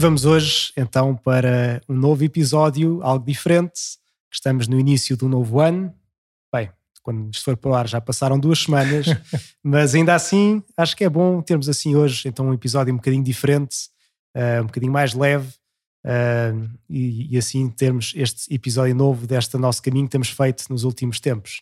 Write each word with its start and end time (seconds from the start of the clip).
Vamos 0.00 0.24
hoje 0.24 0.72
então 0.78 1.14
para 1.14 1.82
um 1.86 1.94
novo 1.94 2.24
episódio, 2.24 3.02
algo 3.02 3.22
diferente. 3.22 3.98
Estamos 4.32 4.66
no 4.66 4.80
início 4.80 5.14
do 5.14 5.28
novo 5.28 5.60
ano. 5.60 5.94
Bem, 6.50 6.70
quando 7.02 7.30
isto 7.30 7.44
for 7.44 7.54
para 7.54 7.70
o 7.70 7.74
ar 7.74 7.86
já 7.86 8.00
passaram 8.00 8.38
duas 8.38 8.60
semanas, 8.60 9.08
mas 9.62 9.94
ainda 9.94 10.14
assim 10.14 10.62
acho 10.74 10.96
que 10.96 11.04
é 11.04 11.08
bom 11.10 11.42
termos 11.42 11.68
assim 11.68 11.96
hoje 11.96 12.28
então 12.28 12.48
um 12.48 12.54
episódio 12.54 12.94
um 12.94 12.96
bocadinho 12.96 13.22
diferente, 13.22 13.76
uh, 14.34 14.62
um 14.62 14.66
bocadinho 14.68 14.90
mais 14.90 15.12
leve 15.12 15.48
uh, 16.06 16.70
e, 16.88 17.34
e, 17.34 17.36
assim 17.36 17.68
termos 17.68 18.14
este 18.16 18.54
episódio 18.54 18.94
novo 18.94 19.26
deste 19.26 19.58
nosso 19.58 19.82
caminho 19.82 20.06
que 20.06 20.12
temos 20.12 20.30
feito 20.30 20.64
nos 20.70 20.82
últimos 20.82 21.20
tempos. 21.20 21.60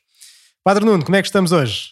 Padre 0.62 0.84
Nuno, 0.84 1.05
como 1.05 1.16
é 1.16 1.22
que 1.22 1.27
estamos 1.27 1.50
hoje? 1.50 1.88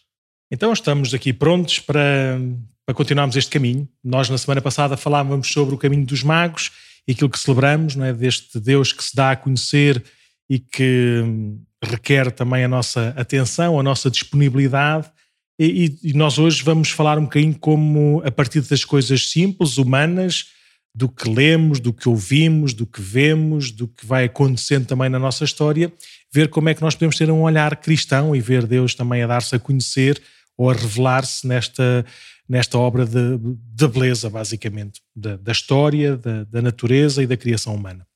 Então 0.49 0.73
estamos 0.73 1.13
aqui 1.13 1.33
prontos 1.33 1.81
para, 1.81 2.39
para 2.87 2.95
continuarmos 2.95 3.35
este 3.35 3.51
caminho. 3.51 3.89
Nós, 4.03 4.31
na 4.31 4.39
semana 4.39 4.63
passada, 4.63 4.97
falávamos 4.97 5.49
sobre 5.49 5.75
o 5.75 5.79
caminho 5.79 6.07
dos 6.07 6.23
magos 6.23 6.71
e 7.07 7.13
aquilo 7.13 7.29
que 7.29 7.39
celebramos, 7.39 7.97
não 7.97 8.07
é? 8.07 8.13
deste 8.13 8.61
Deus 8.61 8.93
que 8.93 9.03
se 9.03 9.15
dá 9.15 9.33
a 9.33 9.37
conhecer 9.37 10.03
e 10.49 10.61
que 10.61 11.21
hum, 11.25 11.61
requer 11.83 12.31
também 12.31 12.63
a 12.63 12.69
nossa 12.69 13.13
atenção, 13.17 13.79
a 13.79 13.83
nossa 13.83 14.09
disponibilidade. 14.09 15.11
E, 15.59 15.99
e, 16.03 16.13
nós 16.13 16.39
hoje 16.39 16.63
vamos 16.63 16.91
falar 16.91 17.19
um 17.19 17.25
bocadinho 17.25 17.59
como, 17.59 18.23
a 18.25 18.31
partir 18.31 18.61
das 18.61 18.85
coisas 18.85 19.31
simples, 19.31 19.79
humanas, 19.79 20.47
do 20.95 21.09
que 21.09 21.29
lemos, 21.29 21.81
do 21.81 21.93
que 21.93 22.09
ouvimos, 22.09 22.73
do 22.73 22.87
que 22.87 23.01
vemos, 23.01 23.71
do 23.71 23.89
que 23.89 24.07
vai 24.07 24.25
acontecendo 24.25 24.87
também 24.87 25.09
na 25.09 25.19
nossa 25.19 25.45
história, 25.45 25.93
ver 26.33 26.49
como 26.49 26.69
é 26.69 26.75
que 26.75 26.83
nós 26.83 26.95
podemos 26.95 27.17
ter 27.17 27.31
um 27.31 27.43
olhar 27.43 27.77
cristão 27.77 28.35
e 28.35 28.41
ver 28.41 28.67
Deus 28.67 28.95
também 28.95 29.23
a 29.23 29.27
dar-se 29.27 29.55
a 29.55 29.59
conhecer 29.59 30.23
ou 30.57 30.71
a 30.71 30.75
revelar-se 30.75 31.47
nesta, 31.47 32.05
nesta 32.49 32.79
obra 32.79 33.05
de, 33.05 33.39
de 33.39 33.89
beleza, 33.89 34.31
basicamente, 34.31 35.03
da, 35.15 35.37
da 35.37 35.53
história, 35.53 36.17
da, 36.17 36.45
da, 36.45 36.63
natureza 36.63 37.23
e 37.23 37.27
da 37.27 37.37
criação 37.37 37.75
humana. 37.75 38.07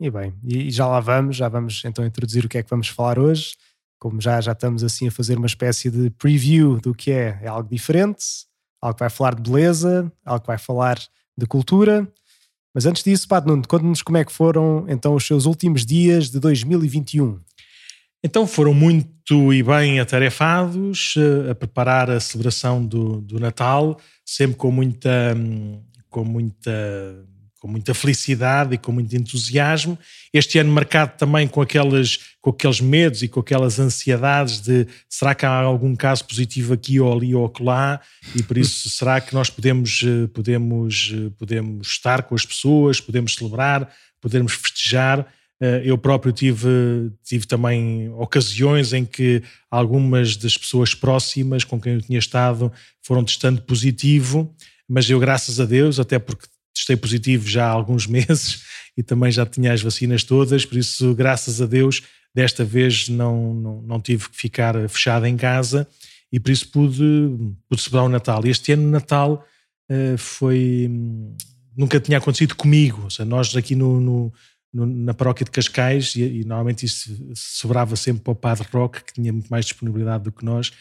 E 0.00 0.10
bem, 0.10 0.34
e 0.44 0.70
já 0.70 0.86
lá 0.86 1.00
vamos, 1.00 1.36
já 1.36 1.48
vamos 1.48 1.82
então 1.84 2.04
introduzir 2.04 2.44
o 2.44 2.48
que 2.48 2.58
é 2.58 2.62
que 2.62 2.70
vamos 2.70 2.88
falar 2.88 3.18
hoje. 3.18 3.56
Como 3.98 4.20
já, 4.20 4.40
já 4.40 4.52
estamos 4.52 4.84
assim 4.84 5.08
a 5.08 5.10
fazer 5.10 5.38
uma 5.38 5.46
espécie 5.46 5.90
de 5.90 6.10
preview 6.10 6.78
do 6.80 6.94
que 6.94 7.10
é, 7.10 7.38
é 7.42 7.48
algo 7.48 7.68
diferente, 7.68 8.24
algo 8.80 8.94
que 8.94 9.00
vai 9.00 9.10
falar 9.10 9.34
de 9.34 9.42
beleza, 9.42 10.12
algo 10.24 10.40
que 10.40 10.46
vai 10.46 10.58
falar 10.58 10.98
de 11.36 11.46
cultura. 11.46 12.06
Mas 12.74 12.84
antes 12.84 13.02
disso, 13.02 13.26
Padre 13.26 13.50
Nuno, 13.50 13.66
conte-nos 13.66 14.02
como 14.02 14.18
é 14.18 14.24
que 14.24 14.32
foram 14.32 14.84
então 14.86 15.14
os 15.14 15.26
seus 15.26 15.46
últimos 15.46 15.86
dias 15.86 16.30
de 16.30 16.38
2021. 16.38 17.40
Então 18.26 18.44
foram 18.44 18.74
muito 18.74 19.54
e 19.54 19.62
bem 19.62 20.00
atarefados 20.00 21.14
eh, 21.16 21.52
a 21.52 21.54
preparar 21.54 22.10
a 22.10 22.18
celebração 22.18 22.84
do, 22.84 23.20
do 23.20 23.38
Natal, 23.38 24.00
sempre 24.24 24.56
com 24.56 24.72
muita, 24.72 25.32
hum, 25.36 25.80
com 26.10 26.24
muita 26.24 27.24
com 27.60 27.68
muita 27.68 27.94
felicidade 27.94 28.74
e 28.74 28.78
com 28.78 28.92
muito 28.92 29.14
entusiasmo. 29.16 29.96
Este 30.32 30.58
ano 30.58 30.72
marcado 30.72 31.16
também 31.16 31.48
com 31.48 31.62
aqueles, 31.62 32.18
com 32.40 32.50
aqueles 32.50 32.80
medos 32.80 33.22
e 33.22 33.28
com 33.28 33.40
aquelas 33.40 33.78
ansiedades 33.78 34.60
de 34.60 34.86
será 35.08 35.34
que 35.34 35.46
há 35.46 35.50
algum 35.50 35.94
caso 35.94 36.24
positivo 36.24 36.74
aqui 36.74 37.00
ou 37.00 37.12
ali 37.12 37.34
ou 37.34 37.52
lá 37.60 38.00
e 38.34 38.42
por 38.42 38.58
isso 38.58 38.90
será 38.90 39.20
que 39.20 39.34
nós 39.34 39.50
podemos, 39.50 40.02
eh, 40.04 40.26
podemos, 40.34 41.12
eh, 41.14 41.30
podemos 41.38 41.86
estar 41.86 42.24
com 42.24 42.34
as 42.34 42.44
pessoas, 42.44 43.00
podemos 43.00 43.34
celebrar, 43.34 43.88
podemos 44.20 44.52
festejar. 44.52 45.26
Eh, 45.60 45.82
eu 45.84 45.96
próprio 45.96 46.32
tive, 46.32 47.10
tive 47.24 47.46
também 47.46 48.10
ocasiões 48.10 48.92
em 48.92 49.04
que 49.04 49.42
algumas 49.70 50.36
das 50.36 50.56
pessoas 50.56 50.94
próximas 50.94 51.64
com 51.64 51.80
quem 51.80 51.94
eu 51.94 52.02
tinha 52.02 52.18
estado 52.18 52.70
foram 53.02 53.24
testando 53.24 53.62
positivo, 53.62 54.54
mas 54.88 55.08
eu, 55.08 55.18
graças 55.18 55.58
a 55.58 55.64
Deus, 55.64 55.98
até 55.98 56.18
porque 56.18 56.46
testei 56.74 56.96
positivo 56.96 57.48
já 57.48 57.66
há 57.66 57.70
alguns 57.70 58.06
meses 58.08 58.62
e 58.96 59.02
também 59.02 59.30
já 59.30 59.46
tinha 59.46 59.72
as 59.72 59.82
vacinas 59.82 60.24
todas, 60.24 60.64
por 60.64 60.76
isso, 60.76 61.14
graças 61.14 61.60
a 61.60 61.66
Deus, 61.66 62.02
desta 62.34 62.64
vez 62.64 63.08
não, 63.08 63.54
não, 63.54 63.82
não 63.82 64.00
tive 64.00 64.28
que 64.28 64.36
ficar 64.36 64.88
fechado 64.88 65.26
em 65.26 65.36
casa 65.36 65.88
e 66.30 66.38
por 66.38 66.50
isso 66.50 66.68
pude, 66.68 67.02
pude 67.68 67.80
celebrar 67.80 68.04
o 68.04 68.08
Natal. 68.08 68.42
Este 68.44 68.72
ano, 68.72 68.90
Natal, 68.90 69.46
uh, 69.90 70.18
foi. 70.18 70.90
nunca 71.76 72.00
tinha 72.00 72.18
acontecido 72.18 72.54
comigo. 72.54 73.04
Ou 73.04 73.10
seja, 73.10 73.24
nós 73.24 73.56
aqui 73.56 73.74
no, 73.74 74.00
no, 74.00 74.32
na 74.72 75.14
paróquia 75.14 75.44
de 75.44 75.50
Cascais, 75.50 76.14
e, 76.16 76.22
e, 76.22 76.44
normalmente 76.44 76.84
isso 76.84 77.16
sobrava 77.34 77.96
sempre 77.96 78.22
para 78.22 78.32
o 78.32 78.36
Padre 78.36 78.66
Roque, 78.72 79.04
que 79.04 79.14
tinha 79.14 79.32
muito 79.32 79.48
mais 79.48 79.64
disponibilidade 79.64 80.24
do 80.24 80.32
que 80.32 80.44
nós, 80.44 80.72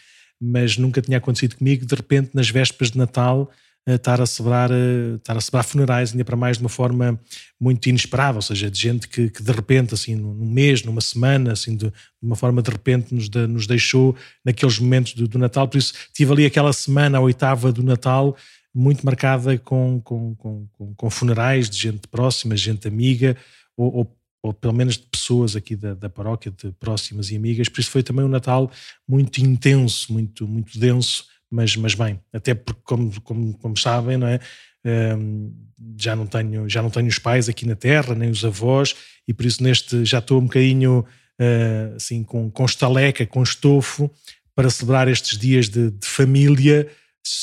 mas 0.42 0.78
nunca 0.78 1.02
tinha 1.02 1.18
acontecido 1.18 1.56
comigo. 1.56 1.86
De 1.86 1.96
repente, 1.96 2.32
nas 2.34 2.50
vésperas 2.50 2.92
de 2.92 2.98
Natal, 2.98 3.50
estar 3.88 4.20
a 4.20 4.26
celebrar, 4.26 4.72
estar 4.72 5.38
a 5.38 5.42
celebrar 5.42 5.64
funerais, 5.64 6.12
ainda 6.12 6.26
para 6.26 6.36
mais 6.36 6.58
de 6.58 6.64
uma 6.64 6.70
forma 6.70 7.20
muito 7.60 7.88
inesperada, 7.88 8.38
ou 8.38 8.42
seja, 8.42 8.70
de 8.70 8.80
gente 8.80 9.08
que, 9.08 9.30
que 9.30 9.44
de 9.44 9.52
repente, 9.52 9.94
assim, 9.94 10.16
num 10.16 10.50
mês, 10.50 10.84
numa 10.84 11.02
semana, 11.02 11.52
assim, 11.54 11.76
de, 11.76 11.88
de 11.88 11.94
uma 12.22 12.36
forma 12.36 12.62
de 12.62 12.72
repente 12.72 13.14
nos, 13.14 13.30
de, 13.30 13.46
nos 13.46 13.68
deixou 13.68 14.16
naqueles 14.44 14.80
momentos 14.80 15.14
do, 15.14 15.28
do, 15.28 15.38
Natal. 15.38 15.68
Por 15.68 15.78
isso, 15.78 15.94
tive 16.14 16.32
ali 16.34 16.46
aquela 16.46 16.74
semana, 16.74 17.20
a 17.20 17.22
oitava 17.22 17.72
do 17.72 17.84
Natal, 17.84 18.36
muito 18.74 19.06
marcada 19.06 19.58
com, 19.60 20.02
com, 20.02 20.36
com, 20.36 20.68
com 20.96 21.10
funerais 21.10 21.70
de 21.70 21.78
gente 21.78 22.08
próxima, 22.08 22.58
gente 22.58 22.88
amiga, 22.88 23.38
ou, 23.78 23.96
ou 23.96 24.18
ou 24.46 24.54
pelo 24.54 24.74
menos 24.74 24.96
de 24.96 25.08
pessoas 25.08 25.56
aqui 25.56 25.76
da, 25.76 25.96
da 25.96 26.08
paróquia, 26.08 26.52
de 26.52 26.72
próximas 26.74 27.32
e 27.32 27.36
amigas, 27.36 27.68
por 27.68 27.80
isso 27.80 27.90
foi 27.90 28.04
também 28.04 28.24
um 28.24 28.30
Natal 28.30 28.72
muito 29.08 29.40
intenso, 29.40 30.14
muito, 30.14 30.48
muito 30.48 30.80
denso, 30.80 31.26
mas, 31.50 31.76
mas 31.76 31.96
bem, 31.96 32.20
até 32.32 32.54
porque, 32.54 32.82
como, 32.84 33.22
como, 33.22 33.58
como 33.58 33.76
sabem, 33.76 34.18
não 34.18 34.28
é? 34.28 34.40
Um, 34.86 35.52
já 36.00 36.16
não 36.16 36.28
tenho 36.28 36.70
já 36.70 36.80
não 36.80 36.92
tenho 36.92 37.08
os 37.08 37.18
pais 37.18 37.50
aqui 37.50 37.66
na 37.66 37.76
terra 37.76 38.14
nem 38.14 38.30
os 38.30 38.46
avós 38.46 38.96
e 39.28 39.34
por 39.34 39.44
isso 39.44 39.64
neste 39.64 40.06
já 40.06 40.20
estou 40.20 40.40
um 40.40 40.44
bocadinho 40.44 41.00
uh, 41.00 41.96
assim 41.96 42.24
com, 42.24 42.52
com 42.52 42.66
estaleca 42.66 43.26
com 43.26 43.42
estofo 43.42 44.12
para 44.54 44.70
celebrar 44.70 45.08
estes 45.08 45.40
dias 45.40 45.70
de, 45.70 45.90
de 45.90 46.06
família 46.06 46.88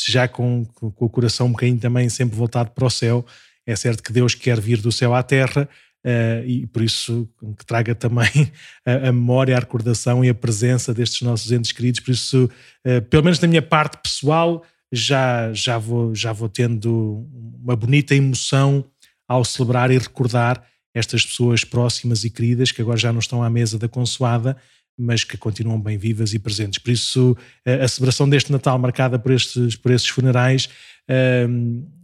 já 0.08 0.28
com, 0.28 0.64
com, 0.66 0.92
o 1.04 1.10
coração 1.10 1.48
um 1.48 1.50
bocadinho 1.50 1.80
também 1.80 2.08
sempre 2.08 2.36
voltado 2.36 2.70
para 2.70 2.86
o 2.86 2.90
céu 2.90 3.26
é 3.66 3.74
certo 3.74 4.04
que 4.04 4.12
Deus 4.12 4.36
quer 4.36 4.60
vir 4.60 4.80
do 4.80 4.92
céu 4.92 5.12
à 5.12 5.20
terra 5.20 5.68
Uh, 6.04 6.44
e 6.44 6.66
por 6.66 6.82
isso 6.82 7.28
que 7.56 7.64
traga 7.64 7.94
também 7.94 8.50
a, 8.84 9.08
a, 9.08 9.12
memória, 9.12 9.56
a 9.56 9.60
recordação 9.60 10.24
e 10.24 10.28
a 10.28 10.34
presença 10.34 10.92
destes 10.92 11.22
nossos 11.22 11.52
entes 11.52 11.70
queridos. 11.70 12.00
Por 12.00 12.10
isso, 12.10 12.50
uh, 12.86 13.02
pelo 13.02 13.22
menos 13.22 13.38
da 13.38 13.46
minha 13.46 13.62
parte 13.62 13.98
pessoal, 14.02 14.64
já, 14.90 15.52
já, 15.52 15.78
vou, 15.78 16.14
já 16.14 16.32
vou 16.32 16.48
tendo 16.48 17.26
uma 17.62 17.76
bonita 17.76 18.14
emoção 18.14 18.84
ao 19.28 19.44
celebrar 19.44 19.90
e 19.90 19.98
recordar 19.98 20.66
estas 20.94 21.24
pessoas 21.24 21.64
próximas 21.64 22.24
e 22.24 22.30
queridas 22.30 22.70
que 22.70 22.82
agora 22.82 22.98
já 22.98 23.12
não 23.12 23.20
estão 23.20 23.42
à 23.42 23.48
mesa 23.48 23.78
da 23.78 23.88
consoada, 23.88 24.56
mas 24.98 25.24
que 25.24 25.36
continuam 25.36 25.80
bem 25.80 25.96
vivas 25.96 26.34
e 26.34 26.38
presentes. 26.38 26.78
Por 26.78 26.90
isso, 26.90 27.36
a 27.64 27.88
celebração 27.88 28.28
deste 28.28 28.52
Natal 28.52 28.78
marcada 28.78 29.18
por 29.18 29.32
estes, 29.32 29.76
por 29.76 29.90
estes 29.90 30.10
funerais 30.10 30.68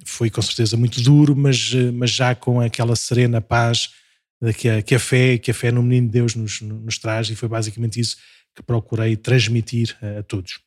foi 0.05 0.31
com 0.31 0.41
certeza 0.41 0.77
muito 0.77 1.01
duro, 1.03 1.37
mas, 1.37 1.73
mas 1.93 2.11
já 2.11 2.35
com 2.35 2.61
aquela 2.61 2.97
serena 2.97 3.41
paz 3.41 3.91
que 4.57 4.69
a, 4.69 4.83
que 4.83 4.95
a 4.95 4.99
fé, 4.99 5.39
que 5.39 5.51
a 5.51 5.55
fé 5.55 5.71
no 5.71 5.83
menino 5.83 6.07
de 6.07 6.13
Deus 6.13 6.35
nos, 6.35 6.61
nos 6.61 6.99
traz, 6.99 7.29
e 7.29 7.35
foi 7.35 7.49
basicamente 7.49 8.01
isso 8.01 8.17
que 8.55 8.63
procurei 8.63 9.17
transmitir 9.17 9.97
a, 10.01 10.21
a 10.21 10.23
todos. 10.23 10.61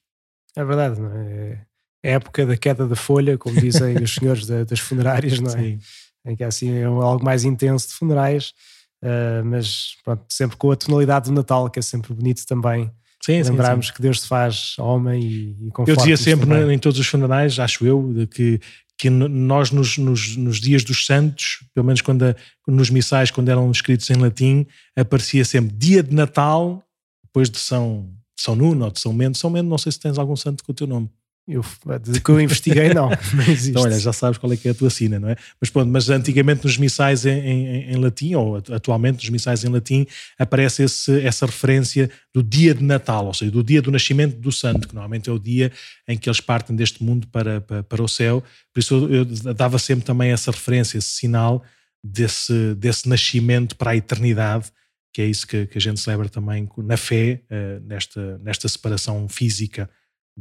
É 0.56 0.64
verdade, 0.64 1.00
não 1.00 1.12
é? 1.12 1.66
É 2.04 2.14
a 2.14 2.16
época 2.16 2.46
da 2.46 2.58
queda 2.58 2.88
da 2.88 2.96
folha, 2.96 3.38
como 3.38 3.60
dizem 3.60 3.96
os 4.02 4.14
senhores 4.14 4.46
da, 4.46 4.64
das 4.64 4.80
funerárias, 4.80 5.40
não 5.40 5.52
é? 5.52 5.58
Sim. 5.58 5.80
Em 6.26 6.36
que 6.36 6.44
assim 6.44 6.72
é 6.72 6.84
algo 6.84 7.24
mais 7.24 7.44
intenso 7.44 7.88
de 7.88 7.94
funerais, 7.94 8.54
uh, 9.04 9.46
mas 9.46 9.96
pronto, 10.04 10.24
sempre 10.30 10.58
com 10.58 10.72
a 10.72 10.76
tonalidade 10.76 11.30
do 11.30 11.34
Natal, 11.34 11.70
que 11.70 11.80
é 11.80 11.82
sempre 11.82 12.14
bonito 12.14 12.46
também 12.46 12.92
Sim, 13.22 13.44
Lembrarmos 13.44 13.86
sim, 13.86 13.92
sim. 13.92 13.96
que 13.96 14.02
Deus 14.02 14.22
se 14.22 14.28
faz 14.28 14.76
homem 14.80 15.22
e, 15.22 15.56
e 15.68 15.72
Eu 15.88 15.96
dizia 15.96 16.18
sempre 16.18 16.48
também. 16.48 16.76
em 16.76 16.80
todos 16.80 17.00
os 17.00 17.06
funerais, 17.06 17.60
acho 17.60 17.86
eu, 17.86 18.12
de 18.12 18.26
que, 18.26 18.60
que 18.98 19.12
nós 19.12 19.70
nos, 19.70 20.00
nos, 20.00 20.36
nos, 20.36 20.60
dias 20.60 20.84
dos 20.84 21.06
santos, 21.06 21.64
pelo 21.74 21.86
menos 21.86 22.02
quando 22.02 22.24
a, 22.24 22.36
nos 22.68 22.90
missais, 22.90 23.30
quando 23.30 23.50
eram 23.50 23.70
escritos 23.70 24.10
em 24.10 24.16
latim, 24.16 24.66
aparecia 24.96 25.46
sempre 25.46 25.76
dia 25.78 26.02
de 26.02 26.16
Natal, 26.16 26.84
depois 27.24 27.48
de 27.48 27.60
São, 27.60 28.10
São 28.36 28.56
Nuno 28.56 28.86
ou 28.86 28.92
de 28.92 29.00
São 29.00 29.14
Mendo. 29.14 29.38
São 29.38 29.52
Mendo, 29.52 29.70
não 29.70 29.78
sei 29.78 29.92
se 29.92 30.00
tens 30.00 30.18
algum 30.18 30.36
santo 30.36 30.64
com 30.64 30.72
o 30.72 30.76
teu 30.76 30.88
nome. 30.88 31.08
Eu, 31.52 31.66
de 32.00 32.22
que 32.22 32.30
eu 32.30 32.40
investiguei, 32.40 32.94
não. 32.94 33.10
não 33.34 33.44
existe. 33.44 33.72
Então, 33.72 33.84
olha, 33.84 34.00
já 34.00 34.14
sabes 34.14 34.38
qual 34.38 34.52
é 34.54 34.58
que 34.58 34.68
é 34.68 34.72
a 34.72 34.74
tua 34.74 34.90
sina, 34.90 35.20
não 35.20 35.30
é? 35.30 35.36
Mas 35.60 35.70
pronto, 35.70 35.90
mas 35.90 36.10
antigamente 36.10 36.64
nos 36.64 36.78
missais 36.78 37.26
em, 37.26 37.40
em, 37.40 37.92
em, 37.92 37.96
latim, 37.98 38.36
ou 38.36 38.56
atualmente 38.56 39.16
nos 39.18 39.30
missais 39.30 39.64
em 39.64 39.70
latim, 39.70 40.08
aparece 40.40 40.84
esse, 40.84 41.20
essa 41.22 41.46
referência 41.46 42.10
do 42.34 42.42
dia 42.42 42.74
de 42.74 42.84
Natal, 42.84 43.26
ou 43.26 43.34
seja, 43.34 43.52
do 43.52 43.64
dia 43.64 43.82
do 43.82 43.92
nascimento 43.92 44.38
do 44.38 44.52
santo, 44.52 44.88
que 44.88 44.96
normalmente 44.96 45.30
é 45.30 45.34
o 45.34 45.40
dia 45.40 45.72
em 46.08 46.18
que 46.18 46.30
eles 46.30 46.40
partem 46.40 46.76
deste 46.76 47.04
mundo 47.04 47.28
para, 47.28 47.60
para, 47.62 47.84
para 47.84 48.04
o 48.04 48.08
céu. 48.08 48.44
Por 48.74 48.80
isso 48.80 48.96
eu, 48.96 49.14
eu 49.14 49.54
dava 49.54 49.78
sempre 49.78 50.06
também 50.06 50.32
essa 50.32 50.52
referência, 50.52 50.98
esse 50.98 51.10
sinal 51.10 51.64
desse, 52.04 52.74
desse 52.76 53.10
nascimento 53.10 53.76
para 53.76 53.92
a 53.92 53.96
eternidade, 53.96 54.72
que 55.14 55.22
é 55.22 55.26
isso 55.26 55.46
que, 55.46 55.68
que 55.68 55.78
a 55.78 55.82
gente 55.82 56.00
celebra 56.00 56.30
também 56.30 56.70
na 56.78 56.96
fé, 56.96 57.42
uh, 57.52 57.86
nesta, 57.86 58.38
nesta 58.38 58.68
separação 58.68 59.28
física 59.28 59.90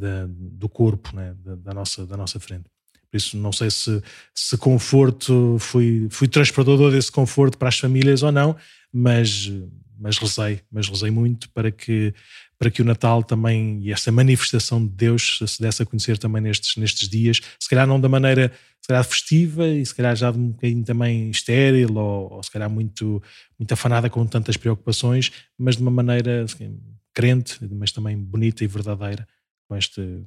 da, 0.01 0.27
do 0.29 0.69
corpo, 0.69 1.15
né, 1.15 1.35
da, 1.45 1.55
da, 1.57 1.75
nossa, 1.75 2.07
da 2.07 2.17
nossa 2.17 2.41
frente. 2.41 2.65
Por 3.11 3.17
isso, 3.17 3.37
não 3.37 3.53
sei 3.53 3.71
se, 3.71 4.03
se 4.35 4.57
conforto, 4.57 5.57
fui, 5.59 6.09
fui 6.11 6.29
transportador 6.29 6.93
desse 6.93 7.11
conforto 7.11 7.59
para 7.59 7.69
as 7.69 7.79
famílias 7.79 8.23
ou 8.23 8.31
não, 8.31 8.57
mas, 8.93 9.51
mas 9.99 10.17
rezei, 10.17 10.61
mas 10.71 10.89
rezei 10.89 11.11
muito 11.11 11.51
para 11.51 11.71
que, 11.71 12.15
para 12.57 12.71
que 12.71 12.81
o 12.81 12.85
Natal 12.85 13.23
também 13.25 13.81
e 13.83 13.93
esta 13.93 14.13
manifestação 14.13 14.81
de 14.85 14.93
Deus 14.93 15.41
se 15.45 15.61
desse 15.61 15.83
a 15.83 15.87
conhecer 15.87 16.19
também 16.19 16.41
nestes, 16.41 16.77
nestes 16.77 17.09
dias, 17.09 17.41
se 17.59 17.69
calhar 17.69 17.87
não 17.87 18.01
da 18.01 18.09
maneira 18.09 18.53
se 18.81 18.89
calhar 18.89 19.05
festiva 19.05 19.69
e 19.69 19.85
se 19.85 19.95
calhar 19.95 20.17
já 20.17 20.31
de 20.31 20.39
um 20.39 20.51
bocadinho 20.51 20.85
também 20.85 21.31
estéril 21.31 21.95
ou, 21.97 22.33
ou 22.33 22.43
se 22.43 22.51
calhar 22.51 22.71
muito, 22.71 23.23
muito 23.59 23.73
afanada 23.73 24.09
com 24.09 24.25
tantas 24.25 24.57
preocupações, 24.57 25.31
mas 25.59 25.77
de 25.77 25.83
uma 25.83 25.91
maneira 25.91 26.45
assim, 26.45 26.79
crente, 27.13 27.59
mas 27.71 27.93
também 27.93 28.17
bonita 28.17 28.65
e 28.65 28.67
verdadeira 28.67 29.27
com 29.71 29.77
este, 29.77 30.25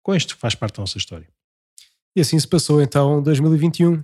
com 0.00 0.14
este 0.14 0.34
faz 0.36 0.54
parte 0.54 0.76
da 0.76 0.82
nossa 0.82 0.96
história. 0.96 1.26
E 2.14 2.20
assim 2.20 2.38
se 2.38 2.46
passou 2.46 2.80
então 2.80 3.20
2021. 3.20 3.96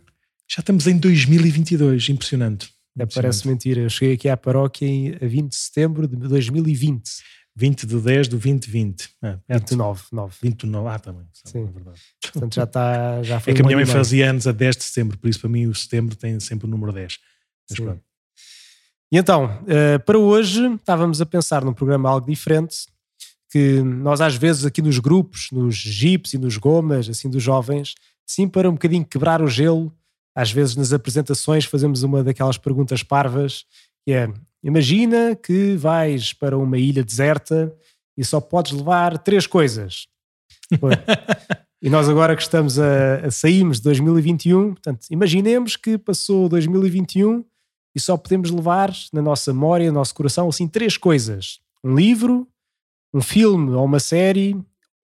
Já 0.51 0.59
estamos 0.59 0.89
em 0.89 0.99
2022, 0.99 2.09
impressionante. 2.09 2.69
É, 2.99 3.07
parece 3.07 3.47
mentira. 3.47 3.81
Eu 3.81 3.89
cheguei 3.89 4.15
aqui 4.15 4.29
à 4.29 4.37
paróquia 4.37 4.85
em, 4.85 5.15
a 5.15 5.27
20 5.27 5.51
de 5.51 5.57
setembro 5.57 6.09
de 6.09 6.17
2020. 6.17 7.09
20 7.55 7.87
de 7.87 8.01
10 8.01 8.29
do 8.29 8.39
2020. 8.39 9.11
Ah, 9.23 9.39
29, 9.49 10.03
9. 10.11 10.37
29, 10.43 10.89
ah, 10.89 10.99
também. 10.99 11.27
Sim. 11.33 11.69
É 11.69 11.71
verdade. 11.71 12.01
Portanto, 12.21 12.55
já 12.55 12.65
está. 12.65 13.23
Já 13.23 13.41
foi 13.41 13.53
é 13.53 13.57
que 13.57 13.63
a 13.63 13.65
minha 13.65 13.77
mãe 13.77 13.87
fazia 13.87 14.29
anos 14.29 14.49
a 14.49 14.53
10 14.53 14.77
de 14.77 14.85
setembro, 14.85 15.17
por 15.17 15.31
isso 15.31 15.39
para 15.39 15.49
mim 15.49 15.67
o 15.67 15.75
setembro 15.75 16.17
tem 16.17 16.41
sempre 16.41 16.67
o 16.67 16.71
número 16.71 16.93
10. 16.93 17.19
Mas 17.71 17.77
Sim. 17.77 17.85
pronto. 17.85 18.03
E 19.13 19.19
então, 19.19 19.63
eh, 19.69 19.99
para 19.99 20.19
hoje, 20.19 20.75
estávamos 20.75 21.21
a 21.21 21.27
pensar 21.27 21.65
num 21.65 21.75
programa 21.75 22.09
algo 22.09 22.27
diferente, 22.27 22.87
que 23.53 23.83
nós 23.83 24.23
às 24.23 24.35
vezes 24.35 24.65
aqui 24.65 24.81
nos 24.81 24.99
grupos, 24.99 25.49
nos 25.53 25.75
jeeps 25.75 26.33
e 26.33 26.39
nos 26.39 26.57
gomas, 26.57 27.07
assim 27.07 27.29
dos 27.29 27.43
jovens, 27.43 27.95
sim 28.27 28.49
para 28.49 28.67
um 28.67 28.73
bocadinho 28.73 29.05
quebrar 29.05 29.43
o 29.43 29.47
gelo, 29.47 29.93
às 30.35 30.51
vezes 30.51 30.75
nas 30.75 30.91
apresentações 30.91 31.67
fazemos 31.67 32.03
uma 32.03 32.25
daquelas 32.25 32.57
perguntas 32.57 33.03
parvas, 33.03 33.67
que 34.07 34.13
é, 34.13 34.33
imagina 34.65 35.37
que 35.37 35.77
vais 35.77 36.33
para 36.33 36.57
uma 36.57 36.79
ilha 36.79 37.05
deserta 37.05 37.71
e 38.17 38.25
só 38.25 38.41
podes 38.41 38.73
levar 38.73 39.19
três 39.19 39.47
coisas. 39.47 40.07
e 41.83 41.91
nós 41.91 42.09
agora 42.09 42.35
que 42.35 42.41
estamos 42.41 42.79
a, 42.79 43.17
a 43.27 43.31
saímos 43.31 43.77
de 43.77 43.83
2021, 43.83 44.71
portanto, 44.73 45.07
imaginemos 45.11 45.77
que 45.77 45.99
passou 45.99 46.49
2021 46.49 47.45
e 47.95 48.01
só 48.01 48.17
podemos 48.17 48.51
levar 48.51 48.91
na 49.13 49.21
nossa 49.21 49.53
memória, 49.53 49.89
no 49.89 49.99
nosso 49.99 50.15
coração, 50.15 50.49
assim, 50.49 50.67
três 50.67 50.97
coisas: 50.97 51.61
um 51.85 51.95
livro, 51.95 52.49
um 53.13 53.21
filme 53.21 53.71
ou 53.73 53.85
uma 53.85 54.01
série 54.01 54.57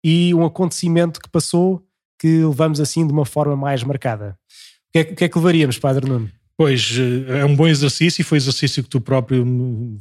e 0.03 0.35
um 0.35 0.45
acontecimento 0.45 1.21
que 1.21 1.29
passou 1.29 1.85
que 2.19 2.45
levamos 2.45 2.81
assim 2.81 3.06
de 3.06 3.12
uma 3.12 3.25
forma 3.25 3.56
mais 3.56 3.83
marcada. 3.85 4.37
O 4.89 4.93
que 4.93 4.99
é, 4.99 5.03
o 5.03 5.17
que, 5.17 5.25
é 5.25 5.29
que 5.29 5.39
levaríamos, 5.39 5.79
Padre 5.79 6.09
Nuno? 6.09 6.31
Pois, 6.56 6.97
eh, 6.99 7.41
é 7.41 7.45
um 7.45 7.55
bom 7.55 7.69
exercício 7.69 8.21
e 8.21 8.25
foi 8.25 8.39
exercício 8.39 8.83
que 8.83 8.89
tu 8.89 9.00
próprio 9.00 9.47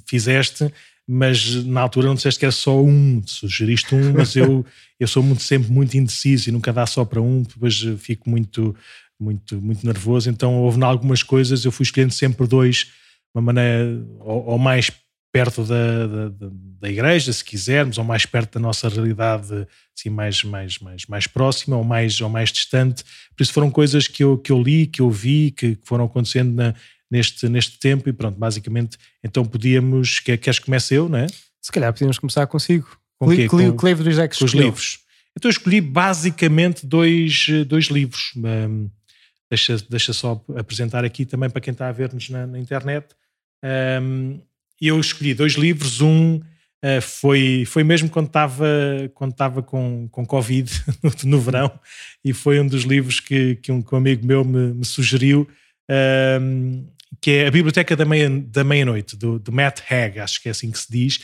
fizeste, 0.08 0.72
mas 1.08 1.64
na 1.66 1.82
altura 1.82 2.08
não 2.08 2.16
disseste 2.16 2.40
que 2.40 2.46
era 2.46 2.52
só 2.52 2.82
um, 2.82 3.22
sugeriste 3.26 3.94
um, 3.94 4.14
mas 4.14 4.36
eu, 4.36 4.66
eu 5.00 5.08
sou 5.08 5.22
muito, 5.22 5.44
sempre 5.44 5.72
muito 5.72 5.96
indeciso 5.96 6.50
e 6.50 6.52
nunca 6.52 6.74
dá 6.74 6.86
só 6.88 7.06
para 7.06 7.22
um, 7.22 7.44
depois 7.44 7.80
fico 8.00 8.28
muito, 8.30 8.76
muito, 9.20 9.62
muito 9.62 9.86
nervoso. 9.86 10.30
Então 10.30 10.56
houve 10.56 10.84
algumas 10.84 11.22
coisas, 11.22 11.64
eu 11.64 11.72
fui 11.72 11.84
escolhendo 11.84 12.14
sempre 12.14 12.48
dois, 12.48 12.92
uma 13.36 13.42
maneira, 13.42 14.04
ou, 14.20 14.46
ou 14.48 14.58
mais 14.58 14.92
perto 15.32 15.64
da, 15.64 16.08
da, 16.08 16.30
da, 16.82 16.90
igreja, 16.90 17.32
se 17.32 17.44
quisermos, 17.44 17.98
ou 17.98 18.04
mais 18.04 18.26
perto 18.26 18.54
da 18.54 18.60
nossa 18.60 18.90
realidade, 18.90 19.68
assim, 19.98 20.10
mais, 20.10 20.44
mais, 20.44 20.80
mais, 20.80 21.06
mais 21.06 21.28
próxima 21.28 21.78
ou 21.78 21.84
mais, 21.84 22.20
ou 22.22 22.30
mais 22.30 22.52
distante. 22.52 23.04
Por 23.36 23.44
isso 23.44 23.54
foram 23.54 23.70
coisas 23.70 24.08
que 24.08 24.24
eu, 24.24 24.38
que 24.38 24.52
eu 24.52 24.62
li, 24.62 24.88
que 24.88 25.02
eu 25.02 25.10
vi, 25.10 25.52
que, 25.52 25.76
que 25.76 25.88
foram 25.88 26.06
acontecendo 26.06 26.54
na, 26.54 26.74
neste, 27.10 27.48
neste 27.50 27.80
tempo 27.80 28.10
e 28.10 28.14
pronto, 28.14 28.38
basicamente, 28.38 28.98
então 29.24 29.46
podíamos, 29.46 30.20
queres 30.20 30.60
que 30.60 30.66
comece 30.66 30.96
eu, 30.96 31.08
não 31.10 31.20
é? 31.20 31.28
Se 31.62 31.72
calhar 31.72 31.92
podíamos 31.92 32.20
começar 32.20 32.48
consigo. 32.48 32.88
Com, 33.20 33.30
que, 33.30 33.48
com, 33.48 33.78
que 33.78 33.86
livros 33.86 34.20
é 34.20 34.28
que 34.28 34.44
os 34.44 34.54
livros? 34.54 35.00
Então 35.36 35.50
eu 35.50 35.52
escolhi 35.52 35.82
basicamente 35.82 36.86
dois, 36.86 37.48
dois 37.68 37.86
livros. 37.86 38.32
Um, 38.36 38.90
deixa, 39.50 39.78
deixa 39.90 40.14
só 40.14 40.44
apresentar 40.56 41.04
aqui 41.04 41.26
também 41.26 41.50
para 41.50 41.62
quem 41.62 41.72
está 41.72 41.88
a 41.90 41.92
ver-nos 41.92 42.30
na, 42.30 42.48
na 42.48 42.60
internet. 42.60 43.08
Um, 44.02 44.40
eu 44.86 45.00
escolhi 45.00 45.34
dois 45.34 45.54
livros. 45.54 46.02
Um 46.02 46.36
uh, 46.36 47.02
foi, 47.02 47.64
foi 47.66 47.84
mesmo 47.84 48.10
quando 48.10 48.28
estava 48.28 48.68
quando 49.16 49.64
com, 49.64 50.08
com 50.12 50.26
Covid 50.26 50.72
no, 51.02 51.12
no, 51.24 51.40
verão, 51.40 51.72
e 52.24 52.34
foi 52.34 52.60
um 52.60 52.68
dos 52.68 52.84
livros 52.84 53.20
que, 53.20 53.56
que, 53.56 53.72
um, 53.72 53.82
que 53.82 53.96
um 53.96 53.98
amigo 53.98 54.26
meu 54.26 54.46
me, 54.46 54.74
me 54.74 54.86
sugeriu. 54.86 55.48
Um, 56.40 56.86
que 57.22 57.32
é 57.32 57.48
a 57.48 57.52
Biblioteca 57.52 57.96
da 57.96 58.06
Meia-Noite, 58.06 58.50
da 58.52 58.64
Meia 58.64 58.86
do, 59.18 59.40
do 59.40 59.52
Matt 59.52 59.82
Haig, 59.90 60.20
acho 60.20 60.42
que 60.42 60.50
é 60.50 60.52
assim 60.52 60.70
que 60.70 60.78
se 60.78 60.92
diz, 60.92 61.16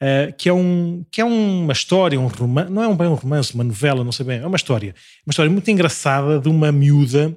uh, 0.00 0.32
que, 0.38 0.48
é 0.48 0.52
um, 0.52 1.04
que 1.10 1.20
é 1.20 1.24
uma 1.24 1.72
história, 1.72 2.18
um 2.18 2.28
romance, 2.28 2.70
não 2.70 2.82
é 2.82 2.88
um 2.88 2.96
bem 2.96 3.08
um 3.08 3.14
romance, 3.14 3.54
uma 3.54 3.64
novela, 3.64 4.04
não 4.04 4.12
sei 4.12 4.24
bem, 4.24 4.38
é 4.38 4.46
uma 4.46 4.56
história. 4.56 4.94
Uma 5.26 5.32
história 5.32 5.50
muito 5.50 5.70
engraçada 5.70 6.38
de 6.38 6.48
uma 6.48 6.70
miúda 6.70 7.36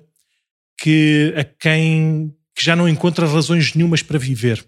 que 0.78 1.34
a 1.36 1.44
quem 1.44 2.34
que 2.56 2.64
já 2.64 2.76
não 2.76 2.88
encontra 2.88 3.28
razões 3.28 3.74
nenhumas 3.74 4.02
para 4.02 4.18
viver. 4.18 4.66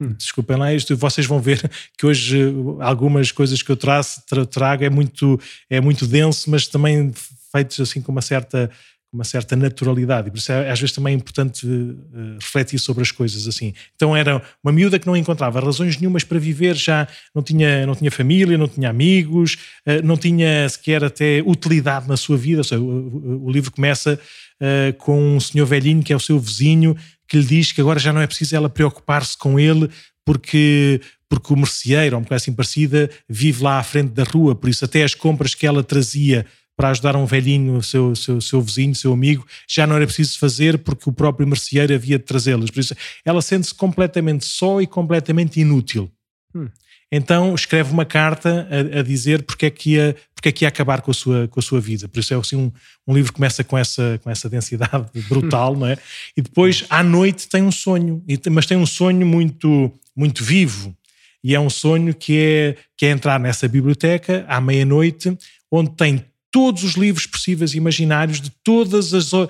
Hum. 0.00 0.12
Desculpem 0.12 0.56
lá 0.56 0.74
isto, 0.74 0.94
vocês 0.96 1.26
vão 1.26 1.40
ver 1.40 1.70
que 1.96 2.04
hoje 2.04 2.38
algumas 2.80 3.32
coisas 3.32 3.62
que 3.62 3.70
eu 3.70 3.76
traço, 3.76 4.22
trago 4.50 4.84
é 4.84 4.90
muito, 4.90 5.40
é 5.70 5.80
muito 5.80 6.06
denso, 6.06 6.50
mas 6.50 6.66
também 6.66 7.12
feitos 7.50 7.80
assim 7.80 8.02
com 8.02 8.12
uma 8.12 8.20
certa, 8.20 8.70
uma 9.12 9.24
certa 9.24 9.56
naturalidade. 9.56 10.28
E 10.28 10.30
por 10.30 10.36
isso 10.36 10.52
é, 10.52 10.70
às 10.70 10.78
vezes 10.78 10.94
também 10.94 11.14
é 11.14 11.16
importante 11.16 11.66
uh, 11.66 12.36
refletir 12.40 12.78
sobre 12.78 13.02
as 13.02 13.10
coisas 13.10 13.48
assim. 13.48 13.72
Então 13.94 14.14
era 14.14 14.42
uma 14.62 14.72
miúda 14.72 14.98
que 14.98 15.06
não 15.06 15.16
encontrava 15.16 15.60
razões 15.60 15.96
nenhumas 15.98 16.24
para 16.24 16.38
viver, 16.38 16.74
já 16.74 17.08
não 17.34 17.42
tinha, 17.42 17.86
não 17.86 17.94
tinha 17.94 18.10
família, 18.10 18.58
não 18.58 18.68
tinha 18.68 18.90
amigos, 18.90 19.54
uh, 19.86 20.04
não 20.04 20.16
tinha 20.16 20.68
sequer 20.68 21.02
até 21.02 21.42
utilidade 21.44 22.06
na 22.06 22.16
sua 22.16 22.36
vida. 22.36 22.62
Seja, 22.62 22.80
o, 22.80 22.84
o, 22.84 23.46
o, 23.46 23.50
livro 23.50 23.72
começa 23.72 24.20
uh, 24.60 24.92
com 24.98 25.36
um 25.36 25.40
senhor 25.40 25.66
velhinho 25.66 26.02
que 26.02 26.12
é 26.12 26.16
o 26.16 26.20
seu 26.20 26.38
vizinho 26.38 26.96
que 27.28 27.38
lhe 27.38 27.44
diz 27.44 27.72
que 27.72 27.80
agora 27.80 27.98
já 27.98 28.12
não 28.12 28.20
é 28.20 28.26
preciso 28.26 28.54
ela 28.54 28.68
preocupar-se 28.68 29.36
com 29.36 29.58
ele 29.58 29.90
porque, 30.24 31.00
porque 31.28 31.52
o 31.52 31.56
merceeiro, 31.56 32.16
ou 32.16 32.20
uma 32.20 32.26
coisa 32.26 32.42
assim 32.42 32.52
parecida, 32.52 33.08
vive 33.28 33.62
lá 33.62 33.78
à 33.78 33.82
frente 33.82 34.10
da 34.10 34.24
rua, 34.24 34.54
por 34.54 34.68
isso 34.68 34.84
até 34.84 35.04
as 35.04 35.14
compras 35.14 35.54
que 35.54 35.66
ela 35.66 35.82
trazia 35.82 36.44
para 36.76 36.90
ajudar 36.90 37.16
um 37.16 37.24
velhinho, 37.24 37.82
seu, 37.82 38.14
seu, 38.14 38.40
seu 38.40 38.60
vizinho, 38.60 38.94
seu 38.94 39.12
amigo, 39.12 39.46
já 39.66 39.86
não 39.86 39.96
era 39.96 40.04
preciso 40.04 40.38
fazer 40.38 40.78
porque 40.78 41.08
o 41.08 41.12
próprio 41.12 41.46
merceeiro 41.46 41.94
havia 41.94 42.18
de 42.18 42.24
trazê-las. 42.24 42.70
Por 42.70 42.80
isso 42.80 42.94
ela 43.24 43.40
sente-se 43.40 43.74
completamente 43.74 44.44
só 44.44 44.80
e 44.80 44.86
completamente 44.86 45.58
inútil. 45.58 46.10
Hum. 46.54 46.68
Então 47.10 47.54
escreve 47.54 47.92
uma 47.92 48.04
carta 48.04 48.68
a, 48.70 48.98
a, 48.98 49.02
dizer 49.02 49.42
porque 49.44 49.66
é, 49.66 49.70
que 49.70 49.92
ia, 49.92 50.16
porque 50.34 50.48
é 50.48 50.52
que 50.52 50.64
ia 50.64 50.68
acabar 50.68 51.00
com 51.02 51.10
a 51.10 51.14
sua, 51.14 51.48
com 51.48 51.60
a 51.60 51.62
sua 51.62 51.80
vida. 51.80 52.08
Por 52.08 52.18
isso 52.18 52.34
é 52.34 52.36
assim, 52.36 52.56
um, 52.56 52.72
um 53.06 53.14
livro 53.14 53.32
que 53.32 53.36
começa 53.36 53.62
com 53.62 53.78
essa, 53.78 54.20
com 54.22 54.30
essa 54.30 54.48
densidade 54.48 55.06
brutal, 55.28 55.76
não 55.76 55.86
é? 55.86 55.96
E 56.36 56.42
depois, 56.42 56.84
à 56.90 57.02
noite, 57.02 57.48
tem 57.48 57.62
um 57.62 57.70
sonho, 57.70 58.24
mas 58.50 58.66
tem 58.66 58.76
um 58.76 58.86
sonho 58.86 59.24
muito, 59.26 59.92
muito 60.16 60.42
vivo. 60.42 60.96
E 61.44 61.54
é 61.54 61.60
um 61.60 61.70
sonho 61.70 62.12
que 62.12 62.38
é, 62.38 62.76
que 62.96 63.06
é 63.06 63.10
entrar 63.10 63.38
nessa 63.38 63.68
biblioteca 63.68 64.44
à 64.48 64.60
meia-noite, 64.60 65.36
onde 65.70 65.90
tem 65.90 66.24
todos 66.50 66.82
os 66.82 66.94
livros 66.94 67.26
possíveis 67.26 67.74
e 67.74 67.76
imaginários 67.76 68.40
de 68.40 68.50
todas 68.64 69.14
as, 69.14 69.32
uh, 69.32 69.48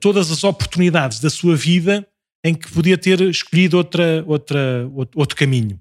todas 0.00 0.30
as 0.32 0.42
oportunidades 0.42 1.20
da 1.20 1.30
sua 1.30 1.54
vida 1.54 2.04
em 2.42 2.54
que 2.54 2.70
podia 2.72 2.96
ter 2.96 3.20
escolhido 3.20 3.76
outra, 3.76 4.24
outra, 4.26 4.90
outro 5.14 5.36
caminho. 5.36 5.78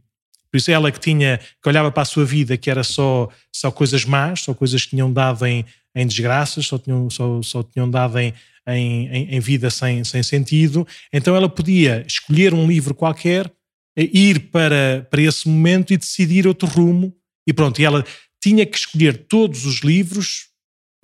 Por 0.58 0.62
isso 0.62 0.72
ela 0.72 0.92
que 0.92 1.00
tinha, 1.00 1.40
que 1.62 1.70
olhava 1.70 1.92
para 1.92 2.02
a 2.02 2.06
sua 2.06 2.26
vida 2.26 2.58
que 2.58 2.68
era 2.68 2.84
só, 2.84 3.30
só 3.54 3.70
coisas 3.70 4.04
más, 4.04 4.42
só 4.42 4.56
coisas 4.56 4.84
que 4.84 4.90
tinham 4.90 5.14
dado 5.14 5.46
em, 5.46 5.64
em 5.94 6.08
desgraças, 6.08 6.66
só 6.66 6.80
tinham, 6.80 7.08
só, 7.12 7.40
só 7.44 7.62
tinham 7.62 7.88
dado 7.88 8.18
em, 8.18 8.34
em, 8.66 9.36
em 9.36 9.40
vida 9.40 9.70
sem, 9.70 10.04
sem 10.04 10.24
sentido, 10.24 10.88
então 11.14 11.36
ela 11.36 11.48
podia 11.48 12.04
escolher 12.08 12.56
um 12.56 12.66
livro 12.68 12.96
qualquer, 12.96 13.54
ir 13.96 14.50
para, 14.50 15.08
para 15.12 15.22
esse 15.22 15.48
momento 15.48 15.94
e 15.94 15.98
decidir 15.98 16.48
outro 16.48 16.68
rumo, 16.68 17.16
e 17.46 17.54
pronto, 17.54 17.80
e 17.80 17.86
ela 17.86 18.04
tinha 18.42 18.66
que 18.66 18.80
escolher 18.80 19.28
todos 19.28 19.64
os 19.64 19.82
livros 19.82 20.48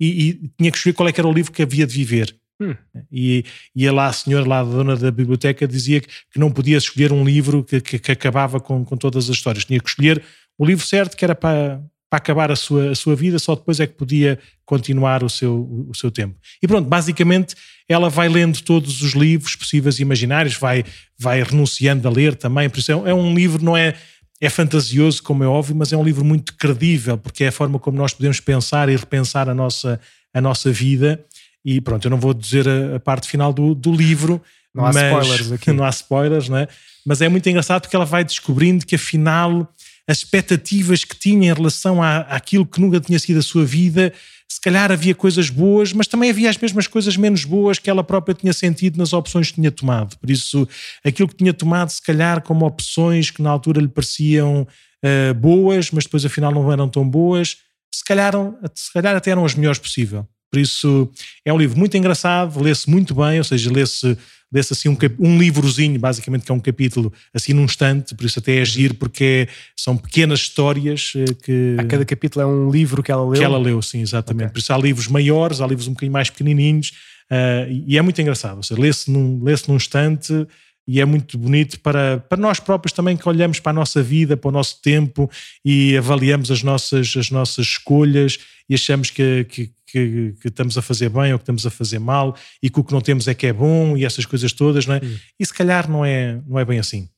e, 0.00 0.30
e 0.30 0.32
tinha 0.58 0.72
que 0.72 0.78
escolher 0.78 0.94
qual 0.94 1.08
é 1.08 1.12
era 1.16 1.28
o 1.28 1.32
livro 1.32 1.52
que 1.52 1.62
havia 1.62 1.86
de 1.86 1.94
viver. 1.94 2.36
Hum. 2.60 2.74
E, 3.10 3.44
e 3.74 3.90
lá 3.90 4.06
a 4.06 4.12
senhora, 4.12 4.46
lá 4.46 4.60
a 4.60 4.64
dona 4.64 4.96
da 4.96 5.10
biblioteca, 5.10 5.66
dizia 5.66 6.00
que, 6.00 6.08
que 6.32 6.38
não 6.38 6.50
podia 6.50 6.76
escolher 6.76 7.12
um 7.12 7.24
livro 7.24 7.64
que, 7.64 7.80
que, 7.80 7.98
que, 7.98 8.12
acabava 8.12 8.60
com, 8.60 8.84
com 8.84 8.96
todas 8.96 9.28
as 9.28 9.36
histórias. 9.36 9.64
Tinha 9.64 9.80
que 9.80 9.88
escolher 9.88 10.22
o 10.56 10.64
livro 10.64 10.86
certo 10.86 11.16
que 11.16 11.24
era 11.24 11.34
para, 11.34 11.82
para 12.08 12.18
acabar 12.18 12.52
a 12.52 12.56
sua, 12.56 12.92
a 12.92 12.94
sua 12.94 13.16
vida, 13.16 13.38
só 13.38 13.56
depois 13.56 13.80
é 13.80 13.86
que 13.86 13.94
podia 13.94 14.38
continuar 14.64 15.24
o 15.24 15.28
seu, 15.28 15.86
o 15.88 15.94
seu 15.94 16.10
tempo. 16.10 16.36
E 16.62 16.68
pronto, 16.68 16.88
basicamente 16.88 17.56
ela 17.88 18.08
vai 18.08 18.28
lendo 18.28 18.62
todos 18.62 19.02
os 19.02 19.12
livros 19.12 19.56
possíveis 19.56 19.98
e 19.98 20.02
imaginários, 20.02 20.56
vai, 20.56 20.84
vai 21.18 21.42
renunciando 21.42 22.06
a 22.06 22.10
ler 22.10 22.34
também. 22.36 22.70
Por 22.70 22.78
isso 22.78 22.92
é, 22.92 23.10
é 23.10 23.14
um 23.14 23.34
livro, 23.34 23.62
não 23.62 23.76
é. 23.76 23.94
É 24.40 24.50
fantasioso, 24.50 25.22
como 25.22 25.42
é 25.42 25.46
óbvio, 25.46 25.76
mas 25.76 25.92
é 25.92 25.96
um 25.96 26.02
livro 26.02 26.24
muito 26.24 26.54
credível, 26.56 27.16
porque 27.16 27.44
é 27.44 27.48
a 27.48 27.52
forma 27.52 27.78
como 27.78 27.96
nós 27.96 28.12
podemos 28.12 28.40
pensar 28.40 28.88
e 28.88 28.96
repensar 28.96 29.48
a 29.48 29.54
nossa, 29.54 29.98
a 30.34 30.40
nossa 30.40 30.70
vida 30.70 31.24
E 31.64 31.80
pronto, 31.80 32.04
eu 32.04 32.10
não 32.10 32.18
vou 32.18 32.34
dizer 32.34 32.68
a, 32.68 32.96
a 32.96 33.00
parte 33.00 33.28
final 33.28 33.52
do, 33.52 33.74
do 33.74 33.92
livro. 33.92 34.40
Não 34.74 34.84
há 34.84 34.92
mas, 34.92 35.02
spoilers 35.02 35.52
aqui. 35.52 35.70
Não 35.72 35.84
há 35.84 35.90
spoilers, 35.90 36.48
né? 36.48 36.66
Mas 37.06 37.20
é 37.20 37.28
muito 37.28 37.48
engraçado 37.48 37.82
porque 37.82 37.94
ela 37.94 38.04
vai 38.04 38.24
descobrindo 38.24 38.84
que 38.84 38.96
afinal 38.96 39.68
as 40.06 40.18
expectativas 40.18 41.04
que 41.04 41.16
tinha 41.16 41.50
em 41.50 41.54
relação 41.54 42.02
à, 42.02 42.18
àquilo 42.18 42.66
que 42.66 42.80
nunca 42.80 43.00
tinha 43.00 43.18
sido 43.18 43.38
a 43.38 43.42
sua 43.42 43.64
vida, 43.64 44.12
se 44.48 44.60
calhar 44.60 44.92
havia 44.92 45.14
coisas 45.14 45.48
boas, 45.48 45.92
mas 45.92 46.06
também 46.06 46.30
havia 46.30 46.50
as 46.50 46.58
mesmas 46.58 46.86
coisas 46.86 47.16
menos 47.16 47.44
boas 47.44 47.78
que 47.78 47.88
ela 47.88 48.04
própria 48.04 48.34
tinha 48.34 48.52
sentido 48.52 48.98
nas 48.98 49.12
opções 49.12 49.48
que 49.48 49.54
tinha 49.54 49.70
tomado. 49.70 50.16
Por 50.18 50.30
isso, 50.30 50.68
aquilo 51.02 51.28
que 51.28 51.36
tinha 51.36 51.54
tomado, 51.54 51.88
se 51.88 52.02
calhar, 52.02 52.42
como 52.42 52.66
opções 52.66 53.30
que 53.30 53.42
na 53.42 53.50
altura 53.50 53.80
lhe 53.80 53.88
pareciam 53.88 54.62
uh, 54.62 55.34
boas, 55.34 55.90
mas 55.90 56.04
depois 56.04 56.24
afinal 56.24 56.52
não 56.52 56.70
eram 56.70 56.88
tão 56.88 57.08
boas, 57.08 57.56
se 57.94 58.04
calhar, 58.04 58.34
se 58.74 58.92
calhar 58.92 59.16
até 59.16 59.30
eram 59.30 59.44
as 59.44 59.54
melhores 59.54 59.78
possível. 59.78 60.26
Por 60.50 60.60
isso, 60.60 61.10
é 61.44 61.52
um 61.52 61.58
livro 61.58 61.78
muito 61.78 61.96
engraçado, 61.96 62.62
lê-se 62.62 62.88
muito 62.88 63.14
bem, 63.14 63.38
ou 63.38 63.44
seja, 63.44 63.72
lê-se 63.72 64.16
desse 64.54 64.72
assim 64.72 64.88
um, 64.88 64.96
um 65.18 65.36
livrozinho, 65.36 65.98
basicamente, 65.98 66.44
que 66.44 66.52
é 66.52 66.54
um 66.54 66.60
capítulo 66.60 67.12
assim 67.34 67.52
num 67.52 67.64
instante, 67.64 68.14
por 68.14 68.24
isso 68.24 68.38
até 68.38 68.60
é 68.60 68.64
giro, 68.64 68.94
porque 68.94 69.48
são 69.76 69.96
pequenas 69.96 70.40
histórias 70.40 71.12
eh, 71.16 71.24
que. 71.42 71.76
A 71.76 71.84
cada 71.84 72.04
capítulo 72.04 72.42
é 72.42 72.46
um 72.46 72.70
livro 72.70 73.02
que 73.02 73.10
ela 73.10 73.24
leu. 73.24 73.32
Que 73.32 73.44
ela 73.44 73.58
leu, 73.58 73.82
sim, 73.82 74.00
exatamente. 74.00 74.44
Okay. 74.44 74.52
Por 74.52 74.58
isso 74.60 74.72
há 74.72 74.78
livros 74.78 75.08
maiores, 75.08 75.60
há 75.60 75.66
livros 75.66 75.88
um 75.88 75.92
bocadinho 75.92 76.12
mais 76.12 76.30
pequenininhos, 76.30 76.92
uh, 77.32 77.68
e 77.68 77.98
é 77.98 78.02
muito 78.02 78.20
engraçado. 78.22 78.58
Ou 78.58 78.62
seja, 78.62 78.80
lê-se 78.80 79.10
num, 79.10 79.42
lê 79.42 79.54
num 79.66 79.74
instante 79.74 80.46
e 80.86 81.00
é 81.00 81.04
muito 81.04 81.36
bonito 81.36 81.80
para, 81.80 82.18
para 82.18 82.40
nós 82.40 82.60
próprios 82.60 82.92
também 82.92 83.16
que 83.16 83.28
olhamos 83.28 83.58
para 83.58 83.70
a 83.70 83.74
nossa 83.74 84.02
vida, 84.02 84.36
para 84.36 84.50
o 84.50 84.52
nosso 84.52 84.80
tempo 84.82 85.28
e 85.64 85.96
avaliamos 85.96 86.50
as 86.50 86.62
nossas, 86.62 87.14
as 87.16 87.30
nossas 87.30 87.66
escolhas 87.66 88.38
e 88.68 88.74
achamos 88.74 89.10
que, 89.10 89.44
que, 89.44 89.70
que, 89.94 90.34
que, 90.40 90.48
estamos 90.48 90.76
a 90.76 90.82
fazer 90.82 91.08
bem 91.08 91.32
ou 91.32 91.38
que 91.38 91.42
estamos 91.44 91.64
a 91.64 91.70
fazer 91.70 92.00
mal 92.00 92.36
e 92.60 92.68
que 92.68 92.80
o 92.80 92.84
que 92.84 92.92
não 92.92 93.00
temos 93.00 93.28
é 93.28 93.34
que 93.34 93.46
é 93.46 93.52
bom 93.52 93.96
e 93.96 94.04
essas 94.04 94.26
coisas 94.26 94.52
todas, 94.52 94.86
não 94.86 94.96
é? 94.96 95.00
Hum. 95.02 95.16
E 95.38 95.46
se 95.46 95.54
calhar 95.54 95.88
não 95.88 96.04
é, 96.04 96.40
não 96.46 96.58
é 96.58 96.64
bem 96.64 96.80
assim. 96.80 97.08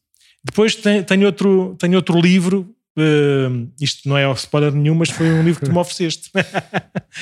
Depois 0.44 0.76
tenho 0.76 1.26
outro, 1.26 1.74
tenho 1.78 1.96
outro 1.96 2.20
livro 2.20 2.72
Uh, 2.98 3.70
isto 3.78 4.08
não 4.08 4.16
é 4.16 4.32
spoiler 4.32 4.72
nenhum, 4.72 4.94
mas 4.94 5.10
foi 5.10 5.30
um 5.30 5.42
livro 5.42 5.60
que 5.60 5.66
tu 5.66 5.70
me 5.70 5.76
ofereceste. 5.78 6.30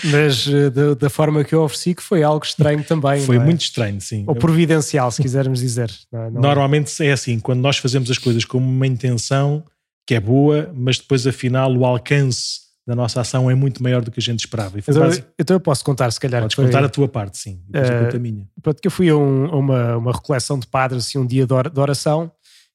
mas 0.05 0.47
uh, 0.47 0.71
da, 0.71 0.95
da, 0.95 1.11
forma 1.11 1.43
que 1.43 1.53
eu 1.53 1.65
ofereci, 1.65 1.97
que 1.97 2.03
foi 2.03 2.23
algo 2.23 2.45
estranho 2.45 2.85
também. 2.85 3.21
Foi 3.23 3.35
é? 3.35 3.41
muito 3.41 3.63
estranho, 3.63 4.01
sim. 4.01 4.23
Ou 4.25 4.37
providencial, 4.37 5.11
se 5.11 5.21
quisermos 5.21 5.59
dizer. 5.59 5.91
Não, 6.13 6.31
não 6.31 6.41
Normalmente 6.43 7.03
é. 7.03 7.09
é 7.09 7.13
assim, 7.13 7.41
quando 7.41 7.59
nós 7.59 7.79
fazemos 7.79 8.09
as 8.09 8.19
coisas 8.19 8.45
com 8.45 8.59
uma 8.59 8.87
intenção 8.87 9.65
que 10.07 10.15
é 10.15 10.21
boa, 10.21 10.73
mas 10.73 10.99
depois 10.99 11.27
afinal 11.27 11.77
o 11.77 11.85
alcance 11.85 12.61
da 12.87 12.95
nossa 12.95 13.21
ação 13.21 13.51
é 13.51 13.55
muito 13.55 13.83
maior 13.83 14.03
do 14.03 14.11
que 14.11 14.21
a 14.21 14.23
gente 14.23 14.41
esperava. 14.41 14.79
Então, 14.79 15.01
base... 15.01 15.25
então, 15.39 15.57
eu 15.57 15.61
posso 15.61 15.85
contar, 15.85 16.11
se 16.11 16.21
calhar. 16.21 16.43
Podes 16.43 16.55
foi... 16.55 16.67
contar 16.67 16.85
a 16.85 16.89
tua 16.89 17.09
parte, 17.09 17.39
sim. 17.39 17.63
Depois 17.69 18.13
uh, 18.13 18.17
a 18.17 18.21
minha. 18.21 18.47
Pronto, 18.63 18.81
que 18.81 18.87
eu 18.87 18.93
fui 18.93 19.09
a, 19.09 19.17
um, 19.17 19.47
a 19.47 19.57
uma, 19.57 19.97
uma 19.97 20.13
recoleção 20.13 20.59
de 20.59 20.67
padres, 20.67 21.07
assim, 21.07 21.19
um 21.19 21.27
dia 21.27 21.47
de 21.47 21.81
oração 21.81 22.31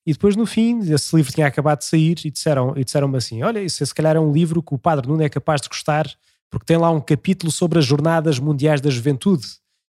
e 0.09 0.13
depois, 0.13 0.35
no 0.35 0.47
fim, 0.47 0.79
esse 0.91 1.15
livro 1.15 1.31
tinha 1.31 1.45
acabado 1.45 1.79
de 1.79 1.85
sair 1.85 2.17
e 2.25 2.31
disseram-me 2.31 2.83
disseram 2.83 3.15
assim: 3.15 3.43
Olha, 3.43 3.61
isso 3.61 3.85
se 3.85 3.93
calhar 3.93 4.15
é 4.15 4.19
um 4.19 4.31
livro 4.31 4.63
que 4.63 4.73
o 4.73 4.77
Padre 4.79 5.07
Nuno 5.07 5.21
é 5.21 5.29
capaz 5.29 5.61
de 5.61 5.69
gostar, 5.69 6.09
porque 6.49 6.65
tem 6.65 6.77
lá 6.77 6.89
um 6.89 6.99
capítulo 6.99 7.51
sobre 7.51 7.77
as 7.77 7.85
Jornadas 7.85 8.39
Mundiais 8.39 8.81
da 8.81 8.89
Juventude. 8.89 9.45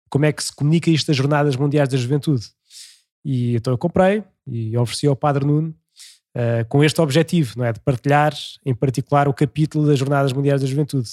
Como 0.10 0.26
é 0.26 0.32
que 0.32 0.44
se 0.44 0.56
comunica 0.56 0.90
isto 0.90 1.06
das 1.06 1.16
Jornadas 1.16 1.56
Mundiais 1.56 1.90
da 1.90 1.98
Juventude? 1.98 2.48
E 3.24 3.58
então 3.58 3.72
eu 3.72 3.78
comprei 3.78 4.24
e 4.48 4.76
ofereci 4.76 5.06
ao 5.06 5.16
Padre 5.16 5.46
Nuno 5.46 5.76
uh, 6.38 6.66
com 6.70 6.84
este 6.84 7.02
objetivo, 7.02 7.56
não 7.58 7.66
é? 7.66 7.74
De 7.74 7.80
partilhar, 7.80 8.34
em 8.64 8.74
particular, 8.74 9.28
o 9.28 9.34
capítulo 9.34 9.88
das 9.88 9.98
Jornadas 9.98 10.32
Mundiais 10.32 10.62
da 10.62 10.68
Juventude. 10.68 11.10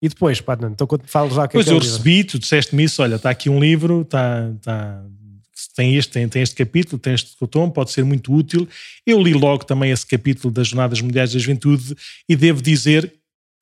E 0.00 0.08
depois, 0.08 0.40
Padre 0.40 0.68
então 0.68 0.86
quando 0.86 1.02
falas 1.06 1.34
lá 1.34 1.48
pois 1.48 1.66
é 1.66 1.70
que 1.70 1.74
é 1.74 1.76
eu 1.76 1.80
recebi, 1.82 2.22
tu 2.22 2.38
disseste-me 2.38 2.84
isso, 2.84 3.02
olha, 3.02 3.16
está 3.16 3.30
aqui 3.30 3.50
um 3.50 3.58
livro, 3.58 4.02
está, 4.02 4.48
está, 4.56 5.02
tem 5.74 5.96
este, 5.96 6.12
tem, 6.12 6.28
tem 6.28 6.42
este 6.42 6.54
capítulo, 6.54 6.98
tem 6.98 7.14
este 7.14 7.36
tom, 7.48 7.68
pode 7.68 7.90
ser 7.90 8.04
muito 8.04 8.32
útil. 8.32 8.68
Eu 9.04 9.20
li 9.20 9.34
logo 9.34 9.64
também 9.64 9.90
esse 9.90 10.06
capítulo 10.06 10.52
das 10.52 10.68
Jornadas 10.68 11.00
Mundiais 11.00 11.32
da 11.32 11.38
Juventude 11.38 11.96
e 12.28 12.36
devo 12.36 12.62
dizer 12.62 13.12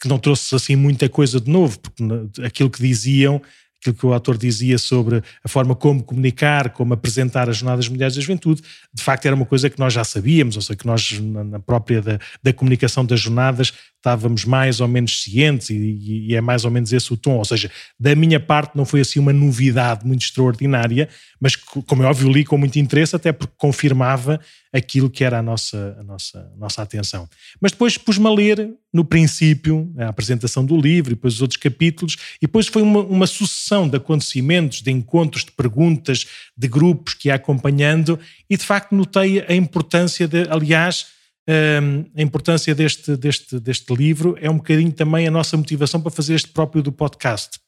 que 0.00 0.08
não 0.08 0.18
trouxe 0.18 0.54
assim 0.54 0.76
muita 0.76 1.08
coisa 1.08 1.40
de 1.40 1.50
novo, 1.50 1.78
porque 1.78 2.42
aquilo 2.42 2.68
que 2.68 2.82
diziam 2.82 3.40
aquilo 3.80 3.94
que 3.94 4.06
o 4.06 4.12
autor 4.12 4.36
dizia 4.36 4.78
sobre 4.78 5.22
a 5.44 5.48
forma 5.48 5.74
como 5.74 6.02
comunicar, 6.02 6.70
como 6.70 6.94
apresentar 6.94 7.48
as 7.48 7.58
Jornadas 7.58 7.88
Mundiais 7.88 8.14
da 8.14 8.20
Juventude, 8.20 8.62
de 8.92 9.02
facto 9.02 9.26
era 9.26 9.34
uma 9.34 9.46
coisa 9.46 9.70
que 9.70 9.78
nós 9.78 9.92
já 9.92 10.04
sabíamos, 10.04 10.56
ou 10.56 10.62
seja, 10.62 10.76
que 10.76 10.86
nós 10.86 11.20
na 11.20 11.60
própria 11.60 12.02
da, 12.02 12.18
da 12.42 12.52
comunicação 12.52 13.04
das 13.04 13.20
jornadas 13.20 13.72
estávamos 14.06 14.44
mais 14.44 14.80
ou 14.80 14.86
menos 14.86 15.20
cientes 15.20 15.68
e, 15.70 16.28
e, 16.28 16.34
é 16.36 16.40
mais 16.40 16.64
ou 16.64 16.70
menos 16.70 16.92
esse 16.92 17.12
o 17.12 17.16
tom, 17.16 17.38
ou 17.38 17.44
seja, 17.44 17.68
da 17.98 18.14
minha 18.14 18.38
parte 18.38 18.76
não 18.76 18.84
foi 18.84 19.00
assim 19.00 19.18
uma 19.18 19.32
novidade 19.32 20.06
muito 20.06 20.22
extraordinária, 20.22 21.08
mas 21.40 21.56
como 21.56 22.04
é 22.04 22.06
óbvio 22.06 22.30
li 22.30 22.44
com 22.44 22.56
muito 22.56 22.78
interesse, 22.78 23.16
até 23.16 23.32
porque 23.32 23.52
confirmava 23.56 24.40
aquilo 24.72 25.10
que 25.10 25.24
era 25.24 25.40
a 25.40 25.42
nossa, 25.42 25.96
a 25.98 26.04
nossa, 26.04 26.52
a 26.54 26.56
nossa 26.56 26.82
atenção. 26.82 27.28
Mas 27.60 27.72
depois 27.72 27.98
pus-me 27.98 28.26
a 28.28 28.30
ler 28.30 28.70
no 28.92 29.04
princípio, 29.04 29.92
a 29.98 30.08
apresentação 30.08 30.64
do 30.64 30.80
livro 30.80 31.12
e 31.12 31.16
depois 31.16 31.34
os 31.34 31.42
outros 31.42 31.58
capítulos, 31.58 32.16
e 32.36 32.46
depois 32.46 32.68
foi 32.68 32.82
uma, 32.82 33.00
uma 33.00 33.26
sucessão 33.26 33.88
de 33.88 33.96
acontecimentos, 33.96 34.82
de 34.82 34.92
encontros, 34.92 35.44
de 35.44 35.50
perguntas, 35.50 36.26
de 36.56 36.68
grupos 36.68 37.14
que 37.14 37.28
ia 37.28 37.34
acompanhando, 37.34 38.20
e 38.48 38.56
de 38.56 38.64
facto 38.64 38.94
notei 38.94 39.44
a 39.48 39.54
importância 39.54 40.28
de, 40.28 40.48
aliás, 40.48 41.16
a 41.48 42.22
importância 42.22 42.74
deste, 42.74 43.16
deste, 43.16 43.60
deste 43.60 43.94
livro 43.94 44.36
é 44.40 44.50
um 44.50 44.56
bocadinho 44.56 44.92
também 44.92 45.28
a 45.28 45.30
nossa 45.30 45.56
motivação 45.56 46.00
para 46.00 46.10
fazer 46.10 46.34
este 46.34 46.48
próprio 46.48 46.82
do 46.82 46.90
podcast, 46.90 47.60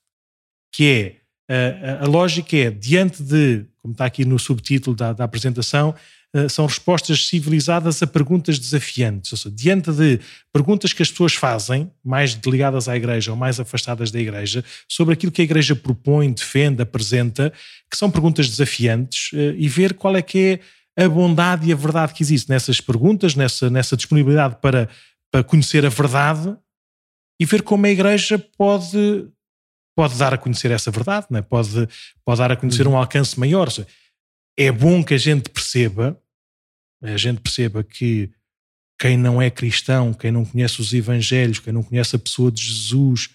que 0.73 1.16
é, 1.49 1.99
a, 2.00 2.04
a 2.04 2.06
lógica 2.08 2.56
é, 2.56 2.70
diante 2.70 3.23
de, 3.23 3.64
como 3.80 3.92
está 3.92 4.04
aqui 4.04 4.25
no 4.25 4.38
subtítulo 4.38 4.97
da, 4.97 5.12
da 5.12 5.25
apresentação, 5.25 5.94
eh, 6.35 6.47
são 6.47 6.66
respostas 6.66 7.26
civilizadas 7.26 8.02
a 8.02 8.06
perguntas 8.06 8.58
desafiantes. 8.58 9.32
Ou 9.32 9.38
seja, 9.38 9.54
diante 9.54 9.90
de 9.90 10.20
perguntas 10.52 10.92
que 10.92 11.02
as 11.02 11.11
pessoas 11.11 11.35
fazem, 11.35 11.90
mais 12.04 12.38
ligadas 12.47 12.87
à 12.87 12.97
igreja 12.97 13.30
ou 13.30 13.37
mais 13.37 13.58
afastadas 13.58 14.11
da 14.11 14.20
igreja, 14.20 14.62
sobre 14.87 15.14
aquilo 15.14 15.32
que 15.32 15.40
a 15.40 15.44
igreja 15.44 15.75
propõe, 15.75 16.30
defende, 16.30 16.82
apresenta, 16.82 17.50
que 17.90 17.97
são 17.97 18.11
perguntas 18.11 18.49
desafiantes, 18.49 19.30
eh, 19.32 19.54
e 19.56 19.68
ver 19.68 19.94
qual 19.94 20.16
é 20.16 20.23
que 20.23 20.38
é 20.38 20.61
a 20.99 21.09
bondade 21.09 21.69
e 21.69 21.73
a 21.73 21.76
verdade 21.76 22.12
que 22.12 22.23
existe 22.25 22.49
nessas 22.50 22.81
perguntas, 22.81 23.37
nessa, 23.37 23.71
nessa 23.71 23.97
disponibilidade 23.97 24.57
para, 24.61 24.88
para 25.31 25.45
conhecer 25.45 25.87
a 25.87 25.88
verdade 25.88 26.57
e 27.40 27.45
ver 27.45 27.62
como 27.62 27.87
a 27.87 27.88
igreja 27.88 28.37
pode, 28.57 29.28
pode 29.97 30.19
dar 30.19 30.35
a 30.35 30.38
conhecer 30.38 30.73
essa 30.73 30.90
verdade, 30.90 31.28
não 31.31 31.38
é? 31.38 31.43
pode, 31.43 31.88
pode 32.25 32.38
dar 32.38 32.50
a 32.50 32.57
conhecer 32.57 32.85
uhum. 32.85 32.95
um 32.95 32.97
alcance 32.97 33.38
maior. 33.38 33.69
É 34.59 34.73
bom 34.73 35.05
que 35.05 35.14
a 35.14 35.19
gente 35.19 35.49
perceba, 35.50 36.21
a 37.00 37.17
gente 37.17 37.40
perceba 37.40 37.85
que 37.85 38.33
quem 39.00 39.17
não 39.17 39.40
é 39.40 39.49
cristão, 39.50 40.12
quem 40.12 40.33
não 40.33 40.45
conhece 40.45 40.81
os 40.81 40.93
evangelhos, 40.93 41.61
quem 41.61 41.73
não 41.73 41.85
conhece 41.85 42.17
a 42.17 42.19
pessoa 42.19 42.50
de 42.50 42.61
Jesus, 42.61 43.31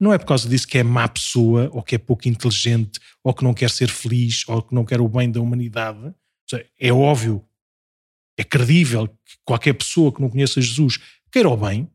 não 0.00 0.14
é 0.14 0.18
por 0.18 0.24
causa 0.24 0.48
disso 0.48 0.66
que 0.66 0.78
é 0.78 0.82
má 0.82 1.06
pessoa, 1.06 1.68
ou 1.74 1.82
que 1.82 1.94
é 1.94 1.98
pouco 1.98 2.26
inteligente, 2.26 2.98
ou 3.22 3.34
que 3.34 3.44
não 3.44 3.52
quer 3.52 3.68
ser 3.68 3.90
feliz, 3.90 4.48
ou 4.48 4.62
que 4.62 4.74
não 4.74 4.82
quer 4.82 4.98
o 4.98 5.08
bem 5.08 5.30
da 5.30 5.42
humanidade. 5.42 6.14
É 6.78 6.92
óbvio, 6.92 7.44
é 8.38 8.44
credível 8.44 9.08
que 9.08 9.36
qualquer 9.44 9.74
pessoa 9.74 10.12
que 10.12 10.20
não 10.20 10.30
conheça 10.30 10.60
Jesus 10.60 10.98
queira 11.30 11.48
o 11.48 11.56
bem, 11.56 11.88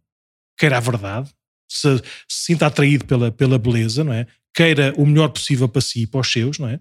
queira 0.57 0.77
a 0.77 0.79
verdade, 0.79 1.29
se, 1.69 1.97
se 2.27 2.45
sinta 2.45 2.67
atraído 2.67 3.05
pela, 3.05 3.31
pela 3.31 3.57
beleza, 3.57 4.03
não 4.03 4.13
é? 4.13 4.27
Queira 4.53 4.93
o 4.97 5.05
melhor 5.05 5.29
possível 5.29 5.67
para 5.67 5.81
si 5.81 6.03
e 6.03 6.07
para 6.07 6.21
os 6.21 6.31
seus, 6.31 6.59
não 6.59 6.67
é? 6.67 6.79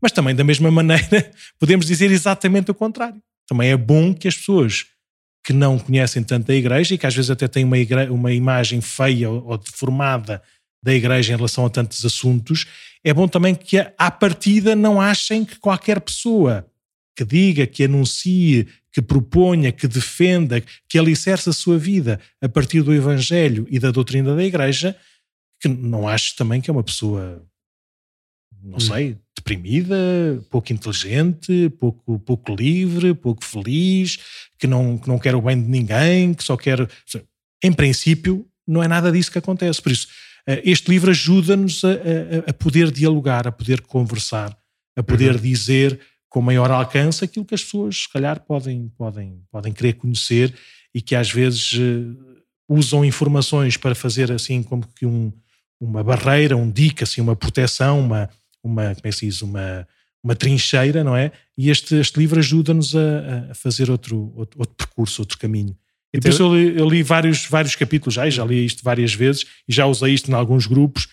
Mas 0.00 0.12
também, 0.12 0.34
da 0.34 0.44
mesma 0.44 0.70
maneira, 0.70 1.30
podemos 1.58 1.86
dizer 1.86 2.10
exatamente 2.10 2.70
o 2.70 2.74
contrário. 2.74 3.20
Também 3.48 3.70
é 3.70 3.76
bom 3.76 4.14
que 4.14 4.28
as 4.28 4.36
pessoas 4.36 4.86
que 5.44 5.52
não 5.52 5.78
conhecem 5.78 6.22
tanto 6.22 6.50
a 6.50 6.54
igreja 6.54 6.94
e 6.94 6.98
que 6.98 7.06
às 7.06 7.14
vezes 7.14 7.30
até 7.30 7.46
têm 7.46 7.64
uma, 7.64 7.78
igreja, 7.78 8.12
uma 8.12 8.32
imagem 8.32 8.80
feia 8.80 9.30
ou, 9.30 9.46
ou 9.46 9.58
deformada 9.58 10.42
da 10.82 10.92
igreja 10.92 11.32
em 11.32 11.36
relação 11.36 11.66
a 11.66 11.70
tantos 11.70 12.04
assuntos, 12.04 12.66
é 13.02 13.14
bom 13.14 13.26
também 13.26 13.54
que 13.54 13.78
à 13.96 14.10
partida 14.10 14.76
não 14.76 15.00
achem 15.00 15.44
que 15.44 15.56
qualquer 15.56 16.00
pessoa 16.00 16.66
que 17.16 17.24
diga, 17.24 17.66
que 17.66 17.84
anuncie, 17.84 18.68
que 18.92 19.00
proponha, 19.00 19.72
que 19.72 19.88
defenda, 19.88 20.62
que 20.88 20.98
alicerce 20.98 21.48
a 21.48 21.52
sua 21.52 21.78
vida 21.78 22.20
a 22.40 22.48
partir 22.48 22.82
do 22.82 22.94
Evangelho 22.94 23.66
e 23.70 23.78
da 23.78 23.90
doutrina 23.90 24.36
da 24.36 24.44
Igreja, 24.44 24.96
que 25.60 25.68
não 25.68 26.06
ache 26.06 26.36
também 26.36 26.60
que 26.60 26.68
é 26.68 26.72
uma 26.72 26.82
pessoa, 26.82 27.42
não 28.62 28.76
hum. 28.76 28.80
sei, 28.80 29.16
deprimida, 29.36 29.96
pouco 30.50 30.72
inteligente, 30.72 31.70
pouco, 31.78 32.18
pouco 32.18 32.54
livre, 32.54 33.14
pouco 33.14 33.44
feliz, 33.44 34.18
que 34.58 34.66
não, 34.66 34.98
que 34.98 35.08
não 35.08 35.18
quer 35.18 35.34
o 35.34 35.42
bem 35.42 35.60
de 35.60 35.68
ninguém, 35.68 36.34
que 36.34 36.44
só 36.44 36.56
quer. 36.56 36.88
Em 37.62 37.72
princípio, 37.72 38.46
não 38.66 38.82
é 38.82 38.88
nada 38.88 39.12
disso 39.12 39.30
que 39.30 39.38
acontece. 39.38 39.80
Por 39.80 39.92
isso, 39.92 40.08
eh, 40.46 40.62
este 40.64 40.90
livro 40.90 41.10
ajuda-nos 41.10 41.84
a, 41.84 41.90
a, 41.90 42.50
a, 42.50 42.52
poder 42.52 42.90
dialogar, 42.90 43.46
a 43.46 43.52
poder 43.52 43.80
conversar, 43.82 44.56
a 44.96 45.02
poder 45.02 45.36
uhum. 45.36 45.40
dizer 45.40 46.00
com 46.36 46.42
maior 46.42 46.70
alcance 46.70 47.24
aquilo 47.24 47.46
que 47.46 47.54
as 47.54 47.64
pessoas, 47.64 48.02
se 48.02 48.12
calhar, 48.12 48.38
podem, 48.40 48.92
podem, 48.98 49.40
podem 49.50 49.72
querer 49.72 49.94
conhecer 49.94 50.54
e 50.94 51.00
que 51.00 51.14
às 51.14 51.30
vezes 51.30 51.72
uh, 51.72 52.14
usam 52.68 53.02
informações 53.02 53.78
para 53.78 53.94
fazer 53.94 54.30
assim 54.30 54.62
como 54.62 54.86
que 54.94 55.06
um, 55.06 55.32
uma 55.80 56.04
barreira, 56.04 56.54
um 56.54 56.70
dique, 56.70 57.02
assim, 57.02 57.22
uma 57.22 57.34
proteção, 57.34 58.00
uma, 58.00 58.28
uma, 58.62 58.94
como 58.94 59.06
é 59.06 59.08
que 59.08 59.12
se 59.12 59.24
diz, 59.24 59.40
uma, 59.40 59.88
uma 60.22 60.34
trincheira, 60.34 61.02
não 61.02 61.16
é? 61.16 61.32
E 61.56 61.70
este, 61.70 61.94
este 61.94 62.18
livro 62.18 62.38
ajuda-nos 62.38 62.94
a, 62.94 63.52
a, 63.52 63.54
fazer 63.54 63.90
outro, 63.90 64.30
outro, 64.36 64.60
outro, 64.60 64.74
percurso, 64.76 65.22
outro 65.22 65.38
caminho. 65.38 65.74
E 66.12 66.20
por 66.20 66.28
isso 66.28 66.42
eu 66.42 66.54
li, 66.54 66.78
eu 66.78 66.86
li, 66.86 67.02
vários, 67.02 67.46
vários 67.46 67.74
capítulos 67.76 68.12
já, 68.12 68.28
e 68.28 68.30
já 68.30 68.44
li 68.44 68.62
isto 68.62 68.84
várias 68.84 69.14
vezes, 69.14 69.46
e 69.66 69.72
já 69.72 69.86
usei 69.86 70.12
isto 70.12 70.30
em 70.30 70.34
alguns 70.34 70.66
grupos. 70.66 71.08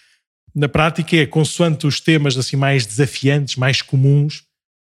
Na 0.53 0.67
prática 0.67 1.15
é, 1.15 1.25
consoante 1.25 1.87
os 1.87 2.01
temas 2.01 2.37
assim 2.37 2.57
mais 2.57 2.85
desafiantes, 2.85 3.55
mais 3.55 3.81
comuns, 3.81 4.43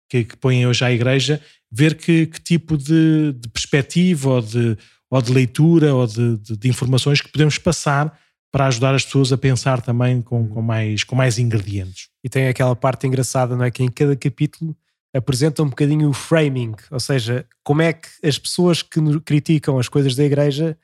que, 0.08 0.24
que 0.24 0.36
põem 0.36 0.66
hoje 0.66 0.84
à 0.84 0.92
igreja, 0.92 1.40
ver 1.70 1.96
que, 1.96 2.26
que 2.26 2.40
tipo 2.40 2.76
de, 2.76 3.32
de, 3.32 3.48
perspectiva 3.48 4.30
ou 4.30 4.40
de, 4.40 4.76
ou 5.10 5.22
de 5.22 5.32
leitura 5.32 5.94
ou 5.94 6.06
de, 6.06 6.36
de, 6.38 6.56
de 6.56 6.68
informações 6.68 7.20
que 7.20 7.30
podemos 7.30 7.58
passar 7.58 8.18
para 8.52 8.66
ajudar 8.66 8.94
as 8.94 9.04
pessoas 9.04 9.32
a 9.32 9.38
pensar 9.38 9.82
também 9.82 10.22
com, 10.22 10.46
com, 10.48 10.62
mais, 10.62 11.02
com 11.02 11.16
mais 11.16 11.38
ingredientes. 11.38 12.08
E 12.22 12.28
tem 12.28 12.46
aquela 12.46 12.76
parte 12.76 13.06
engraçada, 13.06 13.56
não 13.56 13.64
é? 13.64 13.70
Que 13.70 13.82
em 13.82 13.90
cada 13.90 14.14
capítulo 14.14 14.76
apresenta 15.12 15.62
um 15.62 15.68
bocadinho 15.68 16.08
o 16.08 16.12
framing, 16.12 16.74
ou 16.90 17.00
seja, 17.00 17.46
como 17.62 17.82
é 17.82 17.92
que 17.92 18.08
as 18.22 18.38
pessoas 18.38 18.82
que 18.82 19.00
criticam 19.20 19.78
as 19.78 19.88
coisas 19.88 20.14
da 20.14 20.24
igreja 20.24 20.76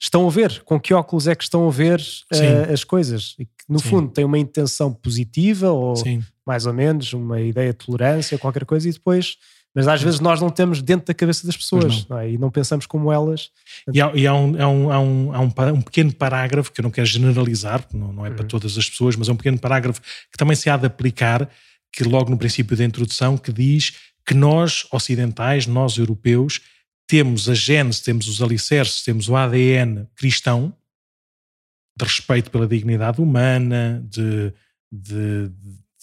estão 0.00 0.26
a 0.26 0.30
ver, 0.30 0.62
com 0.64 0.80
que 0.80 0.92
óculos 0.92 1.26
é 1.26 1.34
que 1.34 1.44
estão 1.44 1.66
a 1.66 1.70
ver 1.70 2.00
uh, 2.00 2.72
as 2.72 2.84
coisas. 2.84 3.34
E 3.38 3.44
que, 3.44 3.52
no 3.68 3.78
Sim. 3.78 3.88
fundo, 3.88 4.10
tem 4.10 4.24
uma 4.24 4.38
intenção 4.38 4.92
positiva 4.92 5.70
ou 5.70 5.96
Sim. 5.96 6.22
Mais 6.46 6.66
ou 6.66 6.72
menos 6.72 7.12
uma 7.12 7.40
ideia 7.40 7.72
de 7.72 7.78
tolerância, 7.78 8.38
qualquer 8.38 8.64
coisa, 8.64 8.88
e 8.88 8.92
depois 8.92 9.36
mas 9.74 9.88
às 9.88 10.00
vezes 10.00 10.20
nós 10.20 10.40
não 10.40 10.50
temos 10.50 10.80
dentro 10.80 11.06
da 11.06 11.14
cabeça 11.14 11.44
das 11.44 11.56
pessoas 11.56 12.06
não. 12.08 12.16
Não 12.16 12.18
é? 12.18 12.30
e 12.30 12.38
não 12.38 12.50
pensamos 12.50 12.86
como 12.86 13.12
elas. 13.12 13.50
E 13.92 14.00
há, 14.00 14.12
e 14.14 14.24
há, 14.24 14.32
um, 14.32 14.62
há, 14.62 14.68
um, 14.68 14.92
há, 14.92 15.00
um, 15.00 15.34
há 15.34 15.40
um, 15.40 15.74
um, 15.74 15.82
pequeno 15.82 16.14
parágrafo 16.14 16.70
que 16.70 16.80
eu 16.80 16.84
não 16.84 16.92
quero 16.92 17.06
generalizar, 17.06 17.82
porque 17.82 17.96
não, 17.96 18.12
não 18.12 18.24
é 18.24 18.28
uhum. 18.28 18.36
para 18.36 18.46
todas 18.46 18.78
as 18.78 18.88
pessoas, 18.88 19.16
mas 19.16 19.28
é 19.28 19.32
um 19.32 19.36
pequeno 19.36 19.58
parágrafo 19.58 20.00
que 20.00 20.38
também 20.38 20.54
se 20.54 20.70
há 20.70 20.76
de 20.76 20.86
aplicar, 20.86 21.50
que 21.92 22.04
logo 22.04 22.30
no 22.30 22.38
princípio 22.38 22.76
da 22.76 22.84
introdução, 22.84 23.36
que 23.36 23.52
diz 23.52 23.96
que 24.24 24.32
nós 24.32 24.86
ocidentais, 24.92 25.66
nós 25.66 25.98
europeus, 25.98 26.60
temos 27.08 27.48
a 27.48 27.54
gênese, 27.54 28.02
temos 28.02 28.28
os 28.28 28.40
alicerces, 28.40 29.02
temos 29.02 29.28
o 29.28 29.34
ADN 29.34 30.06
cristão, 30.14 30.72
de 31.96 32.04
respeito 32.04 32.50
pela 32.50 32.66
dignidade 32.66 33.20
humana, 33.20 34.04
de, 34.08 34.52
de, 34.90 35.50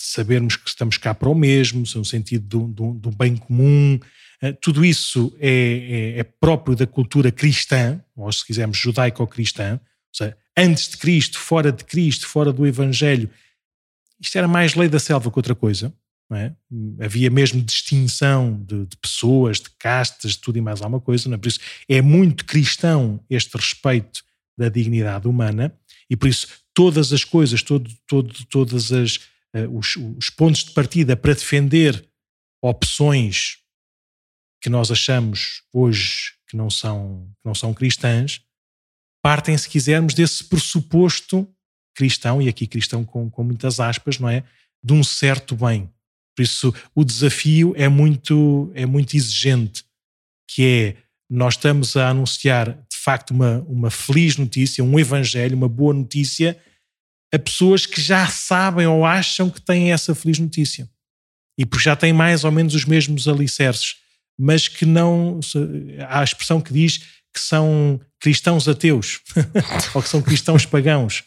sabermos 0.01 0.55
que 0.55 0.67
estamos 0.67 0.97
cá 0.97 1.13
para 1.13 1.29
o 1.29 1.35
mesmo, 1.35 1.83
no 1.95 2.05
sentido 2.05 2.45
do, 2.47 2.67
do, 2.67 2.93
do 2.93 3.11
bem 3.11 3.35
comum. 3.35 3.99
Uh, 4.41 4.53
tudo 4.61 4.83
isso 4.83 5.35
é, 5.39 5.49
é, 5.49 6.19
é, 6.19 6.23
próprio 6.23 6.75
da 6.75 6.87
cultura 6.87 7.31
cristã, 7.31 8.03
ou 8.15 8.31
se 8.31 8.45
quisermos 8.45 8.77
judaico-cristã, 8.77 9.73
ou 9.73 10.17
seja, 10.17 10.37
antes 10.57 10.89
de 10.89 10.97
Cristo, 10.97 11.39
fora 11.39 11.71
de 11.71 11.83
Cristo, 11.83 12.27
fora 12.27 12.51
do 12.51 12.65
Evangelho. 12.65 13.29
Isto 14.19 14.37
era 14.37 14.47
mais 14.47 14.75
lei 14.75 14.89
da 14.89 14.99
selva 14.99 15.31
que 15.31 15.39
outra 15.39 15.55
coisa. 15.55 15.93
É? 16.33 16.53
Havia 17.03 17.29
mesmo 17.29 17.61
distinção 17.61 18.63
de, 18.65 18.85
de, 18.85 18.95
pessoas, 18.95 19.59
de 19.59 19.69
castas, 19.77 20.31
de 20.31 20.37
tudo 20.37 20.57
e 20.57 20.61
mais 20.61 20.81
alguma 20.81 21.01
coisa. 21.01 21.33
É? 21.33 21.37
Por 21.37 21.49
isso 21.49 21.59
é 21.89 22.01
muito 22.01 22.45
cristão 22.45 23.19
este 23.29 23.57
respeito 23.57 24.23
da 24.57 24.69
dignidade 24.69 25.27
humana 25.27 25.75
e 26.09 26.15
por 26.15 26.29
isso 26.29 26.47
todas 26.73 27.11
as 27.11 27.23
coisas, 27.23 27.61
todo, 27.61 27.89
todo, 28.07 28.33
todas 28.49 28.91
as, 28.91 29.19
os, 29.71 29.95
os 30.17 30.29
pontos 30.29 30.63
de 30.63 30.71
partida 30.71 31.15
para 31.15 31.33
defender 31.33 32.07
opções 32.61 33.57
que 34.61 34.69
nós 34.69 34.91
achamos 34.91 35.63
hoje 35.73 36.33
que 36.47 36.55
não 36.55 36.69
são, 36.69 37.27
que 37.41 37.45
não 37.45 37.55
são 37.55 37.73
cristãs, 37.73 38.41
partem, 39.21 39.57
se 39.57 39.67
quisermos, 39.67 40.13
desse 40.13 40.43
pressuposto 40.43 41.47
cristão, 41.95 42.41
e 42.41 42.47
aqui 42.47 42.67
cristão 42.67 43.03
com, 43.03 43.29
com 43.29 43.43
muitas 43.43 43.79
aspas, 43.79 44.19
não 44.19 44.29
é? 44.29 44.43
De 44.83 44.93
um 44.93 45.03
certo 45.03 45.55
bem. 45.55 45.89
Por 46.35 46.43
isso, 46.43 46.73
o 46.95 47.03
desafio 47.03 47.73
é 47.75 47.87
muito, 47.87 48.71
é 48.73 48.85
muito 48.85 49.15
exigente, 49.15 49.83
que 50.47 50.63
é, 50.65 50.97
nós 51.29 51.55
estamos 51.55 51.95
a 51.95 52.09
anunciar, 52.09 52.73
de 52.73 52.97
facto, 52.97 53.31
uma, 53.31 53.59
uma 53.67 53.89
feliz 53.89 54.37
notícia, 54.37 54.83
um 54.83 54.99
evangelho, 54.99 55.55
uma 55.55 55.69
boa 55.69 55.93
notícia, 55.93 56.59
a 57.33 57.39
pessoas 57.39 57.85
que 57.85 58.01
já 58.01 58.27
sabem 58.27 58.85
ou 58.87 59.05
acham 59.05 59.49
que 59.49 59.61
têm 59.61 59.91
essa 59.91 60.13
feliz 60.13 60.39
notícia 60.39 60.89
e 61.57 61.65
porque 61.65 61.83
já 61.83 61.95
têm 61.95 62.11
mais 62.11 62.43
ou 62.43 62.51
menos 62.51 62.75
os 62.75 62.85
mesmos 62.85 63.27
alicerces, 63.27 63.95
mas 64.37 64.67
que 64.67 64.85
não. 64.85 65.39
Há 66.07 66.21
a 66.21 66.23
expressão 66.23 66.59
que 66.59 66.73
diz 66.73 66.97
que 67.33 67.39
são 67.39 67.99
cristãos 68.19 68.67
ateus 68.67 69.21
ou 69.93 70.01
que 70.01 70.09
são 70.09 70.21
cristãos 70.21 70.65
pagãos. 70.65 71.23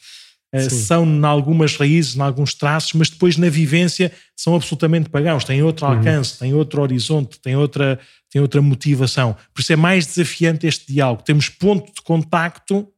Uh, 0.55 0.71
são 0.71 1.05
em 1.05 1.25
algumas 1.25 1.77
raízes, 1.77 2.15
em 2.15 2.21
alguns 2.21 2.55
traços, 2.55 2.93
mas 2.93 3.11
depois 3.11 3.37
na 3.37 3.49
vivência 3.49 4.13
são 4.37 4.55
absolutamente 4.55 5.09
pagãos, 5.09 5.45
têm 5.45 5.63
outro 5.63 5.85
uhum. 5.85 5.93
alcance, 5.95 6.33
uhum. 6.33 6.39
têm 6.39 6.55
outro 6.55 6.83
horizonte, 6.83 7.41
têm 7.41 7.57
outra, 7.57 7.99
têm 8.31 8.41
outra 8.41 8.63
motivação. 8.63 9.37
Por 9.53 9.63
isso 9.63 9.73
é 9.73 9.77
mais 9.77 10.07
desafiante 10.07 10.67
este 10.67 10.93
diálogo. 10.93 11.23
Temos 11.23 11.49
ponto 11.49 11.93
de 11.93 12.03
contacto 12.03 12.89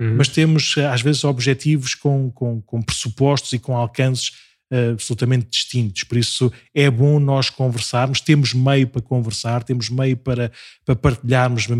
uhum. 0.00 0.16
mas 0.16 0.28
temos 0.28 0.74
eh, 0.76 0.86
às 0.86 1.02
vezes 1.02 1.22
objetivos 1.22 1.94
com, 1.94 2.30
com, 2.30 2.60
com 2.62 2.82
pressupostos 2.82 3.52
e 3.52 3.58
com 3.58 3.76
alcances 3.76 4.30
uh, 4.72 4.92
absolutamente 4.92 5.48
distintos. 5.50 6.04
Por 6.04 6.16
isso 6.16 6.52
é 6.74 6.90
bom 6.90 7.20
nós 7.20 7.50
conversarmos, 7.50 8.20
temos 8.20 8.54
meio 8.54 8.88
para 8.88 9.02
conversar, 9.02 9.62
temos 9.62 9.90
meio 9.90 10.16
para, 10.16 10.50
para 10.84 10.96
partilharmos 10.96 11.66
uh, 11.66 11.74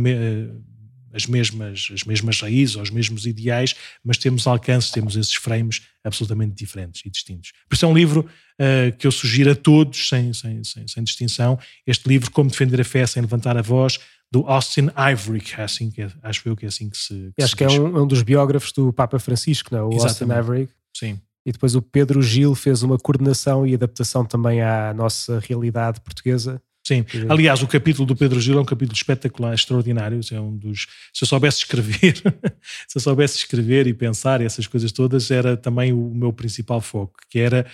as 1.12 1.26
mesmas, 1.26 1.88
as 1.92 2.04
mesmas 2.04 2.40
raízes, 2.40 2.76
os 2.76 2.90
mesmos 2.90 3.26
ideais, 3.26 3.74
mas 4.04 4.16
temos 4.16 4.46
alcances, 4.46 4.90
temos 4.90 5.16
esses 5.16 5.34
frames 5.34 5.82
absolutamente 6.04 6.54
diferentes 6.54 7.02
e 7.04 7.10
distintos. 7.10 7.52
Por 7.68 7.74
isso 7.74 7.84
é 7.84 7.88
um 7.88 7.94
livro 7.94 8.20
uh, 8.60 8.96
que 8.96 9.06
eu 9.06 9.12
sugiro 9.12 9.50
a 9.50 9.54
todos, 9.54 10.08
sem, 10.08 10.32
sem, 10.32 10.62
sem, 10.62 10.86
sem 10.86 11.02
distinção, 11.02 11.58
este 11.86 12.08
livro, 12.08 12.30
Como 12.30 12.50
Defender 12.50 12.80
a 12.80 12.84
Fé 12.84 13.04
Sem 13.06 13.22
Levantar 13.22 13.56
a 13.56 13.62
Voz, 13.62 13.98
do 14.32 14.46
Austin 14.46 14.90
Ivory, 14.96 15.40
que 15.40 15.60
é 15.60 15.64
assim 15.64 15.90
que 15.90 16.02
é, 16.02 16.10
acho 16.22 16.48
eu 16.48 16.56
que 16.56 16.64
é 16.64 16.68
assim 16.68 16.88
que 16.88 16.96
se. 16.96 17.32
Que 17.36 17.42
acho 17.42 17.50
se 17.50 17.56
que 17.56 17.64
é 17.64 17.68
um, 17.68 17.96
é 17.96 18.02
um, 18.02 18.06
dos 18.06 18.22
biógrafos 18.22 18.72
do 18.72 18.92
Papa 18.92 19.18
Francisco, 19.18 19.70
não 19.72 19.78
é? 19.78 19.82
O 19.82 19.88
Exatamente. 19.94 20.38
Austin 20.38 20.52
Ivory. 20.52 20.68
Sim. 20.96 21.20
E 21.44 21.52
depois 21.52 21.74
o 21.74 21.82
Pedro 21.82 22.22
Gil 22.22 22.54
fez 22.54 22.82
uma 22.82 22.98
coordenação 22.98 23.66
e 23.66 23.74
adaptação 23.74 24.24
também 24.24 24.60
à 24.62 24.92
nossa 24.94 25.40
realidade 25.40 26.00
portuguesa. 26.00 26.62
Sim, 26.86 27.04
aliás, 27.28 27.62
o 27.62 27.68
capítulo 27.68 28.06
do 28.06 28.16
Pedro 28.16 28.40
Gil 28.40 28.58
é 28.58 28.60
um 28.60 28.64
capítulo 28.64 28.96
espetacular, 28.96 29.54
extraordinário. 29.54 30.20
É 30.32 30.40
um 30.40 30.56
dos. 30.56 30.86
Se 31.12 31.24
eu 31.24 31.28
soubesse 31.28 31.58
escrever, 31.58 32.14
se 32.88 32.96
eu 32.96 33.00
soubesse 33.00 33.36
escrever 33.36 33.86
e 33.86 33.94
pensar 33.94 34.40
essas 34.40 34.66
coisas 34.66 34.90
todas, 34.92 35.30
era 35.30 35.56
também 35.56 35.92
o 35.92 36.14
meu 36.14 36.32
principal 36.32 36.80
foco, 36.80 37.14
que 37.28 37.38
era 37.38 37.66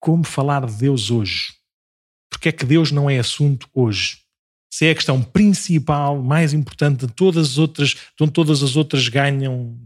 como 0.00 0.24
falar 0.24 0.66
de 0.66 0.74
Deus 0.74 1.10
hoje. 1.10 1.54
Porque 2.30 2.48
é 2.48 2.52
que 2.52 2.64
Deus 2.64 2.92
não 2.92 3.08
é 3.08 3.18
assunto 3.18 3.68
hoje? 3.72 4.23
Se 4.74 4.86
é 4.86 4.90
a 4.90 4.94
questão 4.96 5.22
principal, 5.22 6.20
mais 6.20 6.52
importante 6.52 7.06
de 7.06 7.12
todas 7.12 7.50
as 7.50 7.58
outras, 7.58 7.90
de 7.90 8.22
onde 8.24 8.32
todas 8.32 8.60
as 8.60 8.74
outras 8.74 9.06
ganham 9.06 9.78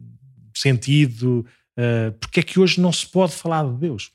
sentido, 0.57 1.45
uh, 1.79 2.11
porque 2.19 2.41
é 2.41 2.43
que 2.43 2.59
hoje 2.59 2.81
não 2.81 2.91
se 2.91 3.07
pode 3.07 3.35
falar 3.35 3.71
de 3.71 3.77
Deus? 3.81 4.11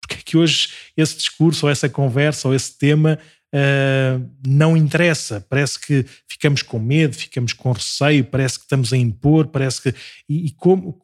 Porque 0.00 0.14
é 0.14 0.22
que 0.24 0.36
hoje 0.36 0.68
esse 0.96 1.16
discurso, 1.16 1.66
ou 1.66 1.72
essa 1.72 1.88
conversa, 1.88 2.46
ou 2.46 2.54
esse 2.54 2.78
tema 2.78 3.18
uh, 3.52 4.30
não 4.46 4.76
interessa? 4.76 5.44
Parece 5.50 5.80
que 5.80 6.06
ficamos 6.28 6.62
com 6.62 6.78
medo, 6.78 7.16
ficamos 7.16 7.52
com 7.52 7.72
receio, 7.72 8.24
parece 8.24 8.56
que 8.56 8.66
estamos 8.66 8.92
a 8.92 8.96
impor, 8.96 9.48
parece 9.48 9.82
que. 9.82 9.94
E, 10.28 10.46
e 10.46 10.50
como, 10.52 10.96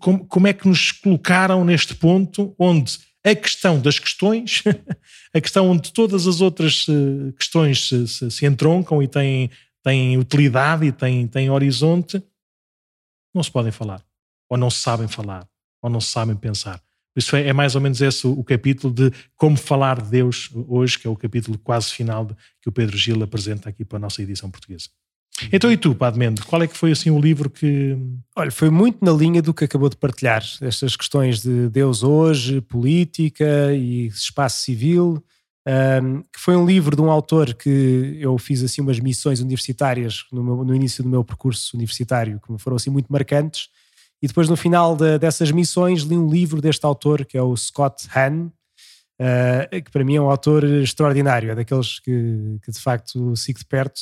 como, 0.00 0.26
como 0.26 0.48
é 0.48 0.52
que 0.52 0.66
nos 0.66 0.90
colocaram 0.90 1.64
neste 1.64 1.94
ponto 1.94 2.52
onde 2.58 2.98
a 3.24 3.34
questão 3.34 3.80
das 3.80 3.98
questões, 3.98 4.62
a 5.34 5.40
questão 5.40 5.70
onde 5.70 5.92
todas 5.92 6.26
as 6.26 6.40
outras 6.40 6.86
eh, 6.88 7.32
questões 7.32 7.88
se, 7.88 8.08
se, 8.08 8.30
se 8.30 8.46
entroncam 8.46 9.02
e 9.02 9.08
têm, 9.08 9.50
têm 9.82 10.16
utilidade 10.18 10.86
e 10.86 10.92
têm, 10.92 11.26
têm 11.26 11.50
horizonte, 11.50 12.22
não 13.34 13.42
se 13.42 13.50
podem 13.50 13.72
falar, 13.72 14.02
ou 14.48 14.56
não 14.56 14.70
sabem 14.70 15.06
falar, 15.06 15.46
ou 15.82 15.90
não 15.90 16.00
sabem 16.00 16.34
pensar. 16.34 16.82
Isso 17.14 17.36
é, 17.36 17.48
é 17.48 17.52
mais 17.52 17.74
ou 17.74 17.80
menos 17.80 18.00
esse 18.00 18.26
o, 18.26 18.32
o, 18.32 18.44
capítulo 18.44 18.92
de 18.92 19.12
como 19.36 19.56
falar 19.56 20.00
de 20.00 20.10
Deus 20.10 20.50
hoje, 20.68 20.98
que 20.98 21.06
é 21.06 21.10
o 21.10 21.16
capítulo 21.16 21.58
quase 21.58 21.90
final 21.90 22.24
de, 22.24 22.34
que 22.62 22.68
o 22.68 22.72
Pedro 22.72 22.96
Gil 22.96 23.22
apresenta 23.22 23.68
aqui 23.68 23.84
para 23.84 23.98
a 23.98 24.00
nossa 24.00 24.22
edição 24.22 24.50
portuguesa. 24.50 24.88
Então, 25.52 25.72
e 25.72 25.76
tu, 25.76 25.94
Padmendo, 25.94 26.44
qual 26.44 26.62
é 26.62 26.66
que 26.66 26.76
foi 26.76 26.92
assim 26.92 27.10
o 27.10 27.18
livro 27.18 27.48
que. 27.48 27.96
Olha, 28.36 28.50
foi 28.50 28.70
muito 28.70 29.04
na 29.04 29.12
linha 29.12 29.40
do 29.40 29.54
que 29.54 29.64
acabou 29.64 29.88
de 29.88 29.96
partilhar, 29.96 30.44
estas 30.60 30.96
questões 30.96 31.40
de 31.40 31.68
Deus 31.68 32.02
hoje, 32.02 32.60
política 32.60 33.72
e 33.72 34.06
espaço 34.06 34.62
civil. 34.62 35.22
Um, 35.66 36.22
que 36.22 36.40
foi 36.40 36.56
um 36.56 36.64
livro 36.64 36.96
de 36.96 37.02
um 37.02 37.10
autor 37.10 37.52
que 37.52 38.16
eu 38.18 38.38
fiz 38.38 38.62
assim 38.64 38.80
umas 38.80 38.98
missões 38.98 39.40
universitárias 39.40 40.24
no, 40.32 40.42
meu, 40.42 40.64
no 40.64 40.74
início 40.74 41.04
do 41.04 41.08
meu 41.10 41.22
percurso 41.22 41.76
universitário 41.76 42.40
que 42.40 42.50
me 42.50 42.58
foram 42.58 42.76
assim 42.76 42.88
muito 42.88 43.12
marcantes 43.12 43.68
e 44.22 44.26
depois 44.26 44.48
no 44.48 44.56
final 44.56 44.96
de, 44.96 45.18
dessas 45.18 45.50
missões 45.50 46.00
li 46.00 46.16
um 46.16 46.30
livro 46.30 46.62
deste 46.62 46.86
autor 46.86 47.26
que 47.26 47.36
é 47.36 47.42
o 47.42 47.54
Scott 47.54 48.08
Hahn 48.14 48.46
uh, 48.46 49.82
que 49.84 49.90
para 49.90 50.02
mim 50.02 50.16
é 50.16 50.20
um 50.22 50.30
autor 50.30 50.64
extraordinário 50.64 51.50
é 51.50 51.54
daqueles 51.54 51.98
que, 51.98 52.58
que 52.64 52.72
de 52.72 52.80
facto 52.80 53.36
sigo 53.36 53.58
de 53.58 53.66
perto 53.66 54.00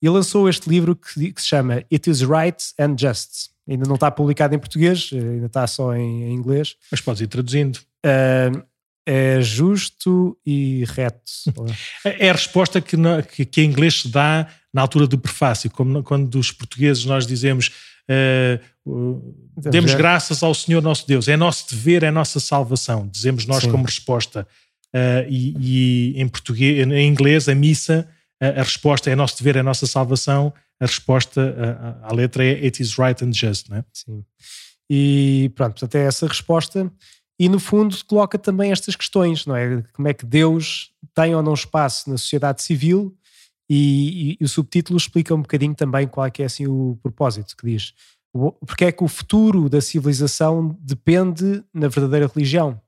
e 0.00 0.08
lançou 0.08 0.48
este 0.48 0.68
livro 0.68 0.94
que, 0.94 1.32
que, 1.32 1.40
se 1.40 1.48
chama 1.48 1.84
It 1.92 2.08
is 2.08 2.20
Right 2.20 2.62
and 2.78 2.96
Just, 2.98 3.50
Ainda 3.68 3.86
não 3.86 3.96
está 3.96 4.10
publicado 4.10 4.54
em 4.54 4.58
português, 4.58 5.10
ainda 5.12 5.44
está 5.44 5.66
só 5.66 5.94
em, 5.94 6.24
em 6.24 6.32
inglês. 6.32 6.74
Mas 6.90 7.02
podes 7.02 7.20
ir 7.20 7.26
traduzindo. 7.26 7.76
Uh, 7.76 8.62
é 9.06 9.42
justo 9.42 10.38
e 10.44 10.84
reto. 10.86 11.30
é 12.04 12.30
a 12.30 12.32
resposta 12.32 12.80
que, 12.80 12.96
que, 13.30 13.44
que, 13.44 13.60
em 13.60 13.66
inglês 13.66 14.02
se 14.02 14.08
dá 14.08 14.48
na 14.72 14.80
altura 14.80 15.06
do 15.06 15.18
prefácio, 15.18 15.70
como 15.70 16.02
quando 16.02 16.34
os 16.36 16.50
portugueses 16.50 17.04
nós 17.04 17.26
dizemos 17.26 17.70
uh, 18.10 19.34
demos 19.56 19.94
graças 19.94 20.42
ao 20.42 20.54
Senhor 20.54 20.82
nosso 20.82 21.06
Deus, 21.06 21.28
é 21.28 21.36
nosso 21.36 21.68
dever, 21.70 22.02
é 22.02 22.10
nossa 22.10 22.40
salvação, 22.40 23.06
dizemos 23.08 23.46
nós 23.46 23.64
Sim. 23.64 23.70
como 23.70 23.84
resposta. 23.84 24.46
Uh, 24.94 25.28
e, 25.28 25.56
e, 25.60 26.20
em 26.20 26.26
português, 26.26 26.86
em 26.86 27.06
inglês, 27.06 27.48
a 27.48 27.54
missa, 27.54 28.08
a, 28.40 28.62
resposta 28.62 29.10
é 29.10 29.16
nosso 29.16 29.38
dever, 29.38 29.56
é 29.56 29.62
nossa 29.62 29.86
salvação, 29.86 30.52
a 30.80 30.86
resposta 30.86 31.98
à 32.02 32.12
letra 32.14 32.44
é 32.44 32.64
It 32.64 32.82
is 32.82 32.96
right 32.96 33.24
and 33.24 33.32
just, 33.32 33.68
não 33.68 33.78
é? 33.78 33.84
Sim. 33.92 34.24
E 34.90 35.50
pronto, 35.54 35.84
até 35.84 36.04
essa 36.04 36.26
resposta 36.26 36.90
e 37.38 37.48
no 37.48 37.60
fundo 37.60 37.96
coloca 38.06 38.38
também 38.38 38.72
estas 38.72 38.96
questões, 38.96 39.44
não 39.44 39.54
é? 39.54 39.82
Como 39.92 40.08
é 40.08 40.14
que 40.14 40.24
Deus 40.24 40.90
tem 41.14 41.34
ou 41.34 41.42
não 41.42 41.54
espaço 41.54 42.08
na 42.10 42.16
sociedade 42.16 42.62
civil 42.62 43.16
e, 43.68 44.32
e, 44.32 44.36
e 44.40 44.44
o 44.44 44.48
subtítulo 44.48 44.96
explica 44.96 45.34
um 45.34 45.42
bocadinho 45.42 45.74
também 45.74 46.06
qual 46.06 46.26
é 46.26 46.30
que 46.30 46.42
é 46.42 46.46
assim 46.46 46.66
o 46.66 46.98
propósito 47.02 47.56
que 47.56 47.66
diz 47.66 47.92
porque 48.66 48.84
é 48.84 48.92
que 48.92 49.02
o 49.02 49.08
futuro 49.08 49.68
da 49.68 49.80
civilização 49.80 50.76
depende 50.80 51.64
na 51.72 51.88
verdadeira 51.88 52.30
religião. 52.32 52.80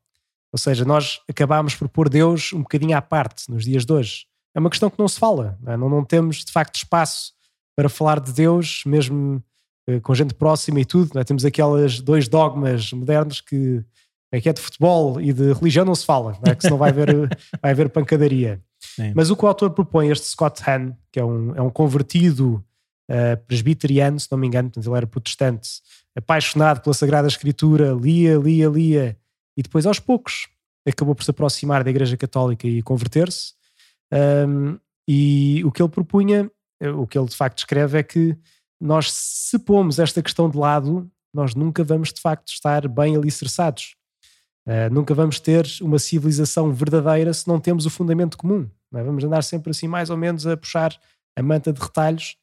Ou 0.53 0.59
seja, 0.59 0.85
nós 0.85 1.21
acabámos 1.29 1.75
por 1.75 1.89
pôr 1.89 2.09
Deus 2.09 2.53
um 2.53 2.61
bocadinho 2.61 2.97
à 2.97 3.03
parte 3.03 3.51
nos 3.51 3.65
dias 3.65 3.85
de 3.85 3.93
hoje. 3.93 4.27
É 4.55 4.59
uma 4.59 4.71
questão 4.71 4.91
que 4.91 4.99
não 4.99 5.09
se 5.09 5.19
fala, 5.19 5.59
não, 5.63 5.73
é? 5.73 5.77
não, 5.77 5.89
não 5.89 6.05
temos 6.05 6.45
de 6.45 6.53
facto 6.53 6.77
espaço 6.77 7.33
para 7.77 7.89
falar 7.89 8.21
de 8.21 8.33
Deus, 8.33 8.83
mesmo 8.85 9.43
eh, 9.87 10.01
com 10.01 10.15
gente 10.15 10.35
próxima 10.35 10.81
e 10.81 10.85
tudo. 10.85 11.19
É? 11.19 11.25
Temos 11.25 11.45
aqueles 11.45 12.01
dois 12.01 12.29
dogmas 12.29 12.93
modernos 12.93 13.41
que 13.41 13.85
é 14.33 14.41
que 14.41 14.49
é 14.49 14.53
de 14.53 14.61
futebol 14.61 15.21
e 15.21 15.33
de 15.33 15.53
religião 15.53 15.85
não 15.85 15.95
se 15.95 16.05
fala, 16.05 16.39
não 16.45 16.53
é? 16.53 16.55
que 16.55 16.63
senão 16.63 16.79
vai 16.79 16.91
haver, 16.91 17.09
vai 17.61 17.73
haver 17.73 17.89
pancadaria. 17.91 18.61
Sim. 18.79 19.13
Mas 19.15 19.31
o 19.31 19.37
que 19.37 19.45
o 19.45 19.49
autor 19.49 19.71
propõe, 19.71 20.09
este 20.09 20.27
Scott 20.27 20.63
Hahn, 20.69 20.93
que 21.13 21.19
é 21.19 21.25
um, 21.25 21.55
é 21.55 21.63
um 21.63 21.71
convertido 21.71 22.65
uh, 23.11 23.37
presbiteriano, 23.47 24.21
se 24.21 24.29
não 24.31 24.39
me 24.39 24.47
engano, 24.47 24.71
portanto 24.71 24.87
ele 24.87 24.97
era 24.97 25.07
protestante, 25.07 25.69
apaixonado 26.17 26.81
pela 26.81 26.95
Sagrada 26.95 27.29
Escritura, 27.29 27.93
lia, 27.93 28.37
lia, 28.37 28.69
lia, 28.69 29.17
e 29.57 29.63
depois 29.63 29.85
aos 29.85 29.99
poucos 29.99 30.49
acabou 30.87 31.15
por 31.15 31.25
se 31.25 31.31
aproximar 31.31 31.85
da 31.85 31.91
Igreja 31.91 32.17
Católica 32.17 32.67
e 32.67 32.83
converter-se. 32.83 33.53
Um, 34.13 34.79
e 35.09 35.63
o 35.65 35.73
que 35.73 35.83
ele 35.83 35.91
propunha, 35.91 36.51
o 36.97 37.07
que 37.07 37.19
ele 37.19 37.29
de 37.29 37.37
facto 37.37 37.59
escreve 37.59 37.99
é 37.99 38.03
que 38.03 38.37
nós, 38.81 39.13
se 39.13 39.59
pomos 39.59 39.99
esta 39.99 40.23
questão 40.23 40.49
de 40.49 40.57
lado, 40.57 41.11
nós 41.33 41.55
nunca 41.55 41.85
vamos 41.85 42.13
de 42.13 42.21
facto 42.21 42.49
estar 42.49 42.89
bem 42.89 43.17
alicerçados. 43.17 43.95
Uh, 44.67 44.93
nunca 44.93 45.15
vamos 45.15 45.41
ter 45.41 45.67
uma 45.81 45.99
civilização 45.99 46.73
verdadeira 46.73 47.33
se 47.33 47.49
não 47.49 47.59
temos 47.59 47.87
o 47.87 47.91
fundamento 47.91 48.37
comum. 48.37 48.69
É? 48.95 49.03
Vamos 49.03 49.25
andar 49.25 49.43
sempre 49.43 49.71
assim, 49.71 49.89
mais 49.89 50.11
ou 50.11 50.17
menos, 50.17 50.47
a 50.47 50.57
puxar 50.57 50.97
a 51.37 51.43
manta 51.43 51.73
de 51.73 51.81
retalhos. 51.81 52.37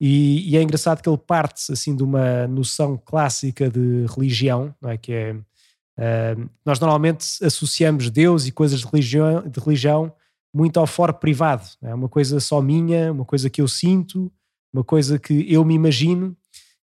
E, 0.00 0.50
e 0.50 0.56
é 0.56 0.62
engraçado 0.62 1.00
que 1.00 1.08
ele 1.08 1.18
parte 1.18 1.72
assim 1.72 1.94
de 1.94 2.02
uma 2.02 2.46
noção 2.48 2.96
clássica 2.96 3.70
de 3.70 4.06
religião, 4.06 4.74
é? 4.84 4.96
que 4.96 5.12
é 5.12 5.32
uh, 5.32 6.50
nós 6.64 6.80
normalmente 6.80 7.24
associamos 7.44 8.10
Deus 8.10 8.46
e 8.46 8.52
coisas 8.52 8.80
de 8.80 8.86
religião, 8.86 9.48
de 9.48 9.60
religião 9.60 10.12
muito 10.52 10.78
ao 10.78 10.86
foro 10.86 11.14
privado. 11.14 11.66
É 11.80 11.94
uma 11.94 12.08
coisa 12.08 12.40
só 12.40 12.60
minha, 12.60 13.12
uma 13.12 13.24
coisa 13.24 13.48
que 13.48 13.60
eu 13.60 13.68
sinto, 13.68 14.32
uma 14.72 14.84
coisa 14.84 15.18
que 15.18 15.52
eu 15.52 15.64
me 15.64 15.74
imagino 15.74 16.36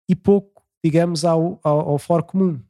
e 0.09 0.15
pouco, 0.15 0.63
digamos, 0.85 1.25
ao, 1.25 1.59
ao, 1.63 1.91
ao 1.91 1.99
foro 1.99 2.25
comum. 2.25 2.61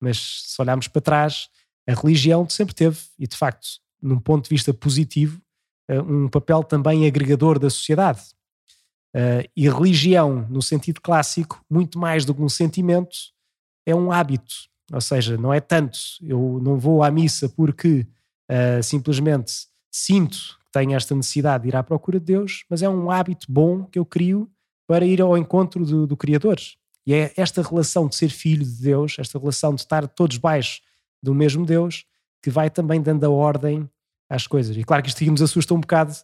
Mas 0.00 0.44
se 0.46 0.60
olharmos 0.60 0.88
para 0.88 1.02
trás, 1.02 1.48
a 1.86 1.94
religião 1.94 2.48
sempre 2.48 2.74
teve, 2.74 2.98
e 3.18 3.26
de 3.26 3.36
facto, 3.36 3.66
num 4.00 4.18
ponto 4.18 4.44
de 4.44 4.50
vista 4.50 4.72
positivo, 4.72 5.40
eh, 5.88 6.00
um 6.00 6.28
papel 6.28 6.64
também 6.64 7.06
agregador 7.06 7.58
da 7.58 7.70
sociedade. 7.70 8.22
Eh, 9.14 9.48
e 9.56 9.68
religião, 9.68 10.46
no 10.48 10.62
sentido 10.62 11.00
clássico, 11.00 11.64
muito 11.70 11.98
mais 11.98 12.24
do 12.24 12.34
que 12.34 12.42
um 12.42 12.48
sentimento, 12.48 13.16
é 13.86 13.94
um 13.94 14.10
hábito. 14.10 14.54
Ou 14.92 15.00
seja, 15.00 15.36
não 15.36 15.52
é 15.52 15.60
tanto, 15.60 15.98
eu 16.20 16.60
não 16.62 16.78
vou 16.78 17.02
à 17.02 17.10
missa 17.10 17.48
porque 17.48 18.06
uh, 18.50 18.82
simplesmente 18.82 19.66
sinto 19.92 20.58
que 20.64 20.72
tenho 20.72 20.96
esta 20.96 21.14
necessidade 21.14 21.62
de 21.62 21.68
ir 21.68 21.76
à 21.76 21.82
procura 21.82 22.18
de 22.18 22.24
Deus, 22.24 22.64
mas 22.68 22.82
é 22.82 22.88
um 22.88 23.10
hábito 23.10 23.46
bom 23.48 23.84
que 23.84 23.98
eu 23.98 24.06
crio 24.06 24.50
para 24.86 25.04
ir 25.04 25.20
ao 25.20 25.36
encontro 25.36 25.84
do, 25.84 26.06
do 26.06 26.16
Criador. 26.16 26.58
E 27.06 27.12
é 27.12 27.32
esta 27.36 27.62
relação 27.62 28.08
de 28.08 28.16
ser 28.16 28.30
filho 28.30 28.64
de 28.64 28.82
Deus, 28.82 29.16
esta 29.18 29.38
relação 29.38 29.74
de 29.74 29.82
estar 29.82 30.08
todos 30.08 30.38
baixo 30.38 30.80
do 31.22 31.34
mesmo 31.34 31.66
Deus, 31.66 32.04
que 32.42 32.50
vai 32.50 32.70
também 32.70 33.00
dando 33.00 33.24
a 33.24 33.28
ordem 33.28 33.88
às 34.28 34.46
coisas. 34.46 34.76
E 34.76 34.82
claro 34.82 35.02
que 35.02 35.10
isto 35.10 35.24
nos 35.24 35.42
assusta 35.42 35.74
um 35.74 35.80
bocado, 35.80 36.14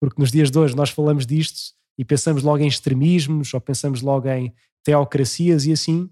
porque 0.00 0.20
nos 0.20 0.30
dias 0.30 0.50
de 0.50 0.58
hoje 0.58 0.74
nós 0.74 0.90
falamos 0.90 1.26
disto 1.26 1.74
e 1.96 2.04
pensamos 2.04 2.42
logo 2.42 2.62
em 2.62 2.68
extremismos 2.68 3.52
ou 3.52 3.60
pensamos 3.60 4.00
logo 4.00 4.28
em 4.28 4.54
teocracias 4.82 5.66
e 5.66 5.72
assim, 5.72 6.08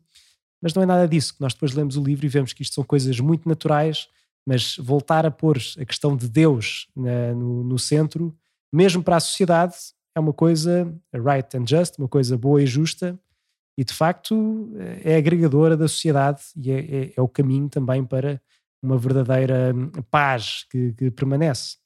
mas 0.60 0.74
não 0.74 0.82
é 0.82 0.86
nada 0.86 1.08
disso, 1.08 1.34
que 1.34 1.40
nós 1.40 1.54
depois 1.54 1.72
lemos 1.72 1.96
o 1.96 2.02
livro 2.02 2.26
e 2.26 2.28
vemos 2.28 2.52
que 2.52 2.62
isto 2.62 2.74
são 2.74 2.84
coisas 2.84 3.18
muito 3.20 3.48
naturais, 3.48 4.08
mas 4.46 4.76
voltar 4.76 5.26
a 5.26 5.30
pôr 5.30 5.58
a 5.78 5.84
questão 5.84 6.16
de 6.16 6.28
Deus 6.28 6.86
na, 6.94 7.34
no, 7.34 7.64
no 7.64 7.78
centro, 7.78 8.34
mesmo 8.72 9.02
para 9.02 9.16
a 9.16 9.20
sociedade, 9.20 9.74
é 10.14 10.20
uma 10.20 10.32
coisa 10.32 10.92
right 11.12 11.56
and 11.56 11.66
just, 11.66 11.98
uma 11.98 12.08
coisa 12.08 12.38
boa 12.38 12.62
e 12.62 12.66
justa, 12.66 13.18
e 13.76 13.84
de 13.84 13.92
facto 13.92 14.70
é 15.04 15.16
agregadora 15.16 15.76
da 15.76 15.86
sociedade 15.86 16.40
e 16.56 16.70
é, 16.70 16.78
é, 16.78 17.12
é 17.16 17.20
o 17.20 17.28
caminho 17.28 17.68
também 17.68 18.02
para 18.02 18.40
uma 18.82 18.96
verdadeira 18.96 19.72
hum, 19.74 19.90
paz 20.10 20.64
que, 20.70 20.92
que 20.92 21.10
permanece. 21.10 21.76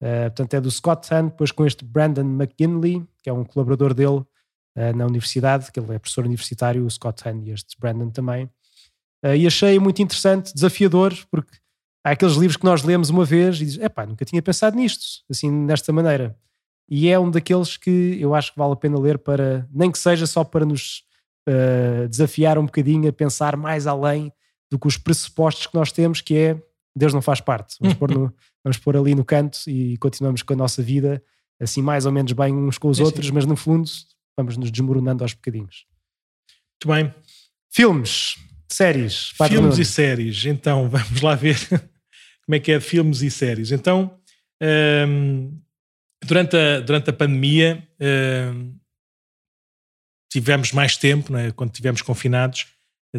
Uh, 0.00 0.30
portanto, 0.30 0.54
é 0.54 0.60
do 0.60 0.70
Scott 0.70 1.12
Hahn, 1.12 1.26
depois 1.26 1.50
com 1.50 1.66
este 1.66 1.84
Brandon 1.84 2.22
McGinley, 2.22 3.04
que 3.22 3.28
é 3.28 3.32
um 3.32 3.44
colaborador 3.44 3.92
dele 3.92 4.18
uh, 4.18 4.96
na 4.96 5.06
universidade, 5.06 5.72
que 5.72 5.80
ele 5.80 5.94
é 5.94 5.98
professor 5.98 6.24
universitário, 6.24 6.86
o 6.86 6.90
Scott 6.90 7.28
Hahn 7.28 7.42
e 7.44 7.50
este 7.50 7.76
Brandon 7.78 8.10
também. 8.10 8.44
Uh, 9.24 9.34
e 9.36 9.46
achei 9.46 9.78
muito 9.80 10.00
interessante, 10.00 10.54
desafiador, 10.54 11.12
porque 11.30 11.58
há 12.04 12.10
aqueles 12.10 12.34
livros 12.34 12.56
que 12.56 12.64
nós 12.64 12.82
lemos 12.82 13.10
uma 13.10 13.24
vez 13.24 13.56
e 13.56 13.64
dizes, 13.64 13.78
epá, 13.78 14.06
nunca 14.06 14.24
tinha 14.24 14.42
pensado 14.42 14.76
nisto, 14.76 15.22
assim, 15.30 15.66
desta 15.66 15.92
maneira. 15.92 16.36
E 16.88 17.08
é 17.08 17.18
um 17.18 17.30
daqueles 17.30 17.76
que 17.76 18.16
eu 18.20 18.34
acho 18.34 18.52
que 18.52 18.58
vale 18.58 18.72
a 18.72 18.76
pena 18.76 18.98
ler 18.98 19.18
para, 19.18 19.68
nem 19.70 19.90
que 19.90 19.98
seja 19.98 20.26
só 20.26 20.42
para 20.42 20.64
nos 20.64 21.02
uh, 21.48 22.08
desafiar 22.08 22.58
um 22.58 22.64
bocadinho 22.64 23.08
a 23.08 23.12
pensar 23.12 23.56
mais 23.56 23.86
além 23.86 24.32
do 24.70 24.78
que 24.78 24.86
os 24.86 24.96
pressupostos 24.96 25.66
que 25.66 25.74
nós 25.74 25.92
temos, 25.92 26.20
que 26.20 26.36
é 26.36 26.62
Deus 26.96 27.12
não 27.12 27.22
faz 27.22 27.40
parte. 27.40 27.76
Vamos 27.80 27.96
pôr, 27.96 28.10
no, 28.10 28.34
vamos 28.64 28.78
pôr 28.78 28.96
ali 28.96 29.14
no 29.14 29.24
canto 29.24 29.58
e 29.66 29.96
continuamos 29.98 30.42
com 30.42 30.54
a 30.54 30.56
nossa 30.56 30.82
vida, 30.82 31.22
assim 31.60 31.82
mais 31.82 32.06
ou 32.06 32.12
menos 32.12 32.32
bem 32.32 32.54
uns 32.54 32.78
com 32.78 32.88
os 32.88 32.98
é 32.98 33.04
outros, 33.04 33.26
sim. 33.26 33.32
mas 33.32 33.44
no 33.44 33.56
fundo 33.56 33.88
vamos 34.36 34.56
nos 34.56 34.70
desmoronando 34.70 35.22
aos 35.22 35.34
bocadinhos. 35.34 35.86
Muito 36.74 36.94
bem. 36.94 37.14
Filmes, 37.70 38.36
séries. 38.68 39.32
Filmes 39.48 39.78
e 39.78 39.84
séries. 39.84 40.44
Então, 40.44 40.88
vamos 40.90 41.20
lá 41.20 41.34
ver 41.34 41.56
como 42.44 42.54
é 42.54 42.60
que 42.60 42.72
é 42.72 42.78
de 42.78 42.84
filmes 42.84 43.22
e 43.22 43.30
séries. 43.30 43.72
Então, 43.72 44.18
um, 45.08 45.60
durante, 46.24 46.56
a, 46.56 46.80
durante 46.80 47.10
a 47.10 47.12
pandemia, 47.12 47.86
um, 48.00 48.74
tivemos 50.30 50.72
mais 50.72 50.96
tempo, 50.96 51.36
é? 51.36 51.50
quando 51.52 51.72
tivemos 51.72 52.02
confinados, 52.02 52.66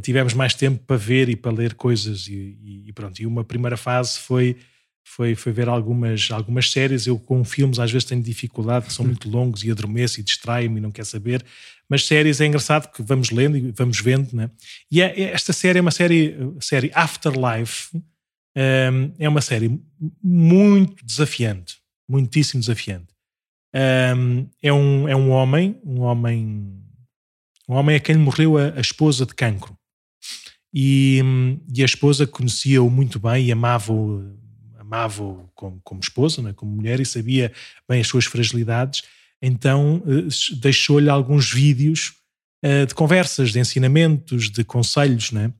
tivemos 0.02 0.34
mais 0.34 0.54
tempo 0.54 0.84
para 0.86 0.98
ver 0.98 1.30
e 1.30 1.36
para 1.36 1.52
ler 1.52 1.74
coisas 1.74 2.28
e, 2.28 2.86
e, 2.88 2.94
pronto. 2.94 3.20
E 3.20 3.26
uma 3.26 3.44
primeira 3.44 3.76
fase 3.76 4.20
foi 4.20 4.58
foi, 5.10 5.34
foi 5.34 5.52
ver 5.52 5.68
algumas, 5.68 6.30
algumas 6.32 6.72
séries. 6.72 7.08
Eu 7.08 7.18
com 7.18 7.44
filmes 7.44 7.80
às 7.80 7.92
vezes 7.92 8.08
tenho 8.08 8.22
dificuldade, 8.22 8.86
que 8.86 8.94
são 8.94 9.04
muito 9.04 9.28
longos 9.30 9.64
e 9.64 9.72
adormeço 9.72 10.20
e 10.20 10.24
distraio-me 10.24 10.78
e 10.78 10.82
não 10.82 10.92
quer 10.92 11.06
saber. 11.06 11.44
Mas 11.90 12.06
séries 12.06 12.40
é 12.40 12.46
engraçado 12.46 12.92
que 12.92 13.02
vamos 13.02 13.32
lendo 13.32 13.58
e 13.58 13.72
vamos 13.72 14.00
vendo, 14.00 14.34
né? 14.34 14.52
E 14.92 15.02
é, 15.02 15.20
é 15.20 15.32
esta 15.32 15.52
série 15.52 15.80
é 15.80 15.82
uma 15.82 15.92
série, 15.92 16.38
série 16.62 16.92
Afterlife, 16.94 17.90
um, 18.56 19.12
é 19.18 19.28
uma 19.28 19.42
série 19.42 19.82
muito 20.24 21.04
desafiante, 21.04 21.78
muitíssimo 22.08 22.62
desafiante. 22.62 23.08
Um, 24.16 24.48
é, 24.62 24.72
um, 24.72 25.08
é 25.08 25.16
um 25.16 25.32
homem, 25.32 25.80
um 25.84 26.02
homem 26.02 26.80
um 27.68 27.76
homem 27.76 27.96
a 27.96 28.00
quem 28.00 28.18
morreu 28.18 28.58
a, 28.58 28.74
a 28.76 28.82
esposa 28.82 29.26
de 29.26 29.36
cancro. 29.36 29.78
E, 30.74 31.22
e 31.76 31.82
a 31.82 31.86
esposa 31.86 32.28
conhecia-o 32.28 32.90
muito 32.90 33.20
bem 33.20 33.46
e 33.46 33.52
amava-o 33.52 34.39
amava 34.90 35.46
como, 35.54 35.80
como 35.84 36.00
esposa, 36.02 36.42
né, 36.42 36.54
como 36.54 36.72
mulher, 36.72 37.00
e 37.00 37.06
sabia 37.06 37.52
bem 37.88 38.02
as 38.02 38.08
suas 38.08 38.26
fragilidades. 38.26 39.04
Então 39.42 40.02
eh, 40.08 40.28
deixou-lhe 40.58 41.10
alguns 41.10 41.52
vídeos 41.52 42.14
uh, 42.66 42.86
de 42.86 42.94
conversas, 42.94 43.52
de 43.52 43.60
ensinamentos, 43.60 44.50
de 44.50 44.64
conselhos. 44.64 45.32
Né? 45.32 45.54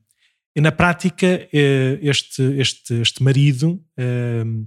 E 0.54 0.60
na 0.60 0.72
prática, 0.72 1.26
uh, 1.26 1.98
este, 2.02 2.42
este, 2.58 2.94
este 2.94 3.22
marido 3.22 3.82
uh, 3.98 4.66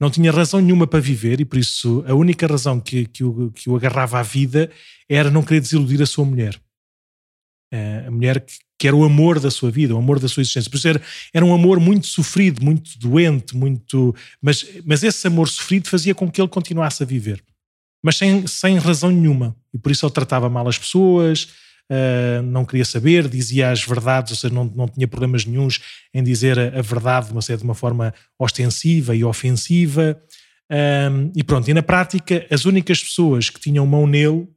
não 0.00 0.10
tinha 0.10 0.32
razão 0.32 0.60
nenhuma 0.60 0.86
para 0.86 1.00
viver 1.00 1.40
e 1.40 1.44
por 1.44 1.58
isso 1.58 2.04
a 2.06 2.14
única 2.14 2.46
razão 2.46 2.80
que, 2.80 3.06
que, 3.06 3.24
o, 3.24 3.50
que 3.50 3.68
o 3.68 3.76
agarrava 3.76 4.18
à 4.18 4.22
vida 4.22 4.70
era 5.08 5.30
não 5.30 5.42
querer 5.42 5.60
desiludir 5.60 6.00
a 6.00 6.06
sua 6.06 6.24
mulher. 6.24 6.58
a 8.06 8.10
mulher 8.10 8.40
que, 8.40 8.54
que, 8.78 8.86
era 8.86 8.96
o 8.96 9.04
amor 9.04 9.40
da 9.40 9.50
sua 9.50 9.70
vida, 9.70 9.94
o 9.94 9.98
amor 9.98 10.18
da 10.18 10.28
sua 10.28 10.40
existência. 10.40 10.70
Por 10.70 10.76
isso 10.76 10.88
era, 10.88 11.02
era 11.32 11.44
um 11.44 11.54
amor 11.54 11.80
muito 11.80 12.06
sofrido, 12.06 12.64
muito 12.64 12.98
doente, 12.98 13.56
muito. 13.56 14.14
Mas, 14.40 14.66
mas 14.84 15.02
esse 15.02 15.26
amor 15.26 15.48
sofrido 15.48 15.88
fazia 15.88 16.14
com 16.14 16.30
que 16.30 16.40
ele 16.40 16.48
continuasse 16.48 17.02
a 17.02 17.06
viver. 17.06 17.42
Mas 18.02 18.16
sem, 18.16 18.46
sem 18.46 18.76
razão 18.76 19.10
nenhuma. 19.10 19.56
E 19.72 19.78
por 19.78 19.90
isso 19.90 20.04
ele 20.04 20.12
tratava 20.12 20.48
mal 20.48 20.68
as 20.68 20.78
pessoas, 20.78 21.48
uh, 21.90 22.42
não 22.42 22.64
queria 22.64 22.84
saber, 22.84 23.28
dizia 23.28 23.70
as 23.70 23.82
verdades, 23.82 24.32
ou 24.32 24.36
seja, 24.36 24.52
não, 24.52 24.64
não 24.64 24.86
tinha 24.86 25.08
problemas 25.08 25.44
nenhums 25.44 25.80
em 26.12 26.22
dizer 26.22 26.58
a, 26.58 26.78
a 26.78 26.82
verdade 26.82 27.28
de 27.28 27.32
uma, 27.32 27.40
de 27.40 27.64
uma 27.64 27.74
forma 27.74 28.12
ostensiva 28.38 29.16
e 29.16 29.24
ofensiva. 29.24 30.20
Um, 30.70 31.30
e 31.34 31.44
pronto, 31.44 31.68
e 31.70 31.74
na 31.74 31.82
prática, 31.82 32.46
as 32.50 32.64
únicas 32.64 33.02
pessoas 33.02 33.50
que 33.50 33.60
tinham 33.60 33.86
mão 33.86 34.06
nele 34.06 34.48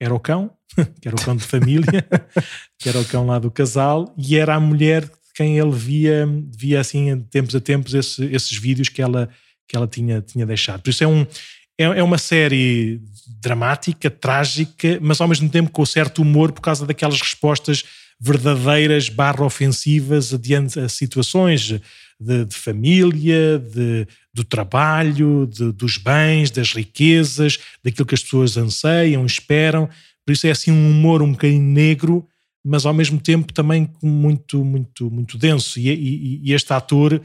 era 0.00 0.14
o 0.14 0.20
cão, 0.20 0.50
que 1.00 1.08
era 1.08 1.16
o 1.16 1.20
cão 1.20 1.36
de 1.36 1.44
família, 1.44 2.06
que 2.78 2.88
era 2.88 3.00
o 3.00 3.04
cão 3.04 3.26
lá 3.26 3.38
do 3.38 3.50
casal, 3.50 4.14
e 4.16 4.36
era 4.36 4.54
a 4.54 4.60
mulher 4.60 5.04
de 5.04 5.10
quem 5.34 5.58
ele 5.58 5.72
via, 5.72 6.28
via 6.56 6.80
assim, 6.80 7.16
de 7.16 7.24
tempos 7.24 7.54
a 7.54 7.60
tempos, 7.60 7.94
esse, 7.94 8.24
esses 8.26 8.56
vídeos 8.56 8.88
que 8.88 9.00
ela, 9.00 9.28
que 9.68 9.76
ela 9.76 9.86
tinha, 9.86 10.20
tinha 10.20 10.46
deixado. 10.46 10.82
Por 10.82 10.90
isso 10.90 11.04
é, 11.04 11.06
um, 11.06 11.26
é, 11.78 11.84
é 11.84 12.02
uma 12.02 12.18
série 12.18 13.00
dramática, 13.40 14.10
trágica, 14.10 14.98
mas 15.00 15.20
ao 15.20 15.28
mesmo 15.28 15.48
tempo 15.48 15.70
com 15.70 15.84
certo 15.86 16.22
humor 16.22 16.52
por 16.52 16.60
causa 16.60 16.86
daquelas 16.86 17.20
respostas 17.20 17.84
verdadeiras 18.20 19.08
barra 19.08 19.44
ofensivas 19.44 20.32
adiante 20.32 20.78
a 20.78 20.88
situações 20.88 21.60
de, 21.62 22.44
de 22.44 22.54
família, 22.54 23.58
de, 23.58 24.06
do 24.32 24.44
trabalho, 24.44 25.46
de, 25.46 25.72
dos 25.72 25.96
bens, 25.96 26.50
das 26.50 26.72
riquezas, 26.72 27.58
daquilo 27.82 28.06
que 28.06 28.14
as 28.14 28.22
pessoas 28.22 28.56
anseiam, 28.56 29.26
esperam. 29.26 29.88
Por 30.24 30.32
isso 30.32 30.46
é 30.46 30.50
assim 30.50 30.70
um 30.70 30.90
humor 30.90 31.22
um 31.22 31.32
bocadinho 31.32 31.62
negro, 31.62 32.26
mas 32.64 32.86
ao 32.86 32.94
mesmo 32.94 33.20
tempo 33.20 33.52
também 33.52 33.90
muito, 34.02 34.64
muito, 34.64 35.10
muito 35.10 35.36
denso. 35.36 35.78
E, 35.78 35.88
e, 35.88 36.40
e 36.44 36.52
este 36.52 36.72
ator, 36.72 37.20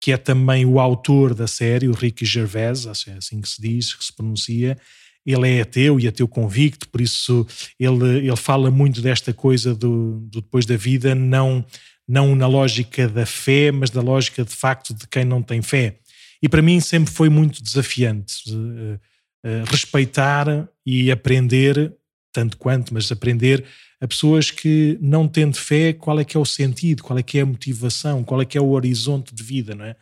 que 0.00 0.12
é 0.12 0.16
também 0.16 0.66
o 0.66 0.78
autor 0.78 1.34
da 1.34 1.46
série, 1.46 1.88
o 1.88 1.94
Ricky 1.94 2.24
Gervais, 2.24 2.86
assim, 2.86 3.12
assim 3.12 3.40
que 3.40 3.48
se 3.48 3.60
diz, 3.60 3.94
que 3.94 4.04
se 4.04 4.14
pronuncia, 4.14 4.76
ele 5.24 5.48
é 5.48 5.60
ateu 5.62 6.00
e 6.00 6.08
ateu 6.08 6.26
convicto, 6.26 6.88
por 6.88 7.00
isso 7.00 7.46
ele, 7.78 8.26
ele 8.26 8.36
fala 8.36 8.70
muito 8.70 9.00
desta 9.00 9.32
coisa 9.32 9.74
do, 9.74 10.20
do 10.28 10.40
depois 10.40 10.66
da 10.66 10.76
vida, 10.76 11.14
não 11.14 11.64
não 12.08 12.34
na 12.34 12.46
lógica 12.46 13.08
da 13.08 13.24
fé, 13.24 13.70
mas 13.70 13.88
da 13.88 14.00
lógica 14.00 14.44
de 14.44 14.54
facto 14.54 14.92
de 14.92 15.06
quem 15.06 15.24
não 15.24 15.40
tem 15.40 15.62
fé. 15.62 15.98
E 16.42 16.48
para 16.48 16.60
mim 16.60 16.80
sempre 16.80 17.12
foi 17.12 17.28
muito 17.28 17.62
desafiante 17.62 18.52
uh, 18.52 18.94
uh, 18.94 19.64
respeitar 19.66 20.68
e 20.84 21.10
aprender, 21.10 21.94
tanto 22.32 22.56
quanto, 22.56 22.92
mas 22.94 23.10
aprender 23.12 23.64
a 24.00 24.08
pessoas 24.08 24.50
que 24.50 24.98
não 25.00 25.28
tendo 25.28 25.56
fé, 25.56 25.92
qual 25.92 26.18
é 26.18 26.24
que 26.24 26.36
é 26.36 26.40
o 26.40 26.44
sentido, 26.44 27.02
qual 27.02 27.18
é 27.18 27.22
que 27.22 27.38
é 27.38 27.42
a 27.42 27.46
motivação, 27.46 28.24
qual 28.24 28.42
é 28.42 28.44
que 28.44 28.58
é 28.58 28.60
o 28.60 28.70
horizonte 28.70 29.34
de 29.34 29.42
vida, 29.42 29.74
não 29.74 29.84
é? 29.84 29.94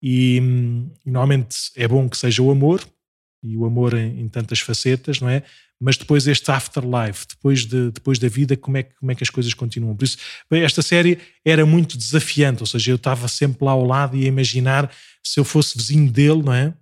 E, 0.00 0.40
hum, 0.40 0.90
normalmente 1.04 1.56
é 1.76 1.86
bom 1.88 2.08
que 2.08 2.16
seja 2.16 2.42
o 2.42 2.50
amor, 2.50 2.84
e 3.42 3.56
o 3.56 3.64
amor 3.64 3.94
em, 3.94 4.20
em 4.20 4.28
tantas 4.28 4.60
facetas, 4.60 5.20
não 5.20 5.28
é? 5.28 5.42
mas 5.82 5.96
depois 5.96 6.28
este 6.28 6.48
afterlife, 6.48 7.26
depois, 7.28 7.66
de, 7.66 7.90
depois 7.90 8.16
da 8.16 8.28
vida, 8.28 8.56
como 8.56 8.76
é, 8.76 8.84
como 8.84 9.10
é 9.10 9.16
que 9.16 9.24
as 9.24 9.30
coisas 9.30 9.52
continuam. 9.52 9.96
Por 9.96 10.04
isso, 10.04 10.16
esta 10.52 10.80
série 10.80 11.18
era 11.44 11.66
muito 11.66 11.98
desafiante, 11.98 12.62
ou 12.62 12.66
seja, 12.68 12.92
eu 12.92 12.96
estava 12.96 13.26
sempre 13.26 13.64
lá 13.64 13.72
ao 13.72 13.84
lado 13.84 14.16
e 14.16 14.24
a 14.24 14.28
imaginar 14.28 14.88
se 15.24 15.40
eu 15.40 15.44
fosse 15.44 15.76
vizinho 15.76 16.08
dele, 16.08 16.40
não 16.40 16.54
é? 16.54 16.72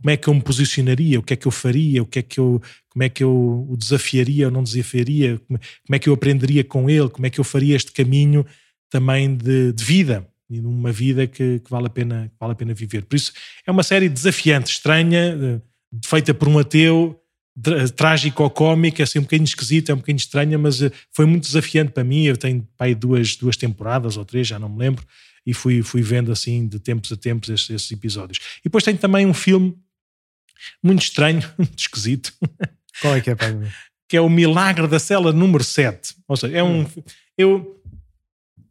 Como 0.00 0.10
é 0.10 0.16
que 0.16 0.28
eu 0.28 0.34
me 0.34 0.40
posicionaria, 0.40 1.18
o 1.18 1.22
que 1.22 1.34
é 1.34 1.36
que 1.36 1.46
eu 1.46 1.50
faria, 1.50 2.02
o 2.02 2.06
que 2.06 2.20
é 2.20 2.22
que 2.22 2.38
eu, 2.38 2.62
como 2.88 3.02
é 3.02 3.08
que 3.08 3.22
eu 3.24 3.66
o 3.68 3.76
desafiaria 3.76 4.46
ou 4.46 4.52
não 4.52 4.62
desafiaria, 4.62 5.40
como, 5.46 5.58
é 5.92 5.98
que 5.98 6.08
eu 6.08 6.14
aprenderia 6.14 6.62
com 6.62 6.88
ele, 6.88 7.08
como 7.08 7.26
é 7.26 7.30
que 7.30 7.40
eu 7.40 7.44
faria 7.44 7.74
este 7.74 7.90
caminho 7.90 8.46
também 8.88 9.34
de, 9.34 9.72
de 9.72 9.84
vida 9.84 10.26
e 10.50 10.60
numa 10.60 10.90
vida 10.90 11.26
que, 11.26 11.58
que, 11.58 11.70
vale 11.70 11.86
a 11.86 11.90
pena, 11.90 12.32
vale 12.40 12.52
a 12.52 12.56
pena 12.56 12.72
viver. 12.72 13.04
Por 13.04 13.16
isso, 13.16 13.32
é 13.66 13.70
uma 13.70 13.82
série 13.82 14.08
desafiante, 14.08 14.70
estranha, 14.70 15.36
eh, 15.40 15.60
feita 16.06 16.32
por 16.32 16.48
um 16.48 16.58
ateu, 16.58 17.20
trágico 17.96 18.42
ou 18.42 18.50
cómico, 18.50 19.02
é 19.02 19.04
assim 19.04 19.18
um 19.18 19.22
bocadinho 19.22 19.44
esquisito, 19.44 19.90
é 19.90 19.94
um 19.94 19.98
bocadinho 19.98 20.16
estranha, 20.18 20.56
mas 20.56 20.80
eh, 20.80 20.90
foi 21.12 21.26
muito 21.26 21.44
desafiante 21.44 21.92
para 21.92 22.04
mim. 22.04 22.24
Eu 22.24 22.36
tenho 22.36 22.66
pai 22.76 22.94
duas, 22.94 23.36
duas 23.36 23.56
temporadas 23.56 24.16
ou 24.16 24.24
três, 24.24 24.46
já 24.46 24.58
não 24.58 24.68
me 24.68 24.78
lembro, 24.78 25.04
e 25.44 25.52
fui, 25.52 25.82
fui 25.82 26.02
vendo 26.02 26.32
assim 26.32 26.66
de 26.66 26.78
tempos 26.78 27.12
a 27.12 27.16
tempos 27.16 27.50
esses, 27.50 27.68
esses 27.68 27.90
episódios. 27.92 28.38
E 28.60 28.64
depois 28.64 28.84
tem 28.84 28.96
também 28.96 29.26
um 29.26 29.34
filme 29.34 29.76
muito 30.82 31.02
estranho, 31.02 31.42
muito 31.58 31.78
esquisito. 31.78 32.32
Qual 33.00 33.14
é 33.14 33.20
que 33.20 33.30
é, 33.30 33.34
pai? 33.34 33.56
que 34.08 34.16
é 34.16 34.20
o 34.20 34.30
Milagre 34.30 34.86
da 34.88 34.98
Cela 34.98 35.32
número 35.32 35.62
7. 35.62 36.14
Ou 36.26 36.36
seja, 36.36 36.56
é 36.56 36.62
um. 36.62 36.80
Hum. 36.80 36.86
Eu, 37.36 37.82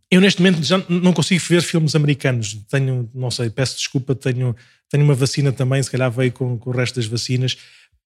eu 0.09 0.19
neste 0.19 0.41
momento 0.41 0.63
já 0.63 0.83
não 0.89 1.13
consigo 1.13 1.43
ver 1.47 1.61
filmes 1.61 1.95
americanos. 1.95 2.55
Tenho, 2.69 3.09
não 3.13 3.29
sei, 3.29 3.49
peço 3.49 3.77
desculpa, 3.77 4.15
tenho, 4.15 4.55
tenho 4.89 5.03
uma 5.03 5.13
vacina 5.13 5.51
também, 5.51 5.81
se 5.83 5.91
calhar 5.91 6.09
veio 6.09 6.31
com, 6.31 6.57
com 6.57 6.69
o 6.71 6.73
resto 6.73 6.95
das 6.95 7.05
vacinas 7.05 7.57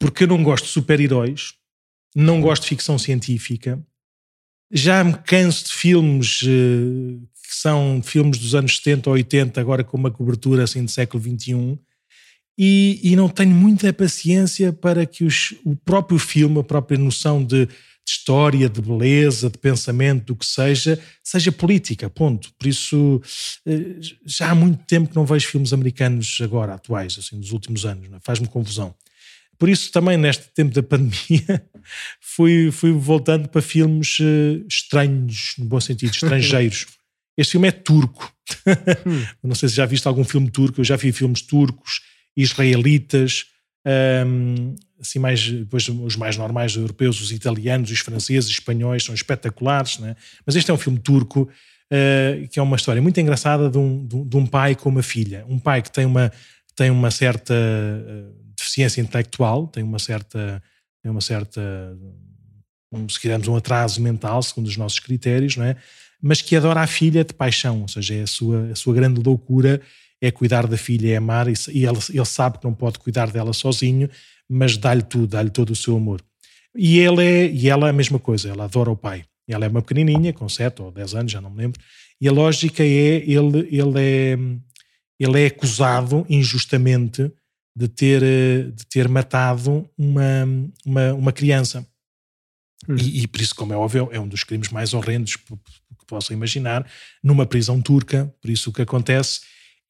porque 0.01 0.23
eu 0.23 0.27
não 0.27 0.41
gosto 0.41 0.65
de 0.65 0.71
super-heróis, 0.71 1.53
não 2.15 2.41
gosto 2.41 2.63
de 2.63 2.69
ficção 2.69 2.97
científica, 2.97 3.79
já 4.71 5.03
me 5.03 5.13
canso 5.13 5.65
de 5.65 5.73
filmes 5.73 6.41
uh, 6.41 7.21
que 7.47 7.55
são 7.55 8.01
filmes 8.03 8.39
dos 8.39 8.55
anos 8.55 8.77
70 8.77 9.09
ou 9.09 9.13
80, 9.13 9.61
agora 9.61 9.83
com 9.83 9.95
uma 9.95 10.09
cobertura 10.09 10.63
assim 10.63 10.83
do 10.83 10.89
século 10.89 11.21
XXI, 11.21 11.77
e, 12.63 12.99
e 13.01 13.15
não 13.15 13.27
tenho 13.27 13.49
muita 13.49 13.91
paciência 13.91 14.71
para 14.71 15.03
que 15.03 15.23
os, 15.23 15.55
o 15.65 15.75
próprio 15.75 16.19
filme, 16.19 16.59
a 16.59 16.63
própria 16.63 16.95
noção 16.95 17.43
de, 17.43 17.65
de, 17.65 17.73
história, 18.07 18.69
de 18.69 18.79
beleza, 18.79 19.49
de 19.49 19.57
pensamento, 19.57 20.25
do 20.25 20.35
que 20.35 20.45
seja, 20.45 20.99
seja 21.23 21.51
política, 21.51 22.07
ponto. 22.07 22.53
Por 22.59 22.67
isso, 22.67 23.19
uh, 23.65 23.99
já 24.23 24.51
há 24.51 24.53
muito 24.53 24.77
tempo 24.85 25.09
que 25.09 25.15
não 25.15 25.25
vejo 25.25 25.47
filmes 25.47 25.73
americanos 25.73 26.37
agora, 26.39 26.75
atuais, 26.75 27.17
assim, 27.17 27.39
dos 27.39 27.51
últimos 27.51 27.83
anos, 27.83 28.07
é? 28.13 28.19
faz-me 28.21 28.47
confusão. 28.47 28.93
Por 29.57 29.67
isso, 29.67 29.91
também 29.91 30.15
neste 30.15 30.43
tempo 30.53 30.71
da 30.71 30.83
pandemia, 30.83 31.65
fui, 32.19 32.69
fui 32.69 32.91
voltando 32.91 33.49
para 33.49 33.63
filmes 33.63 34.19
uh, 34.19 34.63
estranhos, 34.69 35.55
no 35.57 35.65
bom 35.65 35.81
sentido, 35.81 36.11
estrangeiros. 36.11 36.85
Este 37.35 37.53
filme 37.53 37.69
é 37.69 37.71
turco. 37.71 38.31
Hum. 39.03 39.25
Não 39.41 39.55
sei 39.55 39.67
se 39.69 39.75
já 39.75 39.85
viste 39.87 40.07
algum 40.07 40.23
filme 40.23 40.51
turco, 40.51 40.81
eu 40.81 40.83
já 40.83 40.95
vi 40.95 41.11
filmes 41.11 41.41
turcos, 41.41 42.01
israelitas, 42.35 43.45
um, 44.25 44.75
assim 44.99 45.19
mais, 45.19 45.49
depois 45.49 45.87
os 45.87 46.15
mais 46.15 46.37
normais 46.37 46.75
europeus, 46.75 47.19
os 47.19 47.31
italianos, 47.31 47.89
os 47.91 47.99
franceses, 47.99 48.45
os 48.45 48.51
espanhóis, 48.51 49.03
são 49.03 49.15
espetaculares, 49.15 49.97
né? 49.99 50.15
mas 50.45 50.55
este 50.55 50.69
é 50.69 50.73
um 50.73 50.77
filme 50.77 50.99
turco 50.99 51.49
uh, 51.91 52.47
que 52.47 52.59
é 52.59 52.61
uma 52.61 52.75
história 52.75 53.01
muito 53.01 53.19
engraçada 53.19 53.69
de 53.69 53.77
um, 53.77 54.07
de 54.07 54.37
um, 54.37 54.45
pai 54.45 54.75
com 54.75 54.89
uma 54.89 55.03
filha. 55.03 55.45
Um 55.47 55.59
pai 55.59 55.81
que 55.81 55.91
tem 55.91 56.05
uma, 56.05 56.31
tem 56.75 56.89
uma 56.89 57.11
certa 57.11 57.53
uh, 57.53 58.53
deficiência 58.55 59.01
intelectual, 59.01 59.67
tem 59.67 59.83
uma 59.83 59.99
certa, 59.99 60.61
tem 61.01 61.11
uma 61.11 61.21
certa, 61.21 61.61
um, 62.91 63.09
se 63.09 63.19
quisermos, 63.19 63.47
um 63.47 63.55
atraso 63.55 64.01
mental, 64.01 64.41
segundo 64.41 64.67
os 64.67 64.77
nossos 64.77 64.99
critérios, 64.99 65.57
não 65.57 65.65
é? 65.65 65.75
Mas 66.21 66.39
que 66.39 66.55
adora 66.55 66.81
a 66.81 66.87
filha 66.87 67.23
de 67.23 67.33
paixão, 67.33 67.81
ou 67.81 67.87
seja, 67.87 68.13
é 68.13 68.21
a 68.21 68.27
sua, 68.27 68.69
a 68.71 68.75
sua 68.75 68.93
grande 68.93 69.19
loucura 69.19 69.81
é 70.21 70.29
cuidar 70.29 70.67
da 70.67 70.77
filha, 70.77 71.13
é 71.13 71.17
amar, 71.17 71.47
e, 71.47 71.53
e 71.69 71.85
ele, 71.85 71.97
ele 72.13 72.25
sabe 72.25 72.59
que 72.59 72.65
não 72.65 72.73
pode 72.73 72.99
cuidar 72.99 73.31
dela 73.31 73.51
sozinho, 73.51 74.09
mas 74.47 74.77
dá-lhe 74.77 75.01
tudo, 75.01 75.27
dá-lhe 75.27 75.49
todo 75.49 75.71
o 75.71 75.75
seu 75.75 75.97
amor. 75.97 76.21
E, 76.75 76.99
ele 76.99 77.23
é, 77.23 77.51
e 77.51 77.67
ela 77.67 77.87
é 77.87 77.89
a 77.89 77.93
mesma 77.93 78.19
coisa, 78.19 78.49
ela 78.49 78.65
adora 78.65 78.91
o 78.91 78.95
pai. 78.95 79.25
Ela 79.47 79.65
é 79.65 79.67
uma 79.67 79.81
pequenininha, 79.81 80.31
com 80.31 80.47
7 80.47 80.81
ou 80.81 80.91
10 80.91 81.15
anos, 81.15 81.31
já 81.31 81.41
não 81.41 81.49
me 81.49 81.57
lembro, 81.57 81.81
e 82.21 82.27
a 82.27 82.31
lógica 82.31 82.83
é, 82.83 82.85
ele, 82.85 83.67
ele 83.71 83.99
é, 83.99 84.37
ele 85.19 85.41
é 85.41 85.47
acusado 85.47 86.25
injustamente 86.29 87.31
de 87.75 87.87
ter, 87.87 88.21
de 88.21 88.85
ter 88.85 89.07
matado 89.07 89.89
uma, 89.97 90.47
uma, 90.85 91.13
uma 91.13 91.31
criança. 91.31 91.85
Hum. 92.87 92.95
E, 92.95 93.23
e, 93.23 93.27
por 93.27 93.41
isso, 93.41 93.55
como 93.55 93.73
é 93.73 93.77
óbvio, 93.77 94.09
é 94.11 94.19
um 94.19 94.27
dos 94.27 94.43
crimes 94.43 94.69
mais 94.69 94.93
horrendos 94.93 95.35
que, 95.35 95.43
possam 96.07 96.35
imaginar, 96.35 96.85
numa 97.23 97.45
prisão 97.45 97.81
turca. 97.81 98.33
Por 98.41 98.51
isso, 98.51 98.69
o 98.69 98.73
que 98.73 98.81
acontece 98.81 99.39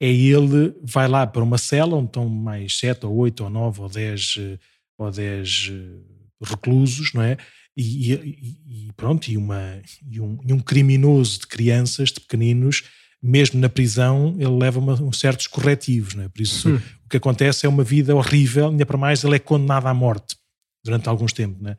é 0.01 0.11
ele 0.11 0.73
vai 0.81 1.07
lá 1.07 1.27
para 1.27 1.43
uma 1.43 1.59
cela 1.59 1.95
onde 1.95 2.07
estão 2.07 2.27
mais 2.27 2.79
sete 2.79 3.05
ou 3.05 3.15
oito 3.17 3.43
ou 3.43 3.51
nove 3.51 3.81
ou 3.81 3.87
dez, 3.87 4.33
eh, 4.39 4.57
ou 4.97 5.11
dez 5.11 5.69
eh, 5.71 6.43
reclusos, 6.43 7.13
não 7.13 7.21
é? 7.21 7.37
E, 7.77 8.11
e, 8.11 8.87
e 8.87 8.93
pronto, 8.97 9.27
e, 9.27 9.37
uma, 9.37 9.79
e, 10.09 10.19
um, 10.19 10.39
e 10.43 10.51
um 10.51 10.59
criminoso 10.59 11.41
de 11.41 11.47
crianças, 11.47 12.09
de 12.09 12.19
pequeninos, 12.19 12.83
mesmo 13.21 13.59
na 13.59 13.69
prisão, 13.69 14.35
ele 14.39 14.57
leva 14.57 14.79
uma, 14.79 14.93
uns 14.99 15.19
certos 15.19 15.45
corretivos, 15.45 16.15
não 16.15 16.23
é? 16.23 16.29
Por 16.29 16.41
isso, 16.41 16.67
hum. 16.67 16.81
o 17.05 17.07
que 17.07 17.17
acontece 17.17 17.67
é 17.67 17.69
uma 17.69 17.83
vida 17.83 18.15
horrível, 18.15 18.69
ainda 18.69 18.85
para 18.87 18.97
mais, 18.97 19.23
ele 19.23 19.35
é 19.35 19.39
condenado 19.39 19.85
à 19.85 19.93
morte 19.93 20.35
durante 20.83 21.07
alguns 21.07 21.31
tempos, 21.31 21.61
não 21.61 21.69
é? 21.69 21.77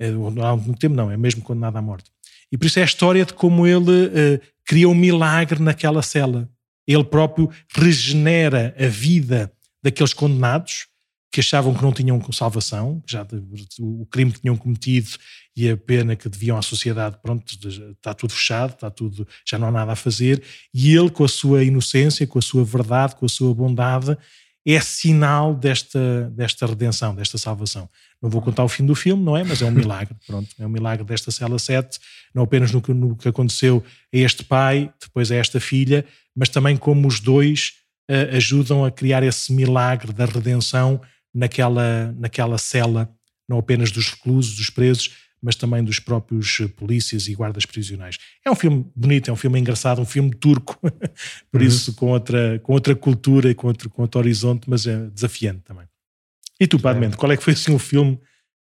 é 0.00 0.08
há 0.42 0.48
algum 0.48 0.72
tempo 0.72 0.96
não, 0.96 1.10
é 1.10 1.18
mesmo 1.18 1.42
condenado 1.42 1.76
à 1.76 1.82
morte. 1.82 2.10
E 2.50 2.56
por 2.56 2.66
isso 2.66 2.78
é 2.78 2.82
a 2.82 2.86
história 2.86 3.26
de 3.26 3.34
como 3.34 3.66
ele 3.66 4.06
uh, 4.06 4.40
cria 4.64 4.88
um 4.88 4.94
milagre 4.94 5.60
naquela 5.60 6.00
cela. 6.00 6.48
Ele 6.88 7.04
próprio 7.04 7.50
regenera 7.70 8.74
a 8.78 8.88
vida 8.88 9.52
daqueles 9.82 10.14
condenados, 10.14 10.88
que 11.30 11.40
achavam 11.40 11.74
que 11.74 11.82
não 11.82 11.92
tinham 11.92 12.20
salvação, 12.32 13.02
que 13.06 13.12
já 13.12 13.26
o 13.80 14.06
crime 14.06 14.32
que 14.32 14.40
tinham 14.40 14.56
cometido 14.56 15.10
e 15.54 15.68
a 15.68 15.76
pena 15.76 16.16
que 16.16 16.28
deviam 16.28 16.56
à 16.56 16.62
sociedade, 16.62 17.18
pronto, 17.22 17.44
está 17.92 18.14
tudo 18.14 18.32
fechado, 18.32 18.72
está 18.72 18.90
tudo, 18.90 19.28
já 19.46 19.58
não 19.58 19.68
há 19.68 19.70
nada 19.70 19.92
a 19.92 19.96
fazer, 19.96 20.42
e 20.72 20.96
ele 20.96 21.10
com 21.10 21.24
a 21.24 21.28
sua 21.28 21.62
inocência, 21.62 22.26
com 22.26 22.38
a 22.38 22.42
sua 22.42 22.64
verdade, 22.64 23.14
com 23.14 23.26
a 23.26 23.28
sua 23.28 23.54
bondade, 23.54 24.16
é 24.66 24.80
sinal 24.80 25.54
desta, 25.54 26.30
desta 26.30 26.66
redenção, 26.66 27.14
desta 27.14 27.38
salvação. 27.38 27.88
Não 28.20 28.28
vou 28.28 28.42
contar 28.42 28.64
o 28.64 28.68
fim 28.68 28.84
do 28.84 28.94
filme, 28.94 29.22
não 29.22 29.36
é? 29.36 29.44
Mas 29.44 29.62
é 29.62 29.64
um 29.64 29.70
milagre, 29.72 30.14
pronto, 30.26 30.48
é 30.58 30.66
um 30.66 30.70
milagre 30.70 31.04
desta 31.04 31.30
cela 31.30 31.58
7, 31.58 31.98
não 32.34 32.42
apenas 32.42 32.72
no 32.72 32.80
que, 32.82 32.92
no 32.92 33.16
que 33.16 33.28
aconteceu 33.28 33.82
a 34.12 34.16
este 34.16 34.44
pai, 34.44 34.92
depois 35.00 35.30
a 35.30 35.36
esta 35.36 35.60
filha, 35.60 36.04
mas 36.38 36.48
também 36.48 36.76
como 36.76 37.08
os 37.08 37.18
dois 37.18 37.72
uh, 38.08 38.36
ajudam 38.36 38.84
a 38.84 38.92
criar 38.92 39.24
esse 39.24 39.52
milagre 39.52 40.12
da 40.12 40.24
redenção 40.24 41.00
naquela, 41.34 42.14
naquela 42.16 42.56
cela, 42.56 43.12
não 43.48 43.58
apenas 43.58 43.90
dos 43.90 44.10
reclusos, 44.12 44.54
dos 44.54 44.70
presos, 44.70 45.16
mas 45.42 45.56
também 45.56 45.82
dos 45.82 45.98
próprios 45.98 46.58
eh, 46.60 46.66
polícias 46.66 47.28
e 47.28 47.34
guardas 47.34 47.64
prisionais. 47.64 48.18
É 48.44 48.50
um 48.50 48.56
filme 48.56 48.84
bonito, 48.94 49.30
é 49.30 49.32
um 49.32 49.36
filme 49.36 49.58
engraçado, 49.60 50.00
um 50.00 50.04
filme 50.04 50.34
turco, 50.34 50.76
por 51.50 51.60
uhum. 51.60 51.66
isso 51.66 51.94
com 51.94 52.10
outra, 52.10 52.58
com 52.60 52.72
outra 52.72 52.94
cultura 52.96 53.48
e 53.48 53.54
com 53.54 53.68
outro, 53.68 53.88
com 53.88 54.02
outro 54.02 54.20
horizonte, 54.20 54.68
mas 54.68 54.86
é 54.86 55.08
desafiante 55.10 55.60
também. 55.60 55.86
E 56.58 56.66
tu, 56.66 56.78
Padre 56.78 57.06
é. 57.06 57.10
qual 57.10 57.30
é 57.30 57.36
que 57.36 57.42
foi 57.42 57.52
assim 57.52 57.72
o 57.72 57.78
filme 57.78 58.18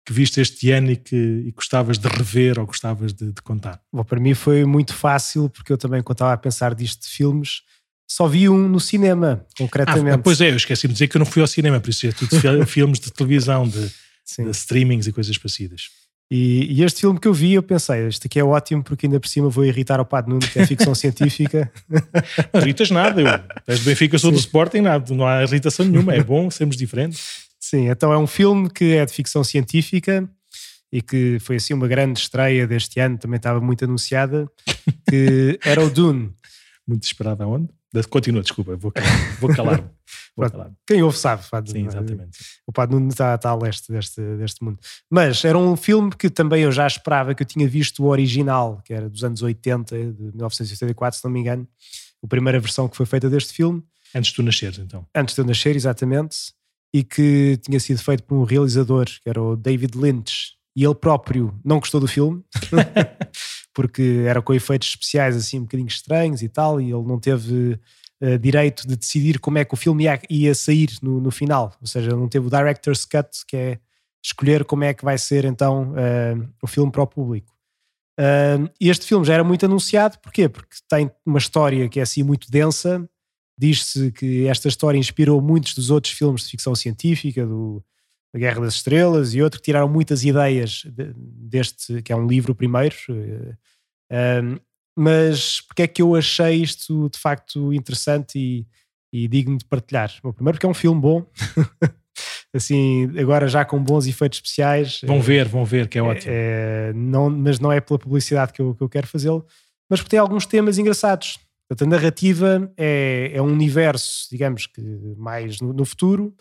que 0.08 0.14
viste 0.14 0.40
este 0.40 0.72
ano 0.72 0.90
e 0.90 0.96
que 0.96 1.16
e 1.16 1.52
gostavas 1.52 1.98
de 1.98 2.08
rever 2.08 2.58
ou 2.58 2.66
gostavas 2.66 3.12
de, 3.12 3.34
de, 3.34 3.42
contar? 3.42 3.82
Bom, 3.92 4.06
para 4.06 4.22
mim 4.22 4.34
foi 4.34 4.64
muito 4.64 4.94
fácil, 4.94 5.50
porque 5.50 5.74
eu 5.74 5.78
também, 5.78 6.02
quando 6.02 6.16
estava 6.16 6.32
a 6.32 6.38
pensar 6.38 6.74
disto 6.74 7.02
de 7.02 7.10
filmes, 7.10 7.62
só 8.10 8.26
vi 8.26 8.48
um 8.48 8.70
no 8.70 8.80
cinema, 8.80 9.46
concretamente. 9.58 10.16
Ah, 10.16 10.18
pois 10.18 10.40
é, 10.40 10.50
eu 10.50 10.56
esqueci 10.56 10.88
de 10.88 10.94
dizer 10.94 11.10
que 11.10 11.18
eu 11.18 11.20
não 11.20 11.26
fui 11.26 11.42
ao 11.42 11.48
cinema, 11.48 11.82
por 11.82 11.90
isso 11.90 12.08
é 12.08 12.14
tudo 12.14 12.30
filmes 12.66 13.02
de 13.02 13.12
televisão, 13.12 13.68
de, 13.68 13.82
de, 13.82 14.52
streamings 14.52 15.08
e 15.08 15.12
coisas 15.12 15.38
parecidas. 15.38 15.90
E, 16.32 16.74
e, 16.74 16.84
este 16.84 17.02
filme 17.02 17.20
que 17.20 17.28
eu 17.28 17.34
vi, 17.34 17.54
eu 17.54 17.64
pensei, 17.64 18.08
este 18.08 18.28
aqui 18.28 18.40
é 18.40 18.44
ótimo 18.44 18.84
porque 18.84 19.08
ainda 19.08 19.20
por 19.20 19.28
cima 19.28 19.50
vou 19.50 19.66
irritar 19.66 20.00
o 20.00 20.06
Padre 20.06 20.30
Nuno, 20.30 20.48
que 20.48 20.58
é 20.58 20.66
ficção 20.66 20.96
científica. 20.96 21.70
Não 22.54 22.62
irritas 22.62 22.92
nada, 22.92 23.22
eu 23.22 23.28
és 23.68 23.80
do 23.82 23.86
Benfica, 23.86 24.18
sou 24.18 24.30
Sim. 24.30 24.36
do 24.36 24.40
Sporting, 24.40 24.82
nada, 24.82 25.14
não 25.14 25.28
há 25.28 25.44
irritação 25.44 25.86
nenhuma, 25.86 26.14
é 26.16 26.24
bom 26.24 26.50
sermos 26.50 26.78
diferentes. 26.78 27.47
Sim, 27.70 27.90
então 27.90 28.14
é 28.14 28.18
um 28.18 28.26
filme 28.26 28.70
que 28.70 28.96
é 28.96 29.06
de 29.06 29.12
ficção 29.12 29.44
científica 29.44 30.26
e 30.90 31.02
que 31.02 31.38
foi 31.42 31.58
assim 31.58 31.74
uma 31.74 31.86
grande 31.86 32.18
estreia 32.18 32.66
deste 32.66 32.98
ano, 32.98 33.18
também 33.18 33.36
estava 33.36 33.60
muito 33.60 33.84
anunciada, 33.84 34.50
que 35.10 35.60
era 35.66 35.84
o 35.84 35.90
Dune. 35.90 36.34
Muito 36.88 37.04
esperado 37.04 37.44
aonde? 37.44 37.68
Continua, 38.10 38.42
desculpa, 38.42 38.78
vou 38.78 38.90
calar-me. 38.90 39.36
Vou 39.42 39.54
calar 39.54 39.92
vou 40.34 40.50
calar 40.50 40.72
Quem 40.88 41.04
ouve 41.04 41.18
sabe. 41.18 41.44
Sim, 41.66 41.88
exatamente. 41.88 42.38
O 42.66 42.72
Padre 42.72 42.96
Nuno 42.96 43.10
está, 43.10 43.36
está 43.36 43.50
a 43.50 43.56
leste 43.56 43.92
deste, 43.92 44.22
deste 44.38 44.64
mundo. 44.64 44.80
Mas 45.10 45.44
era 45.44 45.58
um 45.58 45.76
filme 45.76 46.12
que 46.12 46.30
também 46.30 46.64
eu 46.64 46.72
já 46.72 46.88
esperava, 46.88 47.36
que 47.36 47.44
eu 47.44 47.48
tinha 47.48 47.68
visto 47.68 48.02
o 48.02 48.08
original, 48.08 48.82
que 48.86 48.94
era 48.94 49.10
dos 49.10 49.26
anos 49.26 49.42
80, 49.42 49.94
de 50.14 50.22
1984, 50.22 51.20
se 51.20 51.26
não 51.26 51.32
me 51.32 51.42
engano. 51.42 51.68
A 52.24 52.28
primeira 52.28 52.62
versão 52.62 52.88
que 52.88 52.96
foi 52.96 53.06
feita 53.06 53.30
deste 53.30 53.52
filme. 53.52 53.84
Antes 54.16 54.30
de 54.30 54.38
tu 54.38 54.44
nasceres, 54.44 54.80
então. 54.80 55.06
Antes 55.14 55.36
de 55.36 55.42
eu 55.42 55.46
nascer, 55.46 55.76
exatamente. 55.76 56.56
E 56.94 57.04
que 57.04 57.58
tinha 57.58 57.80
sido 57.80 58.02
feito 58.02 58.24
por 58.24 58.36
um 58.38 58.44
realizador, 58.44 59.06
que 59.06 59.30
era 59.30 59.42
o 59.42 59.56
David 59.56 59.98
Lynch. 59.98 60.56
E 60.76 60.84
ele 60.84 60.96
próprio 60.96 61.54
não 61.64 61.80
gostou 61.80 62.00
do 62.00 62.08
filme. 62.08 62.44
porque 63.78 64.24
era 64.28 64.42
com 64.42 64.56
efeitos 64.56 64.88
especiais 64.88 65.36
assim 65.36 65.60
um 65.60 65.62
bocadinho 65.62 65.88
estranhos 65.88 66.42
e 66.42 66.50
tal, 66.50 66.82
e 66.82 66.86
ele 66.86 67.04
não 67.04 67.20
teve 67.20 67.80
uh, 68.20 68.40
direito 68.40 68.88
de 68.88 68.96
decidir 68.96 69.40
como 69.40 69.60
é 69.60 69.64
que 69.64 69.76
o 69.76 69.78
filme 69.78 70.06
ia, 70.06 70.20
ia 70.32 70.56
sair 70.56 70.90
no, 71.00 71.22
no, 71.22 71.30
final, 71.30 71.72
ou 71.80 71.86
seja, 71.86 72.10
não 72.16 72.28
teve 72.28 72.48
o 72.48 72.50
director's 72.50 73.06
cut, 73.06 73.30
que 73.48 73.56
é 73.56 73.80
escolher 74.26 74.66
como 74.66 74.84
é 74.84 74.96
que 74.96 75.06
vai 75.06 75.16
ser 75.20 75.46
então 75.46 75.92
uh, 75.92 76.50
o 76.60 76.66
filme 76.66 76.92
para 76.92 77.04
o 77.04 77.08
público. 77.08 77.54
Uh, 78.20 78.68
este 78.82 79.06
filme 79.06 79.24
já 79.24 79.36
era 79.36 79.44
muito 79.44 79.64
anunciado, 79.64 80.18
porquê? 80.24 80.50
Porque 80.50 80.76
tem 80.90 81.12
uma 81.24 81.38
história 81.38 81.88
que 81.88 82.00
é 82.00 82.04
assim 82.04 82.24
muito 82.24 82.50
densa, 82.50 83.08
diz-se 83.58 84.12
que 84.12 84.48
esta 84.48 84.68
história 84.68 84.98
inspirou 84.98 85.42
muitos 85.42 85.74
dos 85.74 85.90
outros 85.90 86.14
filmes 86.14 86.44
de 86.44 86.52
ficção 86.52 86.76
científica, 86.76 87.46
do 87.46 87.84
Guerra 88.36 88.62
das 88.62 88.76
Estrelas 88.76 89.34
e 89.34 89.42
outro, 89.42 89.60
que 89.60 89.66
tiraram 89.66 89.90
muitas 89.90 90.24
ideias 90.24 90.86
deste, 91.16 92.02
que 92.02 92.12
é 92.12 92.16
um 92.16 92.28
livro 92.28 92.54
primeiro. 92.54 92.96
Um, 94.12 94.60
mas 94.98 95.62
porque 95.62 95.84
é 95.84 95.88
que 95.88 96.02
eu 96.02 96.16
achei 96.16 96.56
isto 96.56 97.10
de 97.10 97.20
facto 97.20 97.72
interessante 97.74 98.40
e, 98.40 98.68
e 99.14 99.28
digno 99.28 99.58
de 99.58 99.66
partilhar? 99.66 100.12
Bom, 100.24 100.32
primeiro 100.32 100.56
porque 100.56 100.66
é 100.66 100.70
um 100.70 100.74
filme 100.74 101.00
bom, 101.00 101.26
assim, 102.54 103.12
agora 103.20 103.48
já 103.48 103.64
com 103.64 103.82
bons 103.82 104.08
efeitos 104.08 104.38
especiais. 104.38 105.02
Vão 105.04 105.22
ver, 105.22 105.48
vão 105.48 105.64
ver, 105.64 105.88
que 105.88 106.00
é 106.00 106.02
ótimo. 106.02 106.34
É, 106.36 106.92
não, 106.94 107.30
mas 107.30 107.60
não 107.60 107.72
é 107.72 107.80
pela 107.80 108.00
publicidade 108.00 108.54
que 108.54 108.62
eu, 108.62 108.74
que 108.74 108.82
eu 108.82 108.90
quero 108.90 109.08
fazê-lo, 109.08 109.46
mas 109.90 110.00
porque 110.00 110.12
tem 110.12 110.20
alguns 110.20 110.46
temas 110.46 110.78
engraçados. 110.78 111.40
Portanto, 111.68 111.88
a 111.88 111.98
narrativa 111.98 112.72
é, 112.78 113.32
é 113.34 113.42
um 113.42 113.52
universo, 113.52 114.28
digamos 114.32 114.68
que 114.68 114.82
mais 115.18 115.60
no, 115.60 115.74
no 115.74 115.86
futuro, 115.86 116.34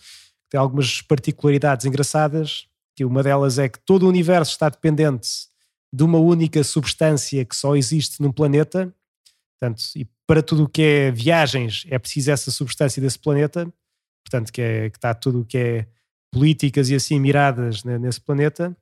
tem 0.48 0.58
algumas 0.58 1.02
particularidades 1.02 1.84
engraçadas, 1.84 2.68
que 2.94 3.04
uma 3.04 3.22
delas 3.22 3.58
é 3.58 3.68
que 3.68 3.78
todo 3.80 4.04
o 4.04 4.08
universo 4.08 4.52
está 4.52 4.68
dependente 4.68 5.28
de 5.92 6.04
uma 6.04 6.18
única 6.18 6.62
substância 6.62 7.44
que 7.44 7.56
só 7.56 7.76
existe 7.76 8.22
num 8.22 8.32
planeta. 8.32 8.94
Portanto, 9.58 9.82
e 9.96 10.06
para 10.26 10.42
tudo 10.42 10.64
o 10.64 10.68
que 10.68 10.82
é 10.82 11.10
viagens 11.10 11.84
é 11.88 11.98
preciso 11.98 12.30
essa 12.30 12.50
substância 12.50 13.02
desse 13.02 13.18
planeta. 13.18 13.70
Portanto, 14.24 14.52
que, 14.52 14.60
é, 14.60 14.90
que 14.90 14.98
está 14.98 15.14
tudo 15.14 15.40
o 15.40 15.44
que 15.44 15.58
é 15.58 15.86
políticas 16.32 16.90
e 16.90 16.94
assim 16.94 17.18
miradas 17.18 17.82
nesse 17.84 18.20
planeta. 18.20 18.76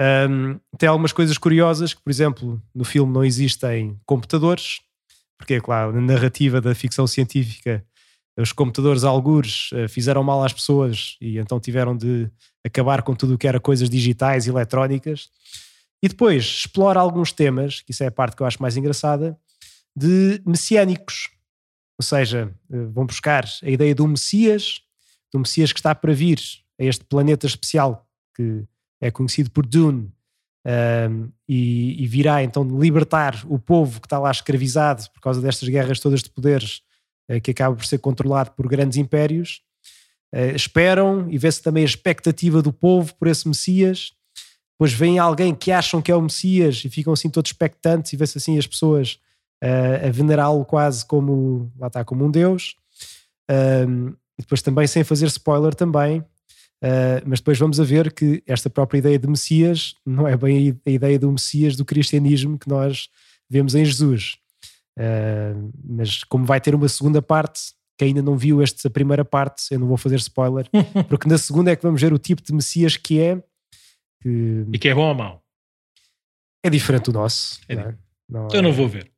Um, 0.00 0.58
tem 0.78 0.88
algumas 0.88 1.12
coisas 1.12 1.36
curiosas 1.36 1.92
que, 1.92 2.00
por 2.00 2.10
exemplo, 2.10 2.62
no 2.74 2.84
filme 2.84 3.12
não 3.12 3.22
existem 3.22 4.00
computadores, 4.06 4.80
porque, 5.40 5.58
claro, 5.58 5.90
na 5.94 6.02
narrativa 6.02 6.60
da 6.60 6.74
ficção 6.74 7.06
científica 7.06 7.82
os 8.36 8.52
computadores 8.52 9.04
algures 9.04 9.70
eh, 9.72 9.88
fizeram 9.88 10.22
mal 10.22 10.44
às 10.44 10.52
pessoas 10.52 11.16
e 11.20 11.38
então 11.38 11.58
tiveram 11.58 11.96
de 11.96 12.30
acabar 12.64 13.02
com 13.02 13.14
tudo 13.14 13.34
o 13.34 13.38
que 13.38 13.48
era 13.48 13.58
coisas 13.58 13.88
digitais 13.88 14.46
e 14.46 14.50
eletrónicas. 14.50 15.30
E 16.02 16.08
depois 16.08 16.44
explora 16.44 17.00
alguns 17.00 17.32
temas, 17.32 17.80
que 17.80 17.90
isso 17.90 18.02
é 18.02 18.06
a 18.06 18.10
parte 18.10 18.36
que 18.36 18.42
eu 18.42 18.46
acho 18.46 18.60
mais 18.60 18.76
engraçada, 18.76 19.38
de 19.96 20.42
messiânicos. 20.46 21.30
Ou 21.98 22.04
seja, 22.04 22.54
eh, 22.70 22.84
vão 22.92 23.06
buscar 23.06 23.44
a 23.62 23.70
ideia 23.70 23.94
do 23.94 24.06
Messias, 24.06 24.80
do 25.32 25.38
Messias 25.38 25.72
que 25.72 25.80
está 25.80 25.94
para 25.94 26.12
vir 26.12 26.38
a 26.78 26.84
este 26.84 27.04
planeta 27.04 27.46
especial 27.46 28.06
que 28.36 28.64
é 29.00 29.10
conhecido 29.10 29.50
por 29.50 29.66
Dune, 29.66 30.12
um, 30.66 31.30
e, 31.48 32.02
e, 32.02 32.06
virá 32.06 32.42
então 32.42 32.62
libertar 32.78 33.42
o 33.48 33.58
povo 33.58 34.00
que 34.00 34.06
está 34.06 34.18
lá 34.18 34.30
escravizado 34.30 35.04
por 35.14 35.20
causa 35.20 35.40
destas 35.40 35.68
guerras 35.68 36.00
todas 36.00 36.22
de 36.22 36.28
poderes 36.28 36.82
eh, 37.30 37.40
que 37.40 37.52
acaba 37.52 37.76
por 37.76 37.86
ser 37.86 37.98
controlado 37.98 38.50
por 38.50 38.68
grandes 38.68 38.98
impérios, 38.98 39.62
eh, 40.32 40.52
esperam 40.54 41.30
e 41.30 41.38
vê-se 41.38 41.62
também 41.62 41.84
a 41.84 41.86
expectativa 41.86 42.60
do 42.60 42.72
povo 42.72 43.14
por 43.14 43.28
esse 43.28 43.46
Messias. 43.46 44.12
Depois 44.72 44.92
vem 44.92 45.18
alguém 45.18 45.54
que 45.54 45.70
acham 45.70 46.02
que 46.02 46.10
é 46.10 46.16
o 46.16 46.22
Messias 46.22 46.82
e 46.84 46.90
ficam 46.90 47.12
assim 47.12 47.30
todos 47.30 47.50
expectantes 47.50 48.12
e 48.12 48.16
vê-se 48.16 48.36
assim 48.36 48.58
as 48.58 48.66
pessoas 48.66 49.20
uh, 49.62 50.08
a 50.08 50.10
venerá-lo 50.10 50.64
quase 50.64 51.04
como, 51.06 51.70
lá 51.78 51.86
está, 51.86 52.04
como 52.04 52.24
um 52.24 52.30
Deus. 52.30 52.74
Um, 53.48 54.08
e 54.38 54.42
depois 54.42 54.62
também, 54.62 54.86
sem 54.86 55.04
fazer 55.04 55.26
spoiler 55.26 55.74
também, 55.74 56.24
uh, 56.82 57.22
mas 57.26 57.40
depois 57.40 57.58
vamos 57.58 57.80
a 57.80 57.84
ver 57.84 58.12
que 58.12 58.42
esta 58.46 58.70
própria 58.70 58.98
ideia 58.98 59.18
de 59.18 59.28
Messias 59.28 59.94
não 60.04 60.26
é 60.26 60.36
bem 60.36 60.78
a 60.86 60.90
ideia 60.90 61.18
do 61.18 61.30
Messias 61.30 61.76
do 61.76 61.84
cristianismo 61.84 62.58
que 62.58 62.68
nós 62.68 63.08
vemos 63.48 63.74
em 63.74 63.84
Jesus. 63.84 64.36
Uh, 64.98 65.72
mas 65.84 66.24
como 66.24 66.44
vai 66.44 66.60
ter 66.60 66.74
uma 66.74 66.88
segunda 66.88 67.22
parte, 67.22 67.60
que 67.98 68.04
ainda 68.04 68.22
não 68.22 68.36
viu 68.36 68.62
esta 68.62 68.88
primeira 68.88 69.24
parte, 69.24 69.64
eu 69.70 69.78
não 69.78 69.86
vou 69.86 69.96
fazer 69.96 70.16
spoiler, 70.16 70.68
porque 71.08 71.28
na 71.28 71.38
segunda 71.38 71.70
é 71.70 71.76
que 71.76 71.82
vamos 71.82 72.00
ver 72.00 72.12
o 72.12 72.18
tipo 72.18 72.42
de 72.42 72.52
Messias 72.52 72.96
que 72.96 73.20
é. 73.20 73.42
Que 74.22 74.66
e 74.72 74.78
que 74.78 74.88
é 74.88 74.94
bom 74.94 75.08
ou 75.08 75.14
mau? 75.14 75.42
É 76.62 76.68
diferente 76.68 77.04
do 77.04 77.12
nosso. 77.12 77.60
É 77.68 77.74
não 77.74 78.09
Não 78.30 78.48
eu 78.52 78.60
é... 78.60 78.62
não 78.62 78.72
vou 78.72 78.88
ver. 78.88 79.10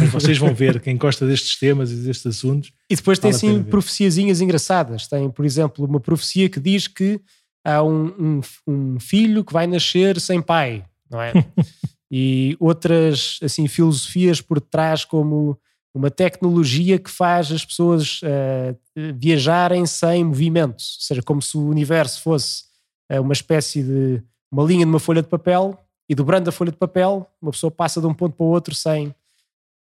Mas 0.00 0.10
vocês 0.12 0.36
vão 0.36 0.52
ver 0.52 0.80
quem 0.80 0.96
gosta 0.96 1.26
destes 1.26 1.56
temas 1.56 1.92
e 1.92 1.96
destes 1.96 2.26
assuntos. 2.26 2.72
E 2.90 2.96
depois 2.96 3.18
tem 3.18 3.32
sim 3.32 3.62
profeciazinhas 3.62 4.40
engraçadas. 4.40 5.06
Tem, 5.06 5.30
por 5.30 5.44
exemplo, 5.44 5.86
uma 5.86 6.00
profecia 6.00 6.48
que 6.48 6.58
diz 6.58 6.88
que 6.88 7.20
há 7.64 7.82
um, 7.82 8.06
um, 8.18 8.40
um 8.66 9.00
filho 9.00 9.44
que 9.44 9.52
vai 9.52 9.66
nascer 9.66 10.20
sem 10.20 10.42
pai, 10.42 10.84
não 11.08 11.22
é? 11.22 11.32
e 12.10 12.56
outras 12.58 13.38
assim 13.42 13.68
filosofias 13.68 14.40
por 14.40 14.60
trás 14.60 15.04
como 15.04 15.58
uma 15.94 16.10
tecnologia 16.10 16.98
que 16.98 17.10
faz 17.10 17.50
as 17.50 17.64
pessoas 17.64 18.20
uh, 18.22 18.76
viajarem 19.14 19.86
sem 19.86 20.22
movimento, 20.24 20.80
ou 20.80 21.00
seja, 21.00 21.22
como 21.22 21.40
se 21.40 21.56
o 21.56 21.66
universo 21.66 22.20
fosse 22.20 22.64
uh, 23.10 23.20
uma 23.22 23.32
espécie 23.32 23.82
de 23.82 24.22
uma 24.52 24.62
linha 24.62 24.84
de 24.84 24.90
uma 24.90 25.00
folha 25.00 25.22
de 25.22 25.28
papel 25.28 25.85
e 26.08 26.14
dobrando 26.14 26.48
a 26.48 26.52
folha 26.52 26.70
de 26.70 26.78
papel, 26.78 27.28
uma 27.40 27.50
pessoa 27.50 27.70
passa 27.70 28.00
de 28.00 28.06
um 28.06 28.14
ponto 28.14 28.36
para 28.36 28.44
o 28.44 28.48
outro 28.48 28.74
sem 28.74 29.14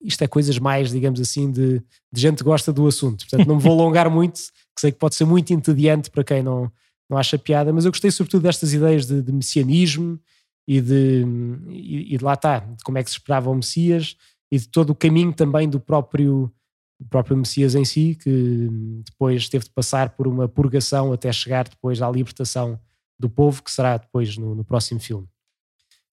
isto 0.02 0.24
é 0.24 0.28
coisas 0.28 0.60
mais, 0.60 0.92
digamos 0.92 1.20
assim, 1.20 1.52
de, 1.52 1.82
de 2.12 2.22
gente 2.22 2.38
que 2.38 2.44
gosta 2.44 2.72
do 2.72 2.88
assunto. 2.88 3.26
Portanto, 3.28 3.48
não 3.48 3.56
me 3.56 3.62
vou 3.62 3.74
alongar 3.80 4.10
muito, 4.10 4.36
que 4.36 4.82
sei 4.82 4.92
que 4.92 5.00
pode 5.00 5.16
ser 5.16 5.26
muito 5.26 5.52
entediante 5.52 6.10
para 6.10 6.24
quem 6.24 6.44
não, 6.44 6.72
não 7.10 7.18
acha 7.18 7.38
piada, 7.38 7.74
mas 7.74 7.86
eu 7.86 7.92
gostei 7.92 8.12
sobretudo 8.12 8.44
destas 8.44 8.74
ideias 8.74 9.06
de, 9.06 9.22
de 9.22 9.32
messianismo 9.32 10.20
e 10.68 10.82
de, 10.82 11.26
e, 11.70 12.14
e 12.14 12.18
de 12.18 12.24
lá 12.24 12.34
está, 12.34 12.60
de 12.60 12.84
como 12.84 12.98
é 12.98 13.04
que 13.04 13.10
se 13.10 13.18
esperava 13.18 13.50
o 13.50 13.56
Messias 13.56 14.16
e 14.52 14.60
de 14.60 14.68
todo 14.68 14.92
o 14.92 14.96
caminho 14.96 15.34
também 15.34 15.68
do 15.68 15.80
próprio, 15.80 16.52
do 17.00 17.08
próprio 17.08 17.38
Messias 17.38 17.74
em 17.74 17.86
si, 17.86 18.16
que 18.22 18.68
depois 19.06 19.50
teve 19.50 19.66
de 19.66 19.72
passar 19.72 20.12
por 20.12 20.28
uma 20.28 20.48
purgação 20.48 21.12
até 21.12 21.32
chegar 21.32 21.68
depois 21.68 22.02
à 22.02 22.10
libertação 22.10 22.80
do 23.20 23.30
povo, 23.30 23.64
que 23.64 23.72
será 23.72 23.98
depois 23.98 24.38
no, 24.38 24.54
no 24.54 24.64
próximo 24.64 25.00
filme. 25.00 25.28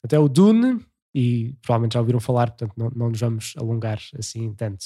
Até 0.05 0.19
o 0.19 0.29
Dune, 0.29 0.85
e 1.15 1.55
provavelmente 1.63 1.95
já 1.95 2.01
ouviram 2.01 2.21
falar, 2.21 2.51
portanto 2.51 2.73
não, 2.77 2.91
não 2.95 3.09
nos 3.09 3.21
vamos 3.21 3.55
alongar 3.57 3.99
assim 4.19 4.53
tanto. 4.53 4.85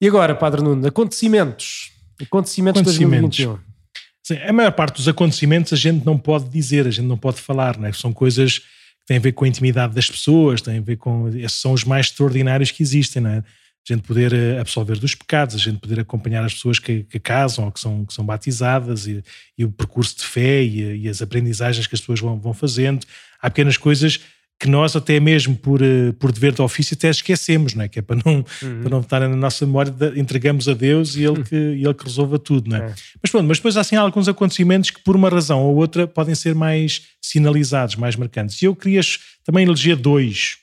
E 0.00 0.08
agora, 0.08 0.34
Padre 0.34 0.62
Nuno, 0.62 0.86
acontecimentos. 0.86 1.92
Acontecimentos, 2.20 2.80
acontecimentos. 2.80 3.36
de 3.36 3.44
2021. 3.44 3.76
Sim, 4.22 4.48
a 4.48 4.52
maior 4.52 4.72
parte 4.72 4.96
dos 4.96 5.06
acontecimentos 5.06 5.72
a 5.72 5.76
gente 5.76 6.04
não 6.04 6.18
pode 6.18 6.48
dizer, 6.48 6.86
a 6.86 6.90
gente 6.90 7.06
não 7.06 7.18
pode 7.18 7.40
falar, 7.40 7.78
né? 7.78 7.92
são 7.92 8.12
coisas 8.12 8.58
que 8.58 9.06
têm 9.06 9.18
a 9.18 9.20
ver 9.20 9.32
com 9.32 9.44
a 9.44 9.48
intimidade 9.48 9.94
das 9.94 10.10
pessoas, 10.10 10.60
têm 10.60 10.78
a 10.78 10.80
ver 10.80 10.96
com. 10.96 11.28
Esses 11.28 11.60
são 11.60 11.72
os 11.72 11.84
mais 11.84 12.06
extraordinários 12.06 12.70
que 12.70 12.82
existem, 12.82 13.22
não 13.22 13.30
é? 13.30 13.44
A 13.88 13.92
gente 13.92 14.02
poder 14.02 14.32
eh, 14.32 14.58
absolver 14.58 14.98
dos 14.98 15.14
pecados, 15.14 15.54
a 15.54 15.58
gente 15.58 15.78
poder 15.78 16.00
acompanhar 16.00 16.44
as 16.44 16.54
pessoas 16.54 16.80
que, 16.80 17.04
que 17.04 17.20
casam 17.20 17.66
ou 17.66 17.72
que 17.72 17.78
são, 17.78 18.04
que 18.04 18.12
são 18.12 18.24
batizadas 18.26 19.06
e, 19.06 19.22
e 19.56 19.64
o 19.64 19.70
percurso 19.70 20.16
de 20.16 20.24
fé 20.24 20.62
e, 20.62 21.02
e, 21.02 21.08
as 21.08 21.22
aprendizagens 21.22 21.86
que 21.86 21.94
as 21.94 22.00
pessoas 22.00 22.18
vão, 22.18 22.38
vão 22.38 22.52
fazendo. 22.52 23.06
Há 23.40 23.48
pequenas 23.48 23.76
coisas 23.76 24.18
que 24.58 24.68
nós 24.68 24.96
até 24.96 25.20
mesmo 25.20 25.54
por, 25.54 25.82
eh, 25.82 26.12
por 26.18 26.32
dever 26.32 26.52
de 26.52 26.62
ofício 26.62 26.96
até 26.96 27.10
esquecemos, 27.10 27.74
não 27.74 27.84
é? 27.84 27.88
Que 27.88 27.98
é 27.98 28.02
para 28.02 28.16
não, 28.24 28.36
uhum. 28.36 28.80
para 28.80 28.90
não 28.90 29.00
estar 29.00 29.20
na 29.20 29.36
nossa 29.36 29.66
memória, 29.66 29.94
entregamos 30.16 30.68
a 30.68 30.74
Deus 30.74 31.14
e 31.14 31.24
Ele 31.24 31.44
que, 31.44 31.54
ele 31.54 31.94
que 31.94 32.04
resolva 32.04 32.38
tudo, 32.38 32.70
não 32.70 32.78
é? 32.78 32.86
é? 32.86 32.94
Mas 33.22 33.30
pronto, 33.30 33.46
mas 33.46 33.58
depois 33.58 33.76
há 33.76 33.82
assim 33.82 33.96
alguns 33.96 34.28
acontecimentos 34.28 34.90
que 34.90 35.02
por 35.02 35.14
uma 35.14 35.28
razão 35.28 35.62
ou 35.62 35.76
outra 35.76 36.06
podem 36.06 36.34
ser 36.34 36.54
mais 36.54 37.02
sinalizados, 37.20 37.96
mais 37.96 38.16
marcantes. 38.16 38.60
E 38.62 38.64
eu 38.64 38.74
queria 38.74 39.00
também 39.44 39.64
eleger 39.64 39.96
dois. 39.96 40.56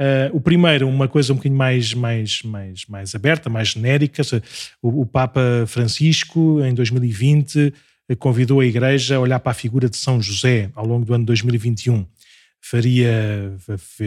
Uh, 0.00 0.36
o 0.36 0.40
primeiro, 0.40 0.88
uma 0.88 1.08
coisa 1.08 1.32
um 1.32 1.36
bocadinho 1.36 1.58
mais, 1.58 1.92
mais, 1.92 2.42
mais, 2.42 2.86
mais 2.86 3.14
aberta, 3.14 3.50
mais 3.50 3.68
genérica. 3.68 4.22
O, 4.80 5.02
o 5.02 5.06
Papa 5.06 5.40
Francisco, 5.66 6.60
em 6.62 6.72
2020, 6.72 7.72
convidou 8.18 8.60
a 8.60 8.66
Igreja 8.66 9.16
a 9.16 9.20
olhar 9.20 9.40
para 9.40 9.50
a 9.52 9.54
figura 9.54 9.88
de 9.88 9.96
São 9.96 10.22
José 10.22 10.70
ao 10.74 10.86
longo 10.86 11.04
do 11.04 11.14
ano 11.14 11.24
2021 11.24 12.06
faria, 12.60 13.56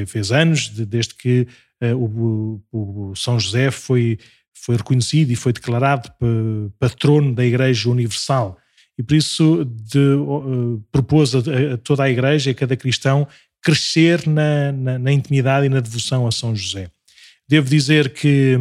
fez 0.05 0.31
anos 0.31 0.69
desde 0.69 1.15
que 1.15 1.47
uh, 1.81 1.95
o, 1.95 2.61
o, 2.71 3.15
São 3.15 3.39
José 3.39 3.71
foi, 3.71 4.19
foi 4.53 4.75
reconhecido 4.75 5.31
e 5.31 5.35
foi 5.35 5.53
declarado 5.53 6.11
patrono 6.79 7.33
da 7.33 7.45
Igreja 7.45 7.89
Universal. 7.89 8.57
E 8.97 9.03
por 9.03 9.15
isso 9.15 9.65
de, 9.65 9.99
uh, 9.99 10.83
propôs 10.91 11.33
a, 11.33 11.39
a, 11.39 11.77
toda 11.77 12.03
a 12.03 12.09
Igreja 12.09 12.49
e 12.49 12.51
a 12.51 12.55
cada 12.55 12.75
cristão 12.75 13.27
crescer 13.61 14.27
na, 14.27 14.71
na, 14.71 14.99
na, 14.99 15.11
intimidade 15.11 15.65
e 15.65 15.69
na 15.69 15.79
devoção 15.79 16.27
a 16.27 16.31
São 16.31 16.55
José. 16.55 16.89
Devo 17.47 17.69
dizer 17.69 18.13
que, 18.13 18.57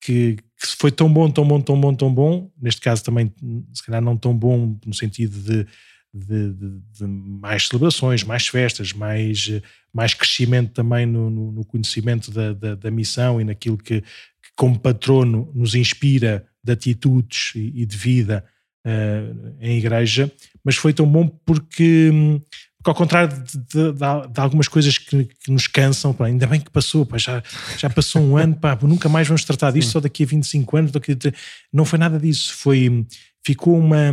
que, 0.00 0.36
que 0.36 0.66
foi 0.78 0.90
tão 0.90 1.12
bom, 1.12 1.30
tão 1.30 1.46
bom, 1.46 1.60
tão 1.60 1.80
bom, 1.80 1.94
tão 1.94 2.12
bom, 2.12 2.50
neste 2.60 2.80
caso 2.80 3.04
também, 3.04 3.32
se 3.72 3.84
calhar 3.84 4.02
não 4.02 4.16
tão 4.16 4.36
bom 4.36 4.76
no 4.84 4.94
sentido 4.94 5.38
de 5.38 5.66
de, 6.14 6.52
de, 6.52 6.80
de, 6.92 7.06
mais 7.06 7.66
celebrações, 7.66 8.22
mais 8.22 8.46
festas, 8.46 8.92
mais, 8.92 9.50
mais 9.92 10.14
crescimento 10.14 10.72
também 10.72 11.04
no, 11.04 11.28
no, 11.28 11.52
no 11.52 11.64
conhecimento 11.64 12.30
da, 12.30 12.52
da, 12.52 12.74
da, 12.76 12.90
missão 12.90 13.40
e 13.40 13.44
naquilo 13.44 13.76
que, 13.76 14.00
que, 14.00 14.50
como 14.56 14.78
patrono, 14.78 15.50
nos 15.52 15.74
inspira 15.74 16.46
de 16.62 16.72
atitudes 16.72 17.52
e, 17.56 17.82
e 17.82 17.84
de 17.84 17.96
vida 17.96 18.44
uh, 18.86 19.56
em 19.60 19.76
igreja. 19.76 20.30
Mas 20.62 20.76
foi 20.76 20.92
tão 20.92 21.06
bom 21.06 21.26
porque, 21.26 22.12
porque 22.84 22.90
ao 22.90 22.94
contrário 22.94 23.42
de, 23.42 23.92
de 23.92 24.40
algumas 24.40 24.68
coisas 24.68 24.98
que, 24.98 25.24
que, 25.24 25.50
nos 25.50 25.66
cansam, 25.66 26.12
pá, 26.12 26.26
ainda 26.26 26.46
bem 26.46 26.60
que 26.60 26.70
passou, 26.70 27.06
pá, 27.06 27.16
já, 27.16 27.42
já 27.78 27.88
passou 27.88 28.20
um 28.20 28.36
ano, 28.36 28.54
pá, 28.54 28.78
nunca 28.82 29.08
mais 29.08 29.26
vamos 29.26 29.42
tratar 29.42 29.70
disto, 29.70 29.92
só 29.92 30.00
daqui 30.00 30.22
a 30.22 30.26
25 30.26 30.76
anos. 30.76 30.92
Daqui 30.92 31.12
a... 31.12 31.16
Não 31.72 31.86
foi 31.86 31.98
nada 31.98 32.18
disso, 32.18 32.54
foi, 32.54 33.06
ficou 33.42 33.78
uma 33.78 34.12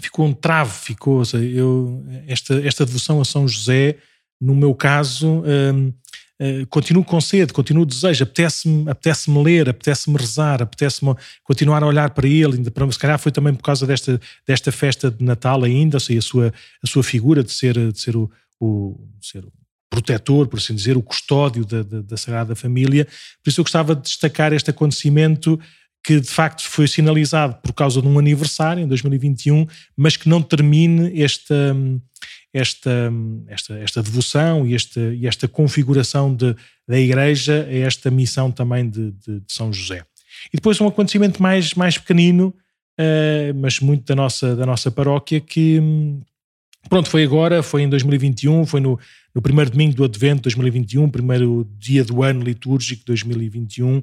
ficou 0.00 0.26
um 0.26 0.32
trave, 0.32 0.72
ficou, 0.72 1.22
eu, 1.34 2.04
esta, 2.26 2.60
esta 2.66 2.84
devoção 2.84 3.20
a 3.20 3.24
São 3.24 3.46
José, 3.46 3.98
no 4.40 4.56
meu 4.56 4.74
caso, 4.74 5.44
hum, 5.46 5.92
hum, 6.40 6.64
continuo 6.70 7.04
com 7.04 7.20
sede, 7.20 7.52
continuo 7.52 7.84
desejo, 7.84 8.24
apetece-me 8.24 8.90
apetece 8.90 9.30
ler, 9.30 9.68
apetece-me 9.68 10.16
rezar, 10.16 10.62
apetece-me 10.62 11.14
continuar 11.44 11.82
a 11.82 11.86
olhar 11.86 12.10
para 12.10 12.26
ele, 12.26 12.56
ainda 12.56 12.70
para, 12.70 12.90
se 12.90 12.98
calhar 12.98 13.18
foi 13.18 13.30
também 13.30 13.54
por 13.54 13.62
causa 13.62 13.86
desta, 13.86 14.20
desta 14.46 14.72
festa 14.72 15.10
de 15.10 15.24
Natal 15.24 15.62
ainda, 15.64 15.98
ou 15.98 16.18
a 16.18 16.22
sua, 16.22 16.52
a 16.82 16.86
sua 16.86 17.02
figura 17.02 17.44
de 17.44 17.52
ser, 17.52 17.92
de 17.92 18.00
ser 18.00 18.16
o, 18.16 18.30
o 18.58 18.98
ser 19.20 19.44
o 19.44 19.52
protetor, 19.90 20.46
por 20.46 20.58
assim 20.58 20.74
dizer, 20.74 20.96
o 20.96 21.02
custódio 21.02 21.64
da, 21.64 21.82
da, 21.82 22.00
da 22.00 22.16
Sagrada 22.16 22.54
Família, 22.54 23.06
por 23.42 23.50
isso 23.50 23.60
eu 23.60 23.64
gostava 23.64 23.94
de 23.94 24.02
destacar 24.02 24.52
este 24.52 24.70
acontecimento 24.70 25.58
que 26.02 26.18
de 26.18 26.28
facto 26.28 26.62
foi 26.62 26.88
sinalizado 26.88 27.56
por 27.62 27.72
causa 27.74 28.00
de 28.00 28.08
um 28.08 28.18
aniversário 28.18 28.82
em 28.82 28.88
2021, 28.88 29.66
mas 29.96 30.16
que 30.16 30.28
não 30.28 30.40
termine 30.40 31.20
esta, 31.20 31.76
esta, 32.52 33.12
esta, 33.46 33.74
esta 33.78 34.02
devoção 34.02 34.66
e 34.66 34.74
esta, 34.74 35.00
e 35.00 35.26
esta 35.26 35.46
configuração 35.46 36.34
de, 36.34 36.54
da 36.86 36.98
Igreja 36.98 37.66
a 37.68 37.74
esta 37.74 38.10
missão 38.10 38.50
também 38.50 38.88
de, 38.88 39.12
de, 39.12 39.40
de, 39.40 39.52
São 39.52 39.72
José. 39.72 40.04
E 40.52 40.56
depois 40.56 40.80
um 40.80 40.88
acontecimento 40.88 41.40
mais, 41.42 41.74
mais 41.74 41.96
pequenino, 41.96 42.54
uh, 42.98 43.54
mas 43.54 43.78
muito 43.80 44.04
da 44.04 44.16
nossa, 44.16 44.56
da 44.56 44.66
nossa 44.66 44.90
paróquia, 44.90 45.40
que 45.40 45.80
pronto, 46.88 47.08
foi 47.08 47.24
agora, 47.24 47.62
foi 47.62 47.82
em 47.82 47.88
2021, 47.88 48.66
foi 48.66 48.80
no, 48.80 48.98
no 49.34 49.40
primeiro 49.40 49.70
domingo 49.70 49.94
do 49.94 50.04
Advento 50.04 50.42
2021, 50.42 51.08
primeiro 51.08 51.68
dia 51.78 52.04
do 52.04 52.22
ano 52.22 52.42
litúrgico 52.42 53.04
2021, 53.06 54.02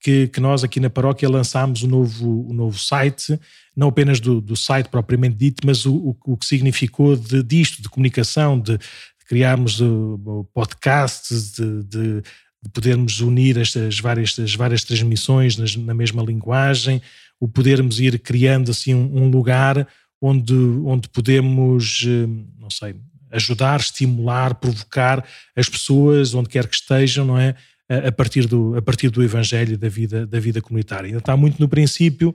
que, 0.00 0.28
que, 0.28 0.40
nós 0.40 0.62
aqui 0.62 0.78
na 0.80 0.90
paróquia 0.90 1.28
lançámos 1.28 1.82
o 1.82 1.86
um 1.86 1.90
novo, 1.90 2.46
um 2.50 2.54
novo 2.54 2.78
site, 2.78 3.38
não 3.76 3.88
apenas 3.88 4.20
do, 4.20 4.40
do 4.40 4.56
site 4.56 4.88
propriamente 4.88 5.36
dito, 5.36 5.66
mas 5.66 5.84
o, 5.84 5.94
o, 5.94 6.16
o 6.26 6.36
que 6.36 6.46
significou 6.46 7.16
de, 7.16 7.42
disto, 7.42 7.82
de 7.82 7.88
comunicação, 7.88 8.58
de, 8.58 8.78
de 8.78 9.24
criarmos 9.26 9.80
uh, 9.80 10.48
podcasts, 10.54 11.52
de, 11.52 11.82
de, 11.84 12.22
de, 12.62 12.70
podermos 12.72 13.20
unir 13.20 13.58
estas 13.58 13.98
várias, 13.98 14.38
as 14.38 14.54
várias 14.54 14.84
transmissões 14.84 15.56
nas, 15.56 15.74
na 15.76 15.94
mesma 15.94 16.22
linguagem, 16.22 17.02
o 17.40 17.48
podermos 17.48 18.00
ir 18.00 18.18
criando 18.18 18.70
assim 18.70 18.94
um, 18.94 19.24
um 19.24 19.30
lugar 19.30 19.86
onde, 20.20 20.54
onde 20.54 21.08
podemos, 21.08 22.02
uh, 22.02 22.46
não 22.58 22.70
sei, 22.70 22.94
ajudar, 23.30 23.80
estimular, 23.80 24.54
provocar 24.54 25.24
as 25.54 25.68
pessoas, 25.68 26.34
onde 26.34 26.48
quer 26.48 26.66
que 26.66 26.74
estejam, 26.74 27.24
não 27.24 27.38
é? 27.38 27.54
A 27.88 28.12
partir 28.12 28.46
do, 28.46 28.76
a 28.76 28.82
partir 28.82 29.08
do 29.08 29.22
Evangelho 29.22 29.78
da 29.78 29.88
vida, 29.88 30.26
da 30.26 30.38
vida 30.38 30.60
comunitária. 30.60 31.06
Ainda 31.06 31.18
está 31.18 31.36
muito 31.36 31.58
no 31.58 31.68
princípio, 31.68 32.34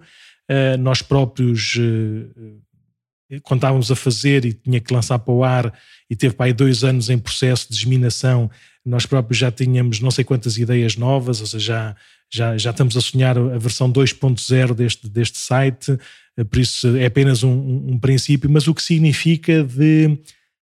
eh, 0.49 0.75
nós 0.77 1.01
próprios, 1.01 1.77
eh, 1.77 3.39
quando 3.43 3.59
estávamos 3.59 3.91
a 3.91 3.95
fazer 3.95 4.45
e 4.45 4.53
tinha 4.53 4.79
que 4.79 4.93
lançar 4.93 5.19
para 5.19 5.33
o 5.33 5.43
ar 5.43 5.73
e 6.09 6.15
teve 6.15 6.33
para 6.33 6.47
aí 6.47 6.53
dois 6.53 6.83
anos 6.83 7.09
em 7.09 7.17
processo 7.17 7.67
de 7.67 7.75
disseminação, 7.75 8.49
nós 8.85 9.05
próprios 9.05 9.37
já 9.37 9.51
tínhamos 9.51 9.99
não 9.99 10.11
sei 10.11 10.23
quantas 10.23 10.57
ideias 10.57 10.97
novas, 10.97 11.39
ou 11.39 11.47
seja, 11.47 11.65
já, 11.65 11.95
já, 12.31 12.57
já 12.57 12.71
estamos 12.71 12.97
a 12.97 13.01
sonhar 13.01 13.37
a 13.37 13.57
versão 13.57 13.91
2.0 13.91 14.73
deste, 14.73 15.07
deste 15.07 15.37
site, 15.37 15.97
eh, 16.35 16.43
por 16.43 16.59
isso 16.59 16.97
é 16.97 17.05
apenas 17.05 17.43
um, 17.43 17.91
um 17.91 17.99
princípio, 17.99 18.49
mas 18.49 18.67
o 18.67 18.73
que 18.73 18.81
significa 18.81 19.63
de 19.63 20.17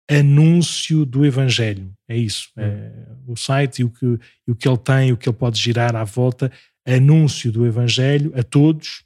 anúncio 0.09 1.05
do 1.05 1.25
Evangelho. 1.25 1.91
É 2.07 2.15
isso. 2.17 2.49
É 2.55 2.67
hum. 2.67 3.33
o 3.33 3.35
site 3.35 3.79
e 3.79 3.83
o, 3.83 3.89
que, 3.89 4.05
e 4.47 4.51
o 4.51 4.55
que 4.55 4.67
ele 4.67 4.77
tem, 4.77 5.11
o 5.11 5.17
que 5.17 5.27
ele 5.27 5.35
pode 5.35 5.59
girar 5.59 5.95
à 5.95 6.03
volta, 6.03 6.51
anúncio 6.85 7.51
do 7.51 7.65
Evangelho 7.65 8.31
a 8.35 8.43
todos 8.43 9.03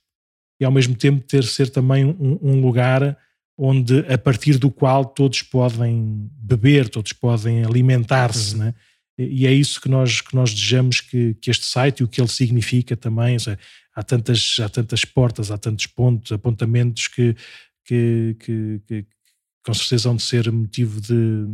e 0.60 0.66
ao 0.66 0.72
mesmo 0.72 0.96
tempo 0.96 1.24
ter 1.26 1.44
ser 1.44 1.70
também 1.70 2.06
um, 2.06 2.38
um 2.42 2.62
lugar 2.62 3.18
onde 3.58 4.00
a 4.12 4.18
partir 4.18 4.58
do 4.58 4.70
qual 4.70 5.04
todos 5.06 5.42
podem 5.42 6.30
beber, 6.38 6.90
todos 6.90 7.14
podem 7.14 7.64
alimentar-se, 7.64 8.56
uhum. 8.56 8.66
né? 8.66 8.74
E 9.18 9.46
é 9.46 9.54
isso 9.54 9.80
que 9.80 9.90
nós, 9.90 10.22
que 10.22 10.36
nós 10.36 10.52
desejamos 10.52 11.00
que, 11.00 11.36
que 11.36 11.52
este 11.52 11.66
site 11.66 12.00
e 12.00 12.04
o 12.04 12.08
que 12.08 12.20
ele 12.20 12.28
significa 12.28 12.98
também. 12.98 13.38
Seja, 13.38 13.60
há, 13.96 14.02
tantas, 14.02 14.58
há 14.60 14.70
tantas 14.70 15.06
portas, 15.06 15.52
há 15.52 15.58
tantos 15.58 15.86
pontos, 15.86 16.32
apontamentos 16.32 17.08
que, 17.08 17.36
que, 17.86 18.36
que, 18.40 18.82
que 18.88 19.06
com 19.64 19.74
certeza 19.74 20.10
vão 20.10 20.16
de 20.16 20.24
ser 20.24 20.52
motivo 20.52 21.00
de, 21.00 21.46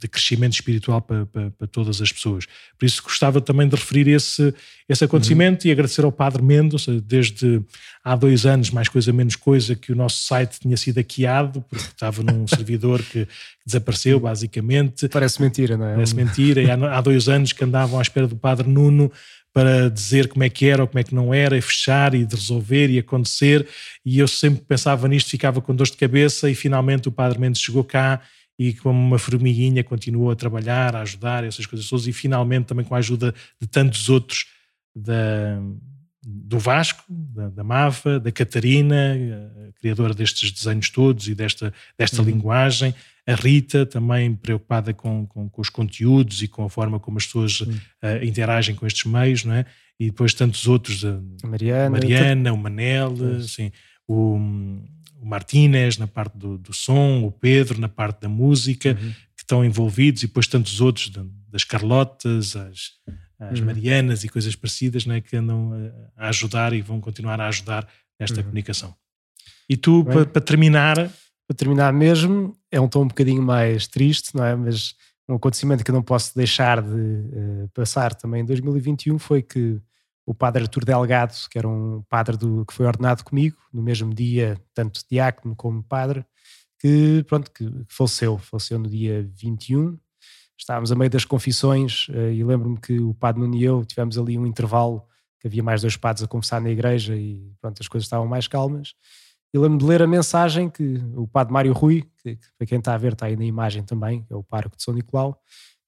de 0.00 0.08
crescimento 0.08 0.52
espiritual 0.52 1.00
para, 1.00 1.24
para, 1.24 1.50
para, 1.50 1.66
todas 1.66 2.00
as 2.02 2.12
pessoas. 2.12 2.44
Por 2.78 2.84
isso 2.84 3.02
gostava 3.02 3.40
também 3.40 3.66
de 3.66 3.74
referir 3.74 4.08
esse, 4.08 4.54
esse 4.88 5.02
acontecimento 5.02 5.64
uhum. 5.64 5.70
e 5.70 5.72
agradecer 5.72 6.04
ao 6.04 6.12
Padre 6.12 6.42
Mendes, 6.42 6.86
desde 7.04 7.62
há 8.04 8.14
dois 8.14 8.44
anos, 8.44 8.70
mais 8.70 8.88
coisa 8.88 9.12
menos 9.12 9.34
coisa, 9.34 9.74
que 9.74 9.92
o 9.92 9.96
nosso 9.96 10.24
site 10.24 10.60
tinha 10.60 10.76
sido 10.76 10.98
hackeado, 10.98 11.64
porque 11.70 11.86
estava 11.86 12.22
num 12.22 12.46
servidor 12.48 13.02
que 13.02 13.26
desapareceu, 13.64 14.20
basicamente. 14.20 15.08
Parece 15.08 15.40
mentira, 15.40 15.76
não 15.78 15.86
é? 15.86 15.94
Parece 15.94 16.14
mentira. 16.14 16.62
Há, 16.74 16.98
há 16.98 17.00
dois 17.00 17.28
anos 17.28 17.52
que 17.52 17.64
andavam 17.64 17.98
à 17.98 18.02
espera 18.02 18.26
do 18.26 18.36
Padre 18.36 18.68
Nuno 18.68 19.10
para 19.54 19.88
dizer 19.88 20.26
como 20.26 20.42
é 20.42 20.50
que 20.50 20.66
era 20.66 20.82
ou 20.82 20.88
como 20.88 20.98
é 20.98 21.04
que 21.04 21.14
não 21.14 21.32
era, 21.32 21.56
e 21.56 21.62
fechar 21.62 22.12
e 22.12 22.26
de 22.26 22.34
resolver 22.34 22.90
e 22.90 22.98
acontecer. 22.98 23.66
E 24.04 24.18
eu 24.18 24.26
sempre 24.26 24.64
pensava 24.64 25.06
nisto, 25.06 25.30
ficava 25.30 25.60
com 25.60 25.72
dor 25.72 25.86
de 25.86 25.96
cabeça 25.96 26.50
e 26.50 26.56
finalmente 26.56 27.08
o 27.08 27.12
Padre 27.12 27.38
Mendes 27.38 27.62
chegou 27.62 27.84
cá 27.84 28.20
e 28.58 28.74
como 28.74 28.98
uma 28.98 29.18
formiguinha 29.18 29.84
continuou 29.84 30.32
a 30.32 30.36
trabalhar, 30.36 30.96
a 30.96 31.02
ajudar, 31.02 31.44
essas 31.44 31.66
coisas 31.66 31.88
todas, 31.88 32.08
e 32.08 32.12
finalmente 32.12 32.66
também 32.66 32.84
com 32.84 32.96
a 32.96 32.98
ajuda 32.98 33.32
de 33.60 33.68
tantos 33.68 34.08
outros 34.08 34.46
da, 34.94 35.60
do 36.26 36.58
Vasco, 36.58 37.04
da, 37.08 37.48
da 37.48 37.64
Mava, 37.64 38.18
da 38.18 38.32
Catarina, 38.32 39.16
criadora 39.80 40.14
destes 40.14 40.50
desenhos 40.50 40.88
todos 40.88 41.28
e 41.28 41.34
desta, 41.34 41.72
desta 41.98 42.22
uhum. 42.22 42.28
linguagem, 42.28 42.94
a 43.26 43.34
Rita, 43.34 43.86
também 43.86 44.34
preocupada 44.34 44.92
com, 44.92 45.26
com, 45.26 45.48
com, 45.48 45.60
os 45.60 45.68
conteúdos 45.68 46.42
e 46.42 46.48
com 46.48 46.64
a 46.64 46.70
forma 46.70 46.98
como 46.98 47.18
as 47.18 47.26
pessoas 47.26 47.60
uh, 47.60 47.70
interagem 48.22 48.74
com 48.74 48.86
estes 48.86 49.10
meios, 49.10 49.44
não 49.44 49.54
é? 49.54 49.66
E 49.98 50.06
depois 50.06 50.34
tantos 50.34 50.66
outros, 50.66 51.04
a, 51.04 51.20
Mariana, 51.46 51.90
Mariana 51.90 52.52
o 52.52 52.56
Manel, 52.58 53.14
assim, 53.38 53.70
o, 54.08 54.36
o 55.20 55.26
Martínez 55.26 55.98
na 55.98 56.06
parte 56.06 56.36
do, 56.36 56.58
do, 56.58 56.72
som, 56.72 57.22
o 57.22 57.30
Pedro 57.30 57.80
na 57.80 57.88
parte 57.88 58.22
da 58.22 58.28
música, 58.28 58.90
uhum. 58.90 59.12
que 59.36 59.42
estão 59.42 59.64
envolvidos, 59.64 60.22
e 60.22 60.26
depois 60.26 60.46
tantos 60.46 60.80
outros, 60.80 61.12
das 61.48 61.64
Carlotas, 61.64 62.56
as, 62.56 62.90
as 63.50 63.58
uhum. 63.58 63.66
Marianas 63.66 64.24
e 64.24 64.28
coisas 64.28 64.54
parecidas, 64.54 65.06
não 65.06 65.14
é? 65.14 65.20
Que 65.20 65.36
andam 65.36 65.72
a 66.16 66.28
ajudar 66.28 66.72
e 66.72 66.82
vão 66.82 67.00
continuar 67.00 67.40
a 67.40 67.48
ajudar 67.48 67.86
nesta 68.18 68.38
uhum. 68.38 68.44
comunicação. 68.44 68.94
E 69.68 69.76
tu, 69.76 70.04
para 70.04 70.40
terminar, 70.40 70.96
para 70.96 71.56
terminar 71.56 71.92
mesmo, 71.92 72.56
é 72.70 72.80
um 72.80 72.88
tom 72.88 73.02
um 73.02 73.08
bocadinho 73.08 73.42
mais 73.42 73.86
triste, 73.86 74.34
não 74.34 74.44
é? 74.44 74.54
Mas 74.54 74.94
um 75.28 75.36
acontecimento 75.36 75.84
que 75.84 75.90
eu 75.90 75.94
não 75.94 76.02
posso 76.02 76.34
deixar 76.36 76.82
de 76.82 76.88
uh, 76.88 77.68
passar 77.72 78.14
também 78.14 78.42
em 78.42 78.44
2021 78.44 79.18
foi 79.18 79.42
que 79.42 79.80
o 80.26 80.34
padre 80.34 80.62
Artur 80.62 80.84
Delgado, 80.84 81.34
que 81.50 81.58
era 81.58 81.68
um 81.68 82.02
padre 82.08 82.36
do, 82.36 82.64
que 82.64 82.72
foi 82.72 82.86
ordenado 82.86 83.24
comigo, 83.24 83.56
no 83.72 83.82
mesmo 83.82 84.12
dia, 84.12 84.58
tanto 84.72 85.02
diácono 85.10 85.54
como 85.54 85.82
padre, 85.82 86.24
que, 86.78 87.24
pronto, 87.26 87.50
que 87.50 87.70
faleceu, 87.88 88.38
faleceu 88.38 88.78
no 88.78 88.88
dia 88.88 89.28
21. 89.34 89.98
Estávamos 90.58 90.92
a 90.92 90.94
meio 90.94 91.10
das 91.10 91.24
confissões 91.24 92.08
uh, 92.08 92.30
e 92.30 92.44
lembro-me 92.44 92.78
que 92.78 92.98
o 93.00 93.14
padre 93.14 93.40
Nuno 93.40 93.56
e 93.56 93.64
eu 93.64 93.84
tivemos 93.84 94.16
ali 94.16 94.38
um 94.38 94.46
intervalo 94.46 95.04
que 95.40 95.48
havia 95.48 95.62
mais 95.62 95.82
dois 95.82 95.96
padres 95.96 96.22
a 96.22 96.28
conversar 96.28 96.60
na 96.60 96.70
igreja 96.70 97.16
e 97.16 97.52
pronto, 97.60 97.80
as 97.80 97.88
coisas 97.88 98.06
estavam 98.06 98.26
mais 98.26 98.48
calmas. 98.48 98.94
E 99.52 99.58
lembro-me 99.58 99.78
de 99.78 99.84
ler 99.84 100.02
a 100.02 100.06
mensagem 100.06 100.68
que 100.68 101.00
o 101.14 101.28
padre 101.28 101.52
Mário 101.52 101.72
Rui, 101.72 102.02
que, 102.22 102.36
que, 102.36 102.46
para 102.58 102.66
quem 102.66 102.78
está 102.78 102.94
a 102.94 102.98
ver 102.98 103.12
está 103.12 103.26
aí 103.26 103.36
na 103.36 103.44
imagem 103.44 103.84
também, 103.84 104.26
é 104.30 104.34
o 104.34 104.42
pároco 104.42 104.76
de 104.76 104.82
São 104.82 104.94
Nicolau, 104.94 105.40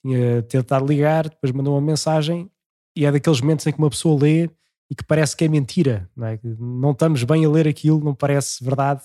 tinha 0.04 0.42
tentado 0.42 0.86
ligar, 0.86 1.28
depois 1.28 1.52
mandou 1.52 1.74
uma 1.74 1.80
mensagem 1.80 2.50
e 2.94 3.04
é 3.04 3.10
daqueles 3.10 3.40
momentos 3.40 3.66
em 3.66 3.72
que 3.72 3.78
uma 3.78 3.90
pessoa 3.90 4.20
lê 4.20 4.48
e 4.90 4.94
que 4.94 5.02
parece 5.04 5.36
que 5.36 5.44
é 5.44 5.48
mentira, 5.48 6.08
não, 6.14 6.26
é? 6.26 6.38
não 6.58 6.92
estamos 6.92 7.24
bem 7.24 7.44
a 7.44 7.50
ler 7.50 7.66
aquilo, 7.66 7.98
não 8.04 8.14
parece 8.14 8.62
verdade, 8.62 9.02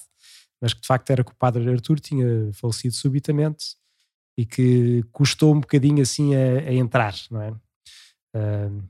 mas 0.62 0.74
que 0.74 0.82
de 0.82 0.88
facto 0.88 1.10
era 1.10 1.24
que 1.24 1.32
o 1.32 1.36
padre 1.36 1.68
Artur 1.72 2.00
tinha 2.00 2.52
falecido 2.54 2.94
subitamente 2.94 3.76
e 4.38 4.46
que 4.46 5.04
custou 5.12 5.54
um 5.54 5.60
bocadinho 5.60 6.02
assim 6.02 6.36
a, 6.36 6.70
a 6.70 6.74
entrar, 6.74 7.16
não 7.30 7.42
é? 7.42 7.52
Uh, 8.36 8.84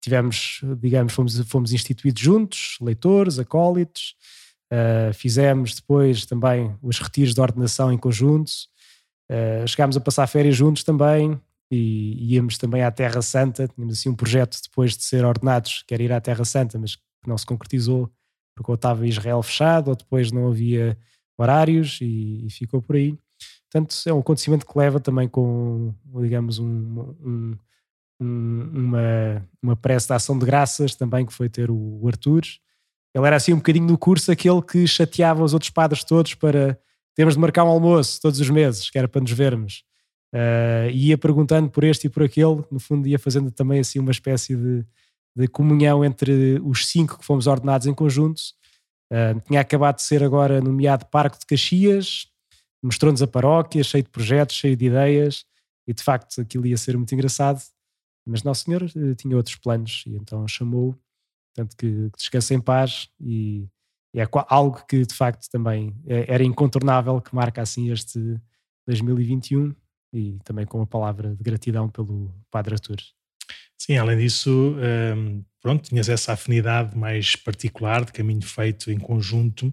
tivemos, 0.00 0.60
digamos, 0.80 1.12
fomos, 1.12 1.38
fomos 1.40 1.72
instituídos 1.72 2.20
juntos, 2.20 2.78
leitores, 2.80 3.38
acólitos, 3.38 4.16
Uh, 4.70 5.14
fizemos 5.14 5.74
depois 5.76 6.26
também 6.26 6.76
os 6.82 6.98
retiros 6.98 7.34
de 7.34 7.40
ordenação 7.40 7.90
em 7.90 7.96
conjunto. 7.96 8.52
Uh, 9.30 9.66
chegámos 9.66 9.96
a 9.96 10.00
passar 10.00 10.26
férias 10.26 10.56
juntos 10.56 10.84
também 10.84 11.40
e 11.70 12.34
íamos 12.34 12.58
também 12.58 12.82
à 12.82 12.90
Terra 12.90 13.22
Santa. 13.22 13.66
Tínhamos 13.68 13.98
assim 13.98 14.10
um 14.10 14.14
projeto 14.14 14.58
depois 14.62 14.96
de 14.96 15.04
ser 15.04 15.24
ordenados, 15.24 15.82
que 15.86 15.94
era 15.94 16.02
ir 16.02 16.12
à 16.12 16.20
Terra 16.20 16.44
Santa, 16.44 16.78
mas 16.78 16.96
que 16.96 17.02
não 17.26 17.38
se 17.38 17.46
concretizou 17.46 18.10
porque 18.54 18.70
ou 18.70 18.74
estava 18.74 19.06
Israel 19.06 19.42
fechado 19.42 19.88
ou 19.88 19.96
depois 19.96 20.32
não 20.32 20.48
havia 20.48 20.98
horários 21.38 22.00
e, 22.02 22.46
e 22.46 22.50
ficou 22.50 22.82
por 22.82 22.96
aí. 22.96 23.16
Portanto, 23.70 23.94
é 24.06 24.12
um 24.12 24.20
acontecimento 24.20 24.66
que 24.66 24.78
leva 24.78 24.98
também 24.98 25.28
com, 25.28 25.94
digamos, 26.20 26.58
um, 26.58 27.14
um, 27.24 27.56
um, 28.20 28.70
uma, 28.74 29.48
uma 29.62 29.76
prece 29.76 30.08
de 30.08 30.14
ação 30.14 30.38
de 30.38 30.46
graças 30.46 30.94
também 30.94 31.26
que 31.26 31.32
foi 31.32 31.48
ter 31.48 31.70
o, 31.70 32.00
o 32.00 32.08
Arthur 32.08 32.42
ele 33.14 33.26
era 33.26 33.36
assim 33.36 33.52
um 33.52 33.56
bocadinho 33.56 33.86
no 33.86 33.98
curso 33.98 34.30
aquele 34.30 34.62
que 34.62 34.86
chateava 34.86 35.42
os 35.42 35.54
outros 35.54 35.70
padres 35.70 36.04
todos 36.04 36.34
para 36.34 36.78
termos 37.14 37.34
de 37.34 37.40
marcar 37.40 37.64
um 37.64 37.68
almoço 37.68 38.20
todos 38.20 38.38
os 38.38 38.50
meses, 38.50 38.90
que 38.90 38.98
era 38.98 39.08
para 39.08 39.20
nos 39.20 39.32
vermos. 39.32 39.82
Uh, 40.32 40.90
ia 40.92 41.16
perguntando 41.16 41.70
por 41.70 41.84
este 41.84 42.06
e 42.06 42.10
por 42.10 42.22
aquele, 42.22 42.62
no 42.70 42.78
fundo 42.78 43.08
ia 43.08 43.18
fazendo 43.18 43.50
também 43.50 43.80
assim 43.80 43.98
uma 43.98 44.10
espécie 44.10 44.54
de, 44.54 44.84
de 45.34 45.48
comunhão 45.48 46.04
entre 46.04 46.60
os 46.62 46.86
cinco 46.86 47.18
que 47.18 47.24
fomos 47.24 47.46
ordenados 47.46 47.86
em 47.86 47.94
conjunto. 47.94 48.40
Uh, 49.10 49.40
tinha 49.46 49.60
acabado 49.60 49.96
de 49.96 50.02
ser 50.02 50.22
agora 50.22 50.60
nomeado 50.60 51.06
Parque 51.06 51.38
de 51.38 51.46
Caxias, 51.46 52.28
mostrou-nos 52.82 53.22
a 53.22 53.26
paróquia, 53.26 53.82
cheio 53.82 54.04
de 54.04 54.10
projetos, 54.10 54.56
cheio 54.56 54.76
de 54.76 54.86
ideias, 54.86 55.44
e 55.86 55.92
de 55.92 56.02
facto 56.02 56.40
aquilo 56.40 56.66
ia 56.66 56.76
ser 56.76 56.96
muito 56.96 57.14
engraçado. 57.14 57.60
Mas 58.26 58.42
Nosso 58.42 58.64
Senhor 58.64 58.82
uh, 58.82 59.14
tinha 59.14 59.36
outros 59.36 59.56
planos 59.56 60.04
e 60.06 60.16
então 60.16 60.46
chamou 60.46 60.98
Portanto, 61.58 61.76
que, 61.76 62.10
descanse 62.16 62.54
em 62.54 62.60
paz 62.60 63.08
e, 63.20 63.66
é 64.14 64.26
algo 64.48 64.84
que 64.88 65.04
de 65.04 65.14
facto 65.14 65.48
também 65.50 65.94
é, 66.06 66.32
era 66.32 66.42
incontornável 66.42 67.20
que 67.20 67.34
marca 67.34 67.60
assim 67.60 67.90
este 67.90 68.18
2021 68.86 69.74
e 70.12 70.38
também 70.44 70.64
com 70.64 70.80
a 70.80 70.86
palavra 70.86 71.34
de 71.34 71.42
gratidão 71.42 71.88
pelo 71.88 72.32
Padre 72.50 72.74
Artur. 72.74 72.96
Sim, 73.76 73.96
além 73.96 74.18
disso, 74.18 74.50
um, 75.16 75.44
pronto, 75.60 75.88
tinhas 75.88 76.08
essa 76.08 76.32
afinidade 76.32 76.96
mais 76.96 77.36
particular 77.36 78.04
de 78.04 78.12
caminho 78.12 78.42
feito 78.42 78.90
em 78.90 78.98
conjunto, 78.98 79.72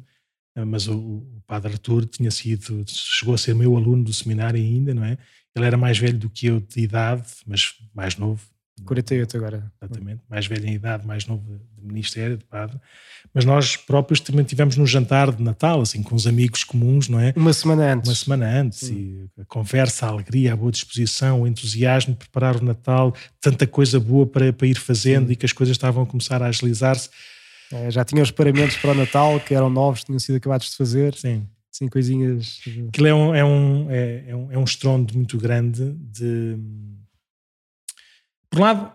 mas 0.63 0.87
o, 0.87 0.97
o 0.97 1.43
Padre 1.45 1.73
Artur 1.73 2.05
tinha 2.05 2.31
sido, 2.31 2.85
chegou 2.87 3.35
a 3.35 3.37
ser 3.37 3.53
meu 3.53 3.75
aluno 3.75 4.03
do 4.03 4.13
seminário 4.13 4.59
ainda, 4.61 4.93
não 4.93 5.03
é? 5.03 5.17
Ele 5.55 5.65
era 5.65 5.77
mais 5.77 5.97
velho 5.97 6.17
do 6.17 6.29
que 6.29 6.47
eu 6.47 6.59
de 6.59 6.81
idade, 6.81 7.23
mas 7.45 7.73
mais 7.93 8.15
novo, 8.17 8.41
48 8.83 9.37
agora. 9.37 9.71
Exatamente, 9.81 10.21
mais 10.29 10.47
velho 10.47 10.67
em 10.67 10.73
idade, 10.73 11.07
mais 11.07 11.25
novo 11.25 11.43
de 11.77 11.85
ministério, 11.85 12.37
de 12.37 12.43
padre. 12.43 12.77
Mas 13.33 13.45
nós 13.45 13.77
próprios 13.77 14.19
também 14.19 14.43
tivemos 14.43 14.75
num 14.75 14.85
jantar 14.85 15.31
de 15.31 15.41
Natal, 15.41 15.81
assim, 15.81 16.03
com 16.03 16.13
os 16.13 16.27
amigos 16.27 16.63
comuns, 16.63 17.07
não 17.07 17.19
é? 17.19 17.33
Uma 17.35 17.53
semana 17.53 17.93
antes. 17.93 18.09
Uma 18.09 18.15
semana 18.15 18.59
antes, 18.59 18.89
hum. 18.89 19.27
e 19.37 19.41
a 19.41 19.45
conversa, 19.45 20.05
a 20.05 20.09
alegria, 20.09 20.53
a 20.53 20.55
boa 20.55 20.71
disposição, 20.71 21.41
o 21.41 21.47
entusiasmo 21.47 22.13
de 22.13 22.19
preparar 22.19 22.57
o 22.57 22.63
Natal, 22.63 23.15
tanta 23.39 23.65
coisa 23.65 23.99
boa 23.99 24.25
para, 24.27 24.51
para 24.51 24.67
ir 24.67 24.77
fazendo 24.77 25.27
Sim. 25.27 25.33
e 25.33 25.35
que 25.35 25.45
as 25.45 25.53
coisas 25.53 25.73
estavam 25.73 26.03
a 26.03 26.05
começar 26.05 26.41
a 26.43 26.47
agilizar-se. 26.47 27.09
É, 27.71 27.91
já 27.91 28.05
tinha 28.05 28.21
os 28.21 28.31
paramentos 28.31 28.77
para 28.77 28.91
o 28.91 28.95
Natal, 28.95 29.39
que 29.39 29.53
eram 29.53 29.69
novos, 29.69 30.03
tinham 30.03 30.19
sido 30.19 30.35
acabados 30.35 30.69
de 30.69 30.75
fazer. 30.75 31.13
Sim. 31.15 31.47
Sim, 31.71 31.89
coisinhas. 31.89 32.61
Aquilo 32.87 33.07
é 33.07 33.13
um, 33.13 33.35
é 33.35 33.43
um, 33.43 33.91
é, 33.91 34.23
é 34.27 34.35
um, 34.35 34.51
é 34.53 34.57
um 34.57 34.63
estrondo 34.63 35.13
muito 35.13 35.37
grande 35.37 35.91
de 35.93 36.57
por 38.49 38.59
um 38.59 38.63
lado, 38.63 38.91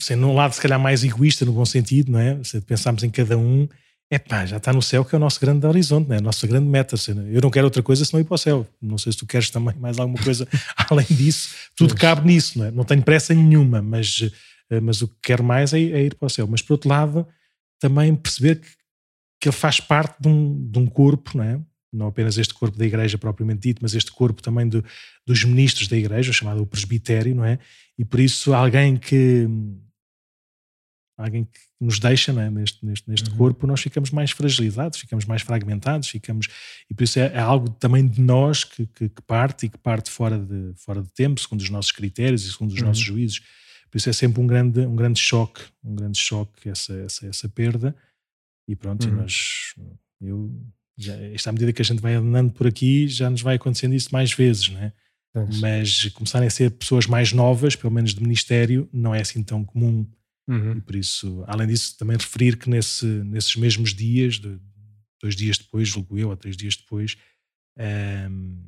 sendo 0.00 0.26
um 0.26 0.34
lado 0.34 0.52
se 0.52 0.60
calhar 0.60 0.80
mais 0.80 1.04
egoísta 1.04 1.44
no 1.44 1.52
bom 1.52 1.64
sentido, 1.64 2.10
não 2.10 2.18
é? 2.18 2.42
Se 2.42 2.60
pensarmos 2.60 3.04
em 3.04 3.10
cada 3.10 3.38
um, 3.38 3.68
é 4.10 4.18
pá, 4.18 4.44
já 4.44 4.56
está 4.56 4.72
no 4.72 4.82
céu 4.82 5.04
que 5.04 5.14
é 5.14 5.18
o 5.18 5.20
nosso 5.20 5.40
grande 5.40 5.64
horizonte, 5.64 6.08
não 6.08 6.16
é? 6.16 6.18
a 6.18 6.22
nossa 6.22 6.44
grande 6.46 6.66
meta. 6.66 6.96
Eu 7.30 7.40
não 7.40 7.50
quero 7.50 7.66
outra 7.66 7.82
coisa 7.82 8.04
senão 8.04 8.20
ir 8.20 8.24
para 8.24 8.34
o 8.34 8.38
céu. 8.38 8.66
Não 8.82 8.98
sei 8.98 9.12
se 9.12 9.18
tu 9.18 9.26
queres 9.26 9.50
também 9.50 9.74
mais 9.76 9.98
alguma 10.00 10.20
coisa 10.20 10.48
além 10.90 11.06
disso. 11.08 11.50
Tudo 11.76 11.92
mas... 11.92 12.00
cabe 12.00 12.26
nisso, 12.26 12.58
não 12.58 12.66
é? 12.66 12.70
Não 12.72 12.84
tenho 12.84 13.02
pressa 13.02 13.32
nenhuma, 13.32 13.80
mas, 13.80 14.28
eh, 14.70 14.80
mas 14.80 15.00
o 15.00 15.06
que 15.06 15.14
quero 15.22 15.44
mais 15.44 15.72
é, 15.72 15.78
é, 15.78 16.06
ir 16.06 16.16
para 16.16 16.26
o 16.26 16.30
céu. 16.30 16.48
Mas 16.48 16.60
por 16.60 16.74
outro 16.74 16.88
lado, 16.88 17.24
também 17.84 18.14
perceber 18.16 18.60
que, 18.60 18.68
que 19.40 19.48
ele 19.48 19.56
faz 19.56 19.78
parte 19.78 20.16
de 20.18 20.26
um, 20.26 20.70
de 20.70 20.78
um 20.78 20.86
corpo, 20.86 21.36
não 21.36 21.44
é? 21.44 21.60
não 21.92 22.06
apenas 22.06 22.38
este 22.38 22.54
corpo 22.54 22.78
da 22.78 22.86
igreja 22.86 23.18
propriamente 23.18 23.60
dito, 23.60 23.80
mas 23.82 23.94
este 23.94 24.10
corpo 24.10 24.42
também 24.42 24.66
do, 24.66 24.82
dos 25.26 25.44
ministros 25.44 25.86
da 25.86 25.96
igreja, 25.96 26.32
chamado 26.32 26.62
o 26.62 26.66
presbitério, 26.66 27.34
não 27.34 27.44
é? 27.44 27.58
E 27.98 28.04
por 28.04 28.18
isso 28.20 28.54
alguém 28.54 28.96
que 28.96 29.46
alguém 31.16 31.44
que 31.44 31.60
nos 31.80 32.00
deixa 32.00 32.32
é? 32.32 32.50
neste, 32.50 32.84
neste, 32.84 33.08
neste 33.08 33.30
uhum. 33.30 33.36
corpo, 33.36 33.66
nós 33.66 33.80
ficamos 33.80 34.10
mais 34.10 34.32
fragilizados, 34.32 34.98
ficamos 34.98 35.26
mais 35.26 35.42
fragmentados, 35.42 36.08
ficamos 36.08 36.48
e 36.90 36.94
por 36.94 37.04
isso 37.04 37.20
é, 37.20 37.26
é 37.26 37.38
algo 37.38 37.70
também 37.70 38.08
de 38.08 38.20
nós 38.20 38.64
que, 38.64 38.86
que, 38.86 39.10
que, 39.10 39.22
parte 39.22 39.66
e 39.66 39.68
que 39.68 39.78
parte 39.78 40.10
fora 40.10 40.38
de, 40.38 40.72
fora 40.74 41.02
de 41.02 41.12
tempo, 41.12 41.40
segundo 41.40 41.60
os 41.60 41.70
nossos 41.70 41.92
critérios 41.92 42.44
e 42.44 42.50
segundo 42.50 42.72
os 42.72 42.80
uhum. 42.80 42.88
nossos 42.88 43.02
juízos. 43.04 43.42
Por 43.94 43.98
isso 43.98 44.10
é 44.10 44.12
sempre 44.12 44.42
um 44.42 44.46
grande, 44.48 44.80
um 44.80 44.96
grande 44.96 45.20
choque, 45.20 45.62
um 45.84 45.94
grande 45.94 46.18
choque 46.18 46.68
essa, 46.68 46.92
essa, 46.94 47.28
essa 47.28 47.48
perda. 47.48 47.94
E 48.66 48.74
pronto, 48.74 49.06
uhum. 49.06 49.14
nós, 49.14 49.72
eu 50.20 50.52
já, 50.98 51.14
esta 51.16 51.50
à 51.50 51.52
medida 51.52 51.72
que 51.72 51.80
a 51.80 51.84
gente 51.84 52.02
vai 52.02 52.14
andando 52.14 52.52
por 52.52 52.66
aqui, 52.66 53.06
já 53.06 53.30
nos 53.30 53.40
vai 53.40 53.54
acontecendo 53.54 53.94
isso 53.94 54.08
mais 54.10 54.32
vezes, 54.32 54.68
não 54.68 54.80
é? 54.80 54.92
mas 55.60 56.08
começarem 56.08 56.48
a 56.48 56.50
ser 56.50 56.72
pessoas 56.72 57.06
mais 57.06 57.32
novas, 57.32 57.76
pelo 57.76 57.92
menos 57.92 58.12
de 58.12 58.20
ministério, 58.20 58.88
não 58.92 59.14
é 59.14 59.20
assim 59.20 59.44
tão 59.44 59.64
comum. 59.64 60.04
Uhum. 60.48 60.78
E 60.78 60.80
por 60.80 60.96
isso, 60.96 61.44
além 61.46 61.68
disso, 61.68 61.96
também 61.96 62.16
referir 62.16 62.56
que 62.56 62.68
nesse, 62.68 63.06
nesses 63.06 63.54
mesmos 63.54 63.94
dias, 63.94 64.40
de, 64.40 64.58
dois 65.22 65.36
dias 65.36 65.56
depois, 65.56 65.88
julgo 65.88 66.18
eu, 66.18 66.30
ou 66.30 66.36
três 66.36 66.56
dias 66.56 66.76
depois, 66.76 67.16
um, 68.28 68.60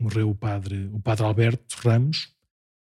morreu 0.00 0.28
o 0.28 0.34
padre, 0.34 0.90
o 0.92 0.98
padre 0.98 1.24
Alberto 1.24 1.76
Ramos, 1.76 2.34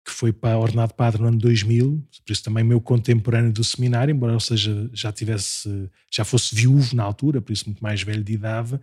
que 0.04 0.12
foi 0.12 0.34
ordenado 0.60 0.94
padre 0.94 1.22
no 1.22 1.28
ano 1.28 1.38
2000, 1.38 2.04
por 2.26 2.32
isso 2.32 2.44
também 2.44 2.64
meu 2.64 2.82
contemporâneo 2.82 3.52
do 3.52 3.64
seminário, 3.64 4.12
embora 4.12 4.34
ou 4.34 4.40
seja, 4.40 4.90
já 4.94 5.12
tivesse, 5.12 5.90
já 6.12 6.26
fosse 6.26 6.56
viúvo 6.56 6.96
na 6.96 7.04
altura, 7.04 7.42
por 7.42 7.54
isso 7.54 7.66
muito 7.66 7.82
mais 7.82 8.02
velho 8.02 8.24
de 8.24 8.34
idade, 8.34 8.80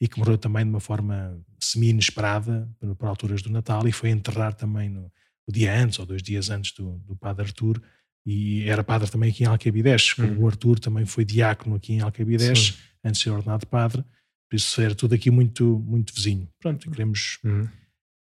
e 0.00 0.06
que 0.06 0.18
morreu 0.18 0.38
também 0.38 0.64
de 0.64 0.70
uma 0.70 0.80
forma 0.80 1.38
semi-inesperada, 1.58 2.68
por 2.96 3.08
alturas 3.08 3.42
do 3.42 3.50
Natal, 3.50 3.86
e 3.86 3.92
foi 3.92 4.10
enterrar 4.10 4.54
também 4.54 4.88
no, 4.88 5.02
no 5.46 5.52
dia 5.52 5.76
antes, 5.76 5.98
ou 5.98 6.06
dois 6.06 6.22
dias 6.22 6.50
antes 6.50 6.72
do, 6.72 6.98
do 7.00 7.16
padre 7.16 7.46
Artur, 7.46 7.80
e 8.24 8.68
era 8.68 8.84
padre 8.84 9.10
também 9.10 9.30
aqui 9.30 9.42
em 9.42 9.46
Alcabidez, 9.46 10.14
hum. 10.18 10.38
o 10.38 10.46
Artur 10.46 10.78
também 10.78 11.04
foi 11.04 11.24
diácono 11.24 11.74
aqui 11.74 11.94
em 11.94 12.00
Alcabidez, 12.00 12.78
antes 13.04 13.18
de 13.18 13.24
ser 13.24 13.30
ordenado 13.30 13.66
padre, 13.66 14.04
por 14.48 14.56
isso 14.56 14.80
era 14.80 14.94
tudo 14.94 15.14
aqui 15.14 15.30
muito, 15.30 15.64
muito 15.80 16.14
vizinho. 16.14 16.48
Pronto, 16.60 16.88
queremos, 16.90 17.38
hum. 17.44 17.66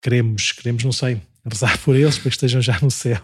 queremos, 0.02 0.52
queremos, 0.52 0.84
não 0.84 0.91
sei, 0.91 1.22
rezar 1.46 1.78
por 1.84 1.96
eles 1.96 2.18
para 2.18 2.30
que 2.30 2.36
estejam 2.36 2.62
já 2.62 2.80
no 2.82 2.92
céu 2.92 3.20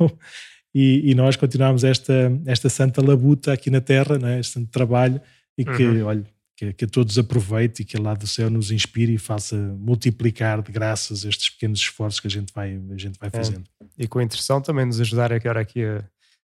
e, 0.73 1.11
e 1.11 1.15
nós 1.15 1.37
continuamos 1.37 1.85
esta, 1.85 2.13
esta 2.45 2.67
santa 2.67 3.01
labuta 3.01 3.53
aqui 3.53 3.69
na 3.69 3.79
terra, 3.79 4.19
né? 4.19 4.41
este 4.41 4.53
santo 4.53 4.69
trabalho 4.69 5.21
e 5.57 5.63
que, 5.63 5.85
uhum. 5.85 6.05
olha, 6.05 6.25
que, 6.53 6.73
que 6.73 6.83
a 6.83 6.87
todos 6.87 7.17
aproveite 7.17 7.81
e 7.81 7.85
que 7.85 7.95
lá 7.97 8.13
do 8.13 8.27
céu 8.27 8.49
nos 8.49 8.71
inspire 8.71 9.13
e 9.13 9.17
faça 9.17 9.55
multiplicar 9.55 10.61
de 10.61 10.73
graças 10.73 11.23
estes 11.23 11.49
pequenos 11.49 11.79
esforços 11.79 12.19
que 12.19 12.27
a 12.27 12.29
gente 12.29 12.51
vai, 12.53 12.77
a 12.91 12.97
gente 12.97 13.17
vai 13.17 13.29
é. 13.31 13.37
fazendo. 13.37 13.63
É. 13.81 14.03
E 14.03 14.07
com 14.07 14.19
a 14.19 14.23
intercessão 14.23 14.59
também 14.59 14.85
nos 14.85 14.99
ajudar 14.99 15.31
agora 15.31 15.61
aqui 15.61 15.81
a, 15.81 16.03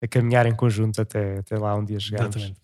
a 0.03 0.09
caminhar 0.09 0.47
em 0.47 0.55
conjunto 0.55 1.03
até, 1.03 1.41
até 1.41 1.59
lá 1.59 1.77
um 1.77 1.85
dia 1.85 2.01
chegarmos. 2.01 2.37
Exatamente. 2.37 2.64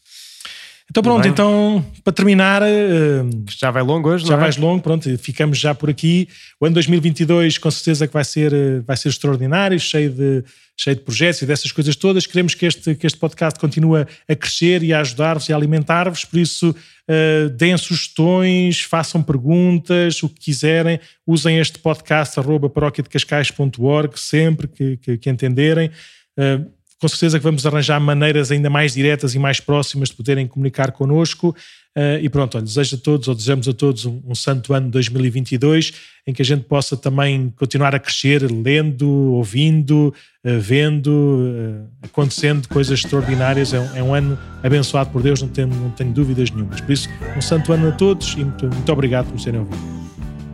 Então 0.90 1.04
pronto, 1.04 1.28
então 1.28 1.84
para 2.02 2.12
terminar... 2.12 2.62
Uh, 2.62 3.30
já 3.48 3.70
vai 3.70 3.82
longo 3.82 4.08
hoje, 4.08 4.26
Já 4.26 4.34
é? 4.34 4.36
vais 4.36 4.56
longo, 4.56 4.82
pronto, 4.82 5.08
ficamos 5.18 5.56
já 5.56 5.72
por 5.72 5.88
aqui. 5.88 6.28
O 6.60 6.66
ano 6.66 6.74
2022 6.74 7.58
com 7.58 7.70
certeza 7.70 8.08
que 8.08 8.12
vai 8.12 8.24
ser, 8.24 8.52
eh, 8.52 8.80
vai 8.84 8.96
ser 8.96 9.08
extraordinário, 9.08 9.78
cheio 9.78 10.10
de, 10.10 10.44
cheio 10.76 10.96
de 10.96 11.02
projetos 11.02 11.42
e 11.42 11.46
dessas 11.46 11.70
coisas 11.70 11.94
todas. 11.94 12.26
Queremos 12.26 12.54
que 12.54 12.66
este, 12.66 12.94
que 12.96 13.06
este 13.06 13.18
podcast 13.18 13.60
continue 13.60 14.04
a 14.28 14.34
crescer 14.34 14.82
e 14.82 14.92
a 14.92 15.00
ajudar-vos 15.00 15.48
e 15.48 15.52
a 15.52 15.56
alimentar-vos, 15.56 16.24
por 16.24 16.40
isso 16.40 16.70
uh, 16.70 17.50
deem 17.50 17.76
sugestões, 17.76 18.80
façam 18.80 19.22
perguntas, 19.22 20.22
o 20.24 20.28
que 20.28 20.40
quiserem, 20.40 20.98
usem 21.24 21.58
este 21.58 21.78
podcast 21.78 22.40
arroba 22.40 22.68
paróquiadecascais.org 22.68 24.18
sempre 24.18 24.66
que, 24.66 24.96
que, 24.96 25.18
que 25.18 25.30
entenderem. 25.30 25.90
Uh, 26.36 26.79
com 27.00 27.08
certeza 27.08 27.38
que 27.38 27.44
vamos 27.44 27.64
arranjar 27.64 27.98
maneiras 27.98 28.50
ainda 28.50 28.68
mais 28.68 28.92
diretas 28.92 29.34
e 29.34 29.38
mais 29.38 29.58
próximas 29.58 30.10
de 30.10 30.14
poderem 30.14 30.46
comunicar 30.46 30.92
connosco. 30.92 31.56
Uh, 31.96 32.22
e 32.22 32.28
pronto, 32.28 32.56
olha, 32.56 32.64
desejo 32.64 32.94
a 32.94 32.98
todos, 32.98 33.26
ou 33.26 33.34
desejamos 33.34 33.66
a 33.66 33.72
todos 33.72 34.04
um, 34.04 34.20
um, 34.24 34.34
santo 34.34 34.72
ano 34.72 34.88
2022, 34.90 35.92
em 36.24 36.32
que 36.32 36.40
a 36.40 36.44
gente 36.44 36.62
possa 36.64 36.96
também 36.96 37.52
continuar 37.56 37.96
a 37.96 37.98
crescer, 37.98 38.48
lendo, 38.48 39.08
ouvindo, 39.08 40.14
uh, 40.44 40.60
vendo, 40.60 41.10
uh, 41.10 41.88
acontecendo 42.02 42.68
coisas 42.68 43.00
extraordinárias. 43.00 43.72
É 43.72 43.80
um, 43.80 43.96
é 43.96 44.02
um, 44.02 44.14
ano 44.14 44.38
abençoado 44.62 45.10
por 45.10 45.20
Deus, 45.20 45.42
não 45.42 45.48
tenho, 45.48 45.68
não 45.68 45.90
tenho 45.90 46.12
dúvidas 46.12 46.50
nenhumas. 46.50 46.80
Por 46.80 46.92
isso, 46.92 47.08
um 47.36 47.40
santo 47.40 47.72
ano 47.72 47.88
a 47.88 47.92
todos 47.92 48.34
e 48.34 48.44
muito, 48.44 48.66
muito 48.66 48.92
obrigado 48.92 49.28
por 49.28 49.40
serem 49.40 49.60
ouvidos. 49.60 49.80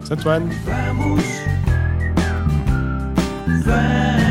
Santo 0.05 0.29
ano. 0.31 0.49
Vamos. 0.65 1.25
Vamos. 3.65 4.26